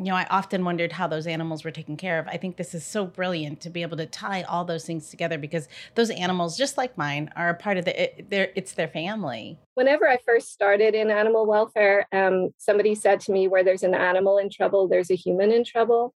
you 0.04 0.12
know, 0.12 0.18
I 0.18 0.26
often 0.32 0.66
wondered 0.66 0.91
how 0.91 1.08
those 1.08 1.28
animals 1.28 1.64
were 1.64 1.70
taken 1.70 1.95
care 1.95 2.18
of. 2.18 2.28
I 2.28 2.38
think 2.38 2.58
this 2.58 2.74
is 2.74 2.84
so 2.84 3.06
brilliant 3.06 3.62
to 3.62 3.70
be 3.70 3.84
able 3.84 3.97
to 3.97 4.08
tie 4.08 4.41
all 4.43 4.66
those 4.66 4.84
things 4.84 5.10
together 5.10 5.38
because 5.38 5.68
those 5.93 6.10
animals, 6.10 6.58
just 6.58 6.76
like 6.76 6.97
mine, 6.97 7.30
are 7.36 7.49
a 7.49 7.54
part 7.54 7.78
of 7.78 7.86
the. 7.86 8.04
It, 8.04 8.54
it's 8.56 8.74
their 8.74 8.88
family. 8.88 9.60
Whenever 9.76 10.10
I 10.10 10.18
first 10.26 10.52
started 10.52 10.95
in 10.95 11.12
animal 11.12 11.45
welfare, 11.45 12.08
um, 12.12 12.49
somebody 12.58 12.95
said 12.95 13.20
to 13.22 13.32
me, 13.32 13.47
"Where 13.47 13.64
there's 13.64 13.84
an 13.84 13.93
animal 13.93 14.39
in 14.39 14.49
trouble, 14.49 14.88
there's 14.88 15.12
a 15.12 15.16
human 15.16 15.52
in 15.52 15.64
trouble," 15.64 16.16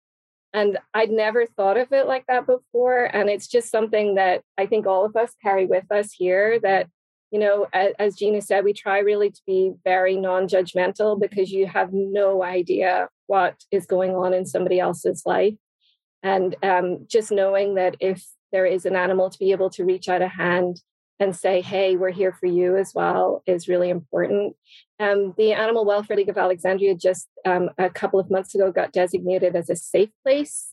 and 0.53 0.77
I'd 0.93 1.11
never 1.11 1.45
thought 1.45 1.77
of 1.77 1.91
it 1.91 2.07
like 2.07 2.25
that 2.27 2.45
before. 2.45 3.03
And 3.03 3.29
it's 3.29 3.47
just 3.47 3.69
something 3.69 4.15
that 4.15 4.43
I 4.57 4.65
think 4.65 4.87
all 4.87 5.03
of 5.03 5.17
us 5.17 5.35
carry 5.43 5.65
with 5.65 5.91
us 5.91 6.13
here. 6.13 6.59
That 6.61 6.87
you 7.33 7.39
know, 7.39 7.65
as, 7.73 7.93
as 7.97 8.15
Gina 8.15 8.41
said, 8.41 8.63
we 8.63 8.73
try 8.73 8.99
really 8.99 9.31
to 9.31 9.41
be 9.47 9.73
very 9.83 10.15
non-judgmental 10.17 11.19
because 11.19 11.51
you 11.51 11.65
have 11.65 11.89
no 11.91 12.43
idea 12.43 13.09
what 13.25 13.55
is 13.71 13.87
going 13.87 14.11
on 14.11 14.35
in 14.35 14.45
somebody 14.45 14.79
else's 14.79 15.23
life. 15.25 15.55
And 16.21 16.55
um, 16.61 17.07
just 17.09 17.31
knowing 17.31 17.73
that 17.73 17.95
if 17.99 18.23
there 18.51 18.67
is 18.67 18.85
an 18.85 18.95
animal 18.95 19.31
to 19.31 19.39
be 19.39 19.51
able 19.51 19.71
to 19.71 19.83
reach 19.83 20.09
out 20.09 20.21
a 20.21 20.27
hand 20.27 20.79
and 21.19 21.35
say, 21.35 21.61
hey, 21.61 21.95
we're 21.95 22.11
here 22.11 22.37
for 22.39 22.45
you 22.45 22.77
as 22.77 22.91
well 22.93 23.41
is 23.47 23.67
really 23.67 23.89
important. 23.89 24.55
Um, 24.99 25.33
the 25.35 25.53
Animal 25.53 25.85
Welfare 25.85 26.17
League 26.17 26.29
of 26.29 26.37
Alexandria 26.37 26.93
just 26.93 27.29
um, 27.45 27.71
a 27.79 27.89
couple 27.89 28.19
of 28.19 28.29
months 28.29 28.53
ago 28.53 28.71
got 28.71 28.91
designated 28.91 29.55
as 29.55 29.71
a 29.71 29.75
safe 29.75 30.11
place 30.23 30.67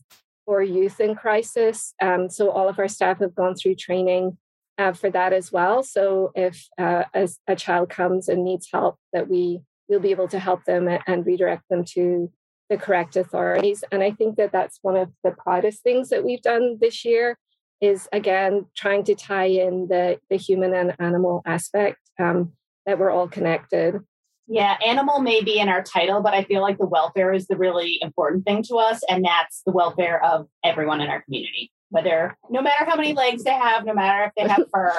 for 0.45 0.61
youth 0.61 0.99
in 0.99 1.15
crisis. 1.15 1.95
Um, 1.99 2.29
so 2.29 2.51
all 2.51 2.69
of 2.69 2.77
our 2.77 2.87
staff 2.87 3.19
have 3.19 3.33
gone 3.33 3.55
through 3.55 3.75
training 3.75 4.37
uh, 4.81 4.93
for 4.93 5.11
that 5.11 5.31
as 5.31 5.51
well. 5.51 5.83
So 5.83 6.31
if 6.33 6.67
uh, 6.79 7.03
as 7.13 7.37
a 7.47 7.55
child 7.55 7.89
comes 7.89 8.27
and 8.27 8.43
needs 8.43 8.67
help, 8.73 8.97
that 9.13 9.29
we 9.29 9.61
will 9.87 9.99
be 9.99 10.11
able 10.11 10.27
to 10.29 10.39
help 10.39 10.65
them 10.65 10.89
and 11.05 11.25
redirect 11.25 11.63
them 11.69 11.85
to 11.93 12.31
the 12.69 12.77
correct 12.77 13.15
authorities. 13.15 13.83
And 13.91 14.01
I 14.01 14.11
think 14.11 14.37
that 14.37 14.51
that's 14.51 14.79
one 14.81 14.95
of 14.95 15.09
the 15.23 15.31
proudest 15.31 15.83
things 15.83 16.09
that 16.09 16.23
we've 16.23 16.41
done 16.41 16.77
this 16.81 17.05
year 17.05 17.37
is 17.79 18.07
again 18.13 18.65
trying 18.75 19.03
to 19.03 19.15
tie 19.15 19.45
in 19.45 19.87
the 19.87 20.19
the 20.29 20.37
human 20.37 20.73
and 20.73 20.95
animal 20.99 21.41
aspect 21.45 21.97
um, 22.19 22.53
that 22.85 22.97
we're 22.97 23.11
all 23.11 23.27
connected. 23.27 23.99
Yeah, 24.47 24.77
animal 24.85 25.19
may 25.21 25.43
be 25.43 25.59
in 25.59 25.69
our 25.69 25.83
title, 25.83 26.21
but 26.21 26.33
I 26.33 26.43
feel 26.43 26.61
like 26.61 26.77
the 26.77 26.85
welfare 26.85 27.33
is 27.33 27.47
the 27.47 27.57
really 27.57 27.99
important 28.01 28.45
thing 28.45 28.63
to 28.63 28.75
us, 28.75 29.01
and 29.09 29.23
that's 29.23 29.61
the 29.65 29.71
welfare 29.71 30.23
of 30.23 30.47
everyone 30.63 31.01
in 31.01 31.09
our 31.09 31.21
community. 31.21 31.71
Whether 31.91 32.35
no 32.49 32.61
matter 32.61 32.85
how 32.85 32.95
many 32.95 33.13
legs 33.13 33.43
they 33.43 33.53
have, 33.53 33.85
no 33.85 33.93
matter 33.93 34.25
if 34.25 34.31
they 34.35 34.51
have 34.51 34.65
fur, 34.73 34.93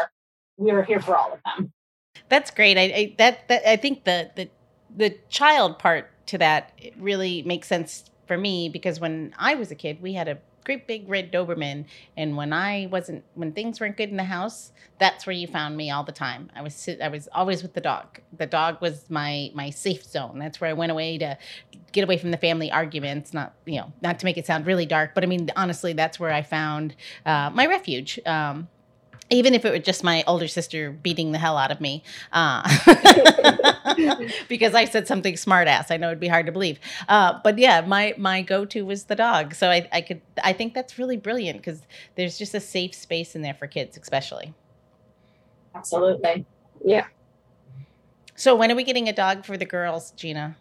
we 0.57 0.71
are 0.71 0.83
here 0.83 1.01
for 1.01 1.17
all 1.17 1.33
of 1.33 1.41
them. 1.45 1.73
That's 2.29 2.51
great. 2.51 2.79
I, 2.79 2.83
I 2.83 3.15
that, 3.19 3.49
that 3.49 3.69
I 3.69 3.77
think 3.77 4.05
the 4.05 4.31
the 4.37 4.49
the 4.95 5.19
child 5.29 5.79
part 5.79 6.11
to 6.29 6.39
that 6.39 6.73
really 6.97 7.43
makes 7.43 7.67
sense 7.67 8.05
for 8.27 8.37
me 8.37 8.69
because 8.69 9.01
when 9.01 9.35
I 9.39 9.55
was 9.55 9.71
a 9.71 9.75
kid, 9.75 10.01
we 10.01 10.13
had 10.13 10.29
a 10.29 10.39
great 10.65 10.87
big 10.87 11.09
red 11.09 11.33
Doberman, 11.33 11.85
and 12.17 12.37
when 12.37 12.53
I 12.53 12.89
wasn't, 12.91 13.25
when 13.35 13.53
things 13.53 13.81
weren't 13.81 13.97
good 13.97 14.11
in 14.11 14.17
the 14.17 14.25
house, 14.25 14.73
that's 14.99 15.27
where 15.27 15.35
you 15.35 15.47
found 15.47 15.77
me 15.77 15.91
all 15.91 16.05
the 16.05 16.13
time. 16.13 16.51
I 16.55 16.63
was 16.63 16.89
I 17.03 17.09
was 17.09 17.29
always 17.33 17.63
with 17.63 17.75
the 17.75 17.81
dog. 17.81 18.21
The 18.37 18.47
dog 18.47 18.81
was 18.81 19.11
my 19.11 19.51
my 19.55 19.71
safe 19.71 20.05
zone. 20.05 20.39
That's 20.39 20.61
where 20.61 20.71
I 20.71 20.75
went 20.75 20.93
away 20.93 21.19
to 21.19 21.37
get 21.93 22.05
away 22.05 22.19
from 22.19 22.31
the 22.31 22.37
family 22.37 22.71
arguments. 22.71 23.35
Not 23.35 23.55
you 23.65 23.81
know 23.81 23.93
not 24.03 24.19
to 24.21 24.25
make 24.25 24.37
it 24.37 24.47
sound 24.47 24.67
really 24.67 24.87
dark, 24.87 25.15
but 25.15 25.25
I 25.25 25.27
mean 25.27 25.51
honestly, 25.57 25.93
that's 25.93 26.21
where 26.21 26.33
I 26.33 26.43
found 26.43 26.95
uh, 27.27 27.51
my 27.53 27.67
refuge. 27.67 28.19
Um, 28.27 28.69
even 29.33 29.55
if 29.55 29.65
it 29.65 29.73
were 29.73 29.79
just 29.79 30.05
my 30.05 30.23
older 30.27 30.47
sister 30.47 30.93
beating 30.93 31.33
the 31.33 31.39
hell 31.39 31.57
out 31.57 31.73
of 31.73 31.81
me 31.81 32.05
uh, 32.33 32.63
because 34.49 34.75
I 34.75 34.85
said 34.85 35.09
something 35.09 35.35
smartass. 35.35 35.91
I 35.91 35.97
know 35.97 36.09
it'd 36.09 36.21
be 36.21 36.29
hard 36.29 36.47
to 36.47 36.53
believe, 36.53 36.79
uh, 37.09 37.41
but 37.43 37.59
yeah, 37.59 37.81
my 37.81 38.15
my 38.17 38.43
go 38.43 38.65
to 38.67 38.85
was 38.85 39.05
the 39.05 39.17
dog. 39.17 39.55
So 39.55 39.71
I, 39.71 39.89
I 39.93 40.01
could 40.03 40.21
I 40.45 40.53
think 40.53 40.75
that's 40.75 40.99
really 40.99 41.17
brilliant 41.17 41.59
because 41.59 41.83
there's 42.15 42.39
just 42.39 42.55
a 42.55 42.61
safe 42.61 42.95
space 42.95 43.35
in 43.35 43.43
there 43.43 43.55
for 43.55 43.67
kids, 43.67 43.97
especially. 43.97 44.55
Absolutely, 45.75 46.47
yeah. 46.85 47.07
So 48.35 48.55
when 48.55 48.71
are 48.71 48.75
we 48.75 48.85
getting 48.85 49.09
a 49.09 49.13
dog 49.13 49.45
for 49.45 49.57
the 49.57 49.65
girls, 49.65 50.11
Gina? 50.13 50.57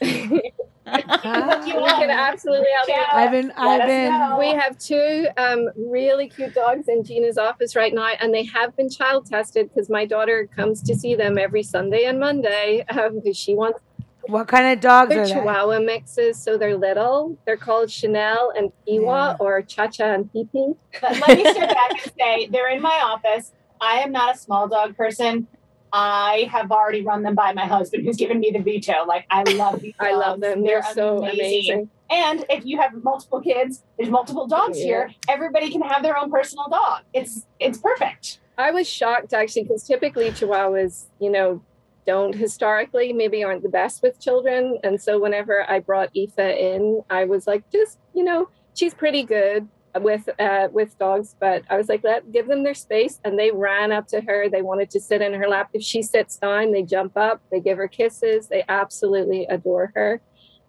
you 0.86 1.72
can 1.72 2.10
absolutely 2.10 2.68
help 2.76 2.88
yeah. 2.88 3.06
I've 3.12 3.30
been, 3.30 3.52
I've 3.56 3.86
been. 3.86 4.38
We 4.38 4.50
have 4.50 4.78
two 4.78 5.26
um, 5.36 5.68
really 5.76 6.28
cute 6.28 6.54
dogs 6.54 6.88
in 6.88 7.02
Gina's 7.02 7.38
office 7.38 7.74
right 7.74 7.92
now, 7.92 8.12
and 8.20 8.32
they 8.32 8.44
have 8.44 8.76
been 8.76 8.88
child 8.88 9.26
tested 9.26 9.68
because 9.68 9.90
my 9.90 10.04
daughter 10.06 10.48
comes 10.54 10.82
to 10.82 10.94
see 10.94 11.14
them 11.14 11.38
every 11.38 11.62
Sunday 11.62 12.04
and 12.04 12.20
Monday 12.20 12.84
because 12.88 13.12
um, 13.12 13.32
she 13.32 13.54
wants. 13.54 13.80
What 14.28 14.48
kind 14.48 14.66
of 14.66 14.80
dogs 14.80 15.10
they're 15.10 15.22
are 15.22 15.26
Chihuahua 15.26 15.78
they? 15.78 15.84
mixes, 15.84 16.42
so 16.42 16.58
they're 16.58 16.76
little. 16.76 17.38
They're 17.46 17.56
called 17.56 17.90
Chanel 17.90 18.52
and 18.56 18.72
Piwa 18.86 19.02
yeah. 19.32 19.36
or 19.38 19.62
Cha 19.62 19.86
Cha 19.86 20.14
and 20.14 20.32
Pee 20.32 20.48
But 20.52 21.20
let 21.20 21.38
me 21.38 21.50
step 21.50 21.68
back 21.70 21.90
and 21.90 22.12
say 22.18 22.48
they're 22.48 22.70
in 22.70 22.82
my 22.82 23.00
office. 23.04 23.52
I 23.80 23.98
am 23.98 24.12
not 24.12 24.34
a 24.34 24.38
small 24.38 24.68
dog 24.68 24.96
person. 24.96 25.46
I 25.92 26.48
have 26.50 26.70
already 26.70 27.02
run 27.02 27.22
them 27.22 27.34
by 27.34 27.52
my 27.52 27.66
husband, 27.66 28.04
who's 28.04 28.16
given 28.16 28.40
me 28.40 28.50
the 28.50 28.60
veto. 28.60 29.04
Like 29.06 29.26
I 29.30 29.42
love 29.54 29.80
these. 29.80 29.94
I 30.00 30.12
love 30.14 30.40
them. 30.40 30.62
They're, 30.62 30.82
They're 30.82 30.94
so 30.94 31.18
amazing. 31.18 31.38
amazing. 31.38 31.90
And 32.10 32.44
if 32.48 32.64
you 32.64 32.80
have 32.80 32.92
multiple 33.02 33.40
kids, 33.40 33.82
there's 33.98 34.10
multiple 34.10 34.46
dogs 34.46 34.78
yeah. 34.78 34.84
here. 34.84 35.14
Everybody 35.28 35.70
can 35.70 35.82
have 35.82 36.02
their 36.02 36.16
own 36.16 36.30
personal 36.30 36.68
dog. 36.68 37.02
It's 37.12 37.46
it's 37.58 37.78
perfect. 37.78 38.40
I 38.58 38.70
was 38.70 38.88
shocked 38.88 39.32
actually 39.32 39.64
because 39.64 39.84
typically 39.84 40.30
Chihuahuas, 40.30 41.06
you 41.20 41.30
know, 41.30 41.62
don't 42.06 42.34
historically 42.34 43.12
maybe 43.12 43.42
aren't 43.44 43.62
the 43.62 43.68
best 43.68 44.02
with 44.02 44.20
children. 44.20 44.78
And 44.82 45.00
so 45.00 45.20
whenever 45.20 45.68
I 45.68 45.80
brought 45.80 46.10
Aoife 46.16 46.38
in, 46.38 47.02
I 47.10 47.24
was 47.24 47.46
like, 47.46 47.68
just 47.70 47.98
you 48.14 48.24
know, 48.24 48.48
she's 48.74 48.94
pretty 48.94 49.24
good 49.24 49.68
with 50.02 50.28
uh, 50.38 50.68
with 50.72 50.98
dogs, 50.98 51.34
but 51.38 51.62
I 51.70 51.76
was 51.76 51.88
like, 51.88 52.02
let 52.04 52.32
give 52.32 52.46
them 52.46 52.62
their 52.62 52.74
space, 52.74 53.20
and 53.24 53.38
they 53.38 53.50
ran 53.50 53.92
up 53.92 54.06
to 54.08 54.20
her. 54.20 54.48
They 54.48 54.62
wanted 54.62 54.90
to 54.90 55.00
sit 55.00 55.22
in 55.22 55.34
her 55.34 55.48
lap. 55.48 55.70
If 55.72 55.82
she 55.82 56.02
sits 56.02 56.36
down, 56.36 56.72
they 56.72 56.82
jump 56.82 57.16
up. 57.16 57.40
They 57.50 57.60
give 57.60 57.78
her 57.78 57.88
kisses. 57.88 58.48
They 58.48 58.64
absolutely 58.68 59.46
adore 59.46 59.92
her. 59.94 60.20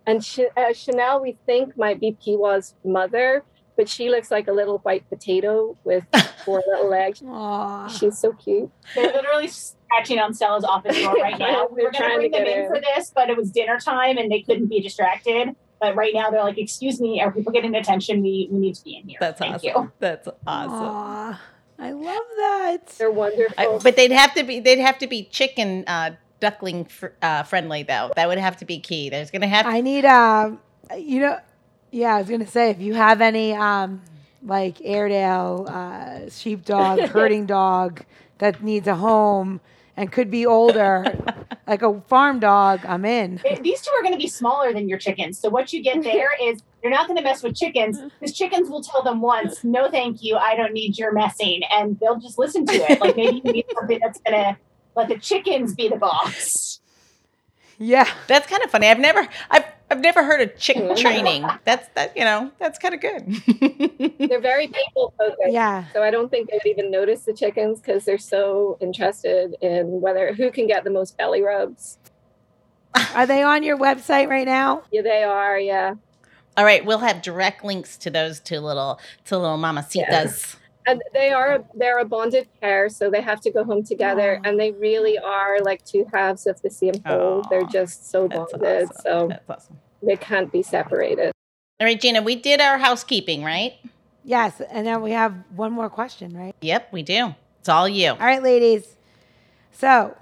And 0.05 0.23
Ch- 0.23 0.39
uh, 0.55 0.73
Chanel, 0.73 1.21
we 1.21 1.37
think, 1.45 1.77
might 1.77 1.99
be 1.99 2.15
Piwa's 2.25 2.75
mother, 2.85 3.43
but 3.75 3.89
she 3.89 4.09
looks 4.09 4.31
like 4.31 4.47
a 4.47 4.53
little 4.53 4.77
white 4.79 5.07
potato 5.09 5.77
with 5.83 6.05
four 6.45 6.63
little 6.67 6.89
legs. 6.89 7.21
Aww. 7.21 7.89
She's 7.89 8.17
so 8.17 8.31
cute. 8.33 8.71
They're 8.95 9.11
literally 9.11 9.47
scratching 9.49 10.19
on 10.19 10.33
Stella's 10.33 10.63
office 10.63 10.97
door 11.01 11.13
right 11.15 11.37
now. 11.39 11.67
we 11.69 11.83
were 11.83 11.91
going 11.91 12.09
to 12.09 12.15
bring 12.15 12.31
them 12.31 12.45
in, 12.45 12.59
in 12.61 12.67
for 12.67 12.79
this, 12.79 13.11
but 13.13 13.29
it 13.29 13.35
was 13.35 13.51
dinner 13.51 13.79
time 13.79 14.17
and 14.17 14.31
they 14.31 14.41
couldn't 14.41 14.67
be 14.67 14.79
distracted. 14.81 15.55
But 15.79 15.95
right 15.95 16.13
now 16.13 16.29
they're 16.29 16.43
like, 16.43 16.57
excuse 16.57 16.99
me, 16.99 17.21
are 17.21 17.31
people 17.31 17.51
getting 17.51 17.75
attention? 17.75 18.21
We, 18.21 18.47
we 18.51 18.59
need 18.59 18.75
to 18.75 18.83
be 18.83 18.97
in 18.97 19.07
here. 19.07 19.17
That's 19.19 19.39
Thank 19.39 19.55
awesome. 19.55 19.83
You. 19.83 19.91
That's 19.99 20.27
awesome. 20.45 20.71
Aww, 20.73 21.39
I 21.79 21.91
love 21.91 22.23
that. 22.37 22.87
They're 22.97 23.11
wonderful. 23.11 23.53
I, 23.57 23.79
but 23.83 23.95
they'd 23.95 24.11
have 24.11 24.33
to 24.33 24.43
be 24.43 24.59
they'd 24.59 24.79
have 24.79 24.97
to 24.99 25.07
be 25.07 25.23
chicken 25.25 25.83
uh, 25.85 26.11
duckling 26.39 26.85
fr- 26.85 27.07
uh, 27.21 27.43
friendly 27.43 27.83
though. 27.83 28.11
That 28.15 28.27
would 28.27 28.39
have 28.39 28.57
to 28.57 28.65
be 28.65 28.79
key. 28.79 29.09
There's 29.09 29.31
gonna 29.31 29.47
have. 29.47 29.65
To- 29.65 29.71
I 29.71 29.81
need 29.81 30.05
um, 30.05 30.59
you 30.97 31.19
know, 31.19 31.39
yeah. 31.91 32.15
I 32.15 32.19
was 32.19 32.29
gonna 32.29 32.47
say 32.47 32.71
if 32.71 32.79
you 32.79 32.95
have 32.95 33.21
any 33.21 33.53
um, 33.53 34.01
like 34.43 34.81
Airedale, 34.83 35.67
uh, 35.69 36.29
sheepdog, 36.29 36.99
herding 37.09 37.45
dog 37.45 38.03
that 38.39 38.63
needs 38.63 38.87
a 38.87 38.95
home 38.95 39.61
and 39.95 40.11
could 40.11 40.31
be 40.31 40.45
older, 40.45 41.05
like 41.67 41.81
a 41.81 41.99
farm 42.01 42.39
dog, 42.39 42.85
I'm 42.85 43.05
in. 43.05 43.41
these 43.61 43.81
two 43.81 43.91
are 43.91 44.01
going 44.01 44.13
to 44.13 44.19
be 44.19 44.27
smaller 44.27 44.73
than 44.73 44.87
your 44.87 44.97
chickens. 44.97 45.37
So 45.37 45.49
what 45.49 45.73
you 45.73 45.83
get 45.83 46.01
there 46.03 46.29
is 46.41 46.61
you're 46.81 46.91
not 46.91 47.07
going 47.07 47.17
to 47.17 47.23
mess 47.23 47.43
with 47.43 47.55
chickens 47.55 47.99
because 48.19 48.35
chickens 48.35 48.69
will 48.69 48.81
tell 48.81 49.03
them 49.03 49.21
once, 49.21 49.63
no, 49.63 49.89
thank 49.89 50.23
you, 50.23 50.37
I 50.37 50.55
don't 50.55 50.73
need 50.73 50.97
your 50.97 51.11
messing, 51.11 51.61
and 51.75 51.99
they'll 51.99 52.19
just 52.19 52.39
listen 52.39 52.65
to 52.65 52.73
it. 52.73 53.01
Like 53.01 53.15
maybe 53.15 53.41
you 53.43 53.51
need 53.51 53.65
something 53.73 53.99
that's 54.01 54.19
going 54.21 54.41
to 54.41 54.57
let 54.95 55.09
the 55.09 55.17
chickens 55.17 55.75
be 55.75 55.89
the 55.89 55.97
boss. 55.97 56.79
Yeah, 57.77 58.09
that's 58.27 58.47
kind 58.47 58.63
of 58.63 58.71
funny. 58.71 58.87
I've 58.87 58.99
never, 58.99 59.27
I've, 59.51 59.65
I've 59.89 60.01
never 60.01 60.23
heard 60.23 60.41
of 60.41 60.57
chick 60.57 60.77
training. 60.97 61.45
That's 61.63 61.87
that, 61.95 62.15
you 62.17 62.23
know, 62.23 62.51
that's 62.59 62.77
kind 62.77 62.93
of 62.93 63.01
good. 63.01 64.19
they're 64.29 64.41
very 64.41 64.67
people 64.67 65.13
focused. 65.17 65.51
Yeah. 65.51 65.85
So 65.93 66.03
I 66.03 66.11
don't 66.11 66.29
think 66.29 66.49
they 66.49 66.57
would 66.57 66.69
even 66.69 66.91
notice 66.91 67.21
the 67.21 67.33
chickens 67.33 67.79
because 67.79 68.05
they're 68.05 68.17
so 68.17 68.77
interested 68.81 69.55
in 69.61 70.01
whether 70.01 70.33
who 70.33 70.51
can 70.51 70.67
get 70.67 70.83
the 70.83 70.89
most 70.89 71.17
belly 71.17 71.41
rubs. 71.41 71.97
Are 73.13 73.25
they 73.25 73.43
on 73.43 73.63
your 73.63 73.77
website 73.77 74.27
right 74.27 74.45
now? 74.45 74.83
Yeah, 74.91 75.03
they 75.03 75.23
are. 75.23 75.59
Yeah. 75.59 75.95
All 76.57 76.65
right, 76.65 76.83
we'll 76.83 76.99
have 76.99 77.21
direct 77.21 77.63
links 77.63 77.97
to 77.97 78.09
those 78.09 78.39
two 78.39 78.59
little 78.59 78.99
to 79.25 79.37
little 79.37 79.57
mamacitas. 79.57 79.95
Yes. 79.95 80.55
And 80.87 81.01
they 81.13 81.31
are 81.31 81.63
they're 81.75 81.99
a 81.99 82.05
bonded 82.05 82.47
pair, 82.61 82.87
so 82.89 83.09
they 83.11 83.21
have 83.21 83.41
to 83.41 83.51
go 83.51 83.63
home 83.63 83.83
together, 83.83 84.39
and 84.43 84.57
they 84.59 84.71
really 84.71 85.17
are 85.19 85.59
like 85.59 85.83
two 85.85 86.07
halves 86.13 86.47
of 86.47 86.61
the 86.61 86.69
same 86.69 86.93
whole. 87.05 87.43
They're 87.49 87.63
just 87.63 88.09
so 88.09 88.27
bonded, 88.29 88.87
awesome. 88.89 89.01
so 89.03 89.27
That's 89.27 89.49
awesome. 89.49 89.79
they 90.01 90.15
can't 90.15 90.49
be 90.51 90.63
separated. 90.63 91.31
All 91.79 91.85
right, 91.85 91.99
Gina, 91.99 92.21
we 92.21 92.35
did 92.35 92.61
our 92.61 92.77
housekeeping, 92.77 93.43
right? 93.43 93.73
Yes, 94.23 94.61
and 94.71 94.87
then 94.87 95.01
we 95.01 95.11
have 95.11 95.33
one 95.55 95.71
more 95.73 95.89
question, 95.89 96.35
right? 96.35 96.55
Yep, 96.61 96.91
we 96.93 97.03
do. 97.03 97.35
It's 97.59 97.69
all 97.69 97.87
you. 97.87 98.11
All 98.11 98.17
right, 98.17 98.41
ladies. 98.41 98.95
So, 99.71 100.15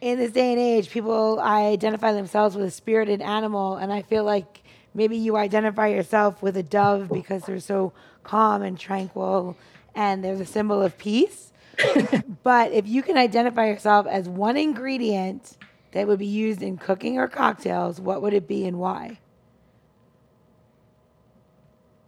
in 0.00 0.18
this 0.18 0.32
day 0.32 0.52
and 0.52 0.60
age, 0.60 0.90
people 0.90 1.40
identify 1.40 2.12
themselves 2.12 2.56
with 2.56 2.66
a 2.66 2.70
spirited 2.70 3.22
animal, 3.22 3.76
and 3.76 3.92
I 3.92 4.02
feel 4.02 4.22
like 4.24 4.62
maybe 4.94 5.16
you 5.16 5.36
identify 5.36 5.88
yourself 5.88 6.42
with 6.42 6.56
a 6.56 6.62
dove 6.62 7.08
because 7.10 7.42
they're 7.44 7.58
so 7.58 7.92
calm 8.22 8.62
and 8.62 8.78
tranquil, 8.78 9.56
and 9.94 10.24
there's 10.24 10.40
a 10.40 10.46
symbol 10.46 10.82
of 10.82 10.98
peace. 10.98 11.52
but 12.42 12.72
if 12.72 12.86
you 12.86 13.02
can 13.02 13.16
identify 13.16 13.66
yourself 13.66 14.06
as 14.06 14.28
one 14.28 14.56
ingredient 14.56 15.56
that 15.92 16.06
would 16.06 16.18
be 16.18 16.26
used 16.26 16.62
in 16.62 16.76
cooking 16.76 17.18
or 17.18 17.28
cocktails, 17.28 18.00
what 18.00 18.22
would 18.22 18.34
it 18.34 18.46
be 18.46 18.66
and 18.66 18.78
why? 18.78 19.18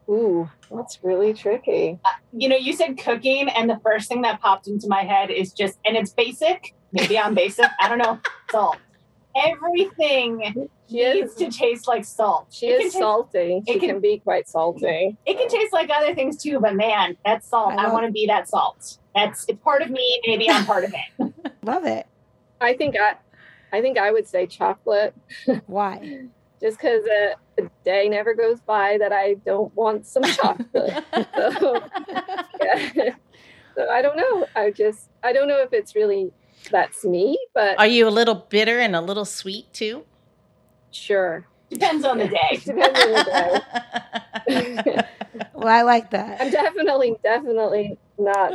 Ooh, 0.08 0.48
that's 0.70 1.00
really 1.02 1.34
tricky. 1.34 1.98
Uh, 2.04 2.10
you 2.32 2.48
know, 2.48 2.56
you 2.56 2.72
said 2.72 2.96
cooking, 2.96 3.48
and 3.48 3.68
the 3.68 3.80
first 3.82 4.08
thing 4.08 4.22
that 4.22 4.40
popped 4.40 4.68
into 4.68 4.86
my 4.88 5.02
head 5.02 5.30
is 5.30 5.52
just, 5.52 5.78
and 5.84 5.96
it's 5.96 6.12
basic. 6.12 6.74
Maybe 6.92 7.18
I'm 7.18 7.34
basic. 7.34 7.66
I 7.80 7.88
don't 7.88 7.98
know. 7.98 8.20
Salt. 8.50 8.76
Everything 9.36 10.68
She 10.88 11.02
needs 11.04 11.32
is 11.32 11.36
to 11.38 11.50
taste 11.50 11.88
like 11.88 12.04
salt. 12.04 12.46
she 12.50 12.66
It 12.68 12.80
is 12.80 12.92
taste- 12.92 12.98
salty. 12.98 13.62
She 13.66 13.74
it 13.74 13.80
can, 13.80 13.88
can- 13.90 14.00
be 14.00 14.18
quite 14.18 14.48
salty. 14.48 15.16
It 15.26 15.38
can 15.38 15.48
taste 15.48 15.72
like 15.72 15.90
other 15.90 16.14
things 16.14 16.40
too, 16.42 16.60
but 16.60 16.74
man, 16.74 17.16
that's 17.24 17.48
salt. 17.48 17.72
I 17.76 17.86
I, 17.86 17.92
want 17.92 18.06
to 18.06 18.12
be 18.12 18.26
that 18.26 18.48
salt. 18.48 18.98
That's 19.14 19.44
it's 19.48 19.60
part 19.62 19.82
of 19.82 19.90
me. 19.90 20.20
Maybe 20.26 20.48
I'm 20.50 20.64
part 20.64 20.84
of 20.84 20.94
it. 20.94 21.34
Love 21.62 21.84
it. 21.84 22.06
I 22.60 22.74
think 22.74 22.96
I 22.98 23.14
I 23.72 23.80
think 23.80 23.98
I 23.98 24.12
would 24.12 24.26
say 24.28 24.46
chocolate. 24.46 25.14
Why? 25.66 26.26
just 26.58 26.78
because 26.78 27.04
a, 27.06 27.34
a 27.62 27.68
day 27.84 28.08
never 28.08 28.32
goes 28.34 28.60
by 28.60 28.96
that 28.98 29.12
I 29.12 29.34
don't 29.44 29.74
want 29.76 30.06
some 30.06 30.22
chocolate. 30.22 31.04
so, 31.58 31.82
yeah. 32.62 33.14
so 33.74 33.88
I 33.90 34.00
don't 34.02 34.16
know. 34.16 34.46
I 34.56 34.70
just 34.70 35.10
I 35.22 35.32
don't 35.32 35.48
know 35.48 35.60
if 35.60 35.72
it's 35.72 35.94
really 35.94 36.32
that's 36.70 37.04
me, 37.04 37.38
but 37.54 37.78
Are 37.78 37.86
you 37.86 38.08
a 38.08 38.10
little 38.10 38.34
bitter 38.48 38.78
and 38.78 38.96
a 38.96 39.00
little 39.00 39.24
sweet 39.26 39.72
too? 39.72 40.04
Sure. 40.96 41.46
Depends 41.70 42.04
on 42.04 42.18
the 42.18 42.28
day. 42.28 42.60
Depends 42.64 43.00
on 43.00 43.12
the 43.12 43.24
day. 44.46 45.02
Well, 45.54 45.68
I 45.68 45.82
like 45.82 46.10
that. 46.10 46.40
I'm 46.40 46.50
definitely 46.50 47.16
definitely 47.22 47.98
not. 48.18 48.52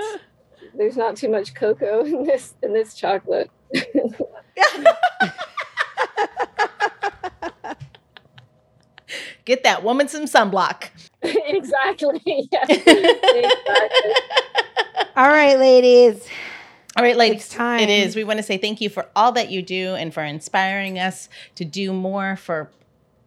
There's 0.74 0.98
not 0.98 1.16
too 1.18 1.30
much 1.30 1.54
cocoa 1.54 2.06
in 2.06 2.24
this 2.24 2.56
in 2.64 2.74
this 2.74 2.94
chocolate. 2.94 3.50
Get 9.46 9.64
that 9.64 9.84
woman 9.84 10.08
some 10.08 10.26
sunblock. 10.26 10.89
exactly. 11.24 12.22
Exactly. 12.26 13.46
All 15.16 15.28
right, 15.28 15.58
ladies. 15.58 16.26
All 16.98 17.04
right, 17.04 17.16
ladies. 17.16 17.46
It's 17.46 17.54
time. 17.54 17.80
It 17.80 17.89
is. 17.89 18.16
We 18.16 18.24
want 18.24 18.38
to 18.38 18.44
say 18.44 18.58
thank 18.58 18.82
you 18.82 18.89
for 18.89 19.08
all 19.16 19.32
that 19.34 19.50
you 19.50 19.62
do 19.62 19.96
and 19.96 20.14
for 20.14 20.24
inspiring 20.24 21.00
us 21.00 21.30
to 21.56 21.64
do 21.64 21.94
more 21.94 22.36
for 22.36 22.70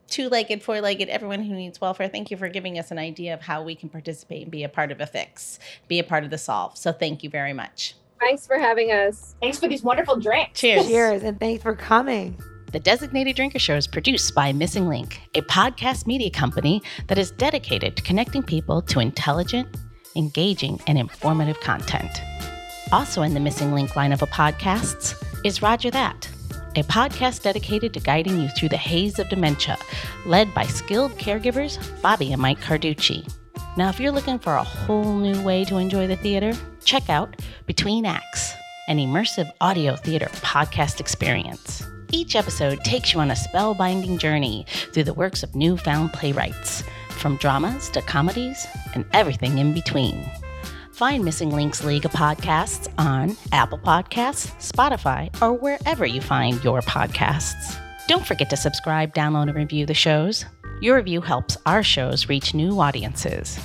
two 0.09 0.29
legged, 0.29 0.63
four 0.63 0.81
legged, 0.81 1.09
everyone 1.09 1.43
who 1.43 1.55
needs 1.55 1.81
welfare. 1.81 2.09
Thank 2.09 2.31
you 2.31 2.37
for 2.37 2.49
giving 2.49 2.79
us 2.79 2.91
an 2.91 2.99
idea 2.99 3.33
of 3.35 3.41
how 3.41 3.63
we 3.63 3.75
can 3.75 3.89
participate 3.89 4.43
and 4.43 4.51
be 4.51 4.65
a 4.65 4.69
part 4.69 4.93
of 4.93 5.01
a 5.01 5.07
fix, 5.07 5.59
be 5.89 5.99
a 5.99 6.05
part 6.05 6.25
of 6.25 6.31
the 6.31 6.39
solve. 6.39 6.77
So 6.77 6.93
thank 6.93 7.23
you 7.23 7.31
very 7.31 7.53
much. 7.53 7.95
Thanks 8.21 8.47
for 8.47 8.59
having 8.59 8.91
us. 8.91 9.35
Thanks 9.41 9.59
for 9.59 9.67
these 9.67 9.83
wonderful 9.83 10.17
drinks. 10.17 10.61
Cheers. 10.61 10.87
Cheers, 10.87 11.23
and 11.23 11.41
thanks 11.41 11.63
for 11.63 11.75
coming. 11.75 12.39
The 12.73 12.81
Designated 12.81 13.37
Drinker 13.37 13.59
Show 13.59 13.77
is 13.77 13.87
produced 13.87 14.35
by 14.35 14.53
Missing 14.53 14.89
Link, 14.89 15.21
a 15.35 15.43
podcast 15.43 16.07
media 16.07 16.31
company 16.31 16.83
that 17.07 17.19
is 17.19 17.31
dedicated 17.33 17.97
to 17.97 18.03
connecting 18.03 18.43
people 18.43 18.83
to 18.83 19.01
intelligent, 19.01 19.69
engaging, 20.17 20.81
and 20.87 20.99
informative 20.99 21.61
content. 21.61 22.21
Also 22.95 23.23
in 23.23 23.35
the 23.35 23.41
Missing 23.41 23.73
Link 23.73 23.97
line 23.97 24.13
of 24.13 24.23
a 24.23 24.27
podcasts 24.29 25.21
is 25.43 25.61
Rodger 25.61 25.91
That, 25.91 26.29
a 26.77 26.85
podcast 26.85 27.43
dedicated 27.43 27.93
to 27.93 27.99
guiding 27.99 28.41
you 28.41 28.49
through 28.51 28.69
the 28.69 28.77
haze 28.77 29.19
of 29.19 29.29
dementia, 29.29 29.77
led 30.27 30.55
by 30.55 30.63
skilled 30.63 31.11
caregivers 31.19 31.77
Bobbi 32.03 32.31
and 32.31 32.41
Mike 32.41 32.61
Carducci. 32.61 33.29
Now, 33.77 33.89
if 33.89 33.99
you're 33.99 34.13
looking 34.13 34.39
for 34.39 34.55
a 34.55 34.63
whole 34.63 35.17
new 35.19 35.43
way 35.43 35.65
to 35.65 35.79
enjoy 35.79 36.07
the 36.07 36.15
theater, 36.15 36.53
check 36.85 37.11
out 37.11 37.43
Between 37.67 38.07
Acts, 38.07 38.55
an 38.87 38.99
immersive 38.99 39.51
audio 39.61 39.97
theater 39.97 40.27
podcast 40.27 41.01
experience. 41.01 41.85
Each 42.13 42.37
episode 42.37 42.79
takes 42.85 43.13
you 43.13 43.19
on 43.19 43.33
a 43.33 43.35
spellbinding 43.35 44.21
journey 44.21 44.67
through 44.93 45.03
the 45.03 45.15
works 45.15 45.43
of 45.43 45.57
newfound 45.57 46.13
playwrights, 46.13 46.85
from 47.09 47.39
dramas 47.39 47.91
to 47.91 48.03
comedies 48.03 48.69
and 48.95 49.05
everything 49.13 49.59
in 49.59 49.75
between. 49.75 50.31
Find 50.95 51.25
Missing 51.25 51.51
Links 51.51 51.83
League 51.83 52.05
of 52.05 52.13
Podcasts 52.13 52.87
on 52.99 53.37
Apple 53.51 53.79
Podcasts, 53.79 54.53
Spotify, 54.63 55.29
or 55.43 55.53
wherever 55.53 56.07
you 56.07 56.21
find 56.21 56.63
your 56.63 56.83
podcasts. 56.83 57.77
Don't 58.07 58.25
forget 58.25 58.49
to 58.51 58.57
subscribe, 58.57 59.13
download, 59.13 59.49
and 59.49 59.57
review 59.57 59.87
the 59.87 59.95
shows. 59.95 60.45
Your 60.81 60.95
review 60.95 61.21
helps 61.21 61.57
our 61.67 61.83
shows 61.83 62.29
reach 62.29 62.55
new 62.55 62.79
audiences. 62.79 63.59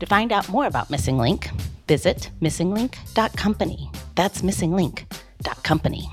To 0.00 0.06
find 0.06 0.32
out 0.32 0.50
more 0.50 0.66
about 0.66 0.90
Missing 0.90 1.16
Link, 1.16 1.48
visit 1.88 2.30
missinglink.company. 2.42 3.90
That's 4.14 4.42
missinglink.company. 4.42 6.10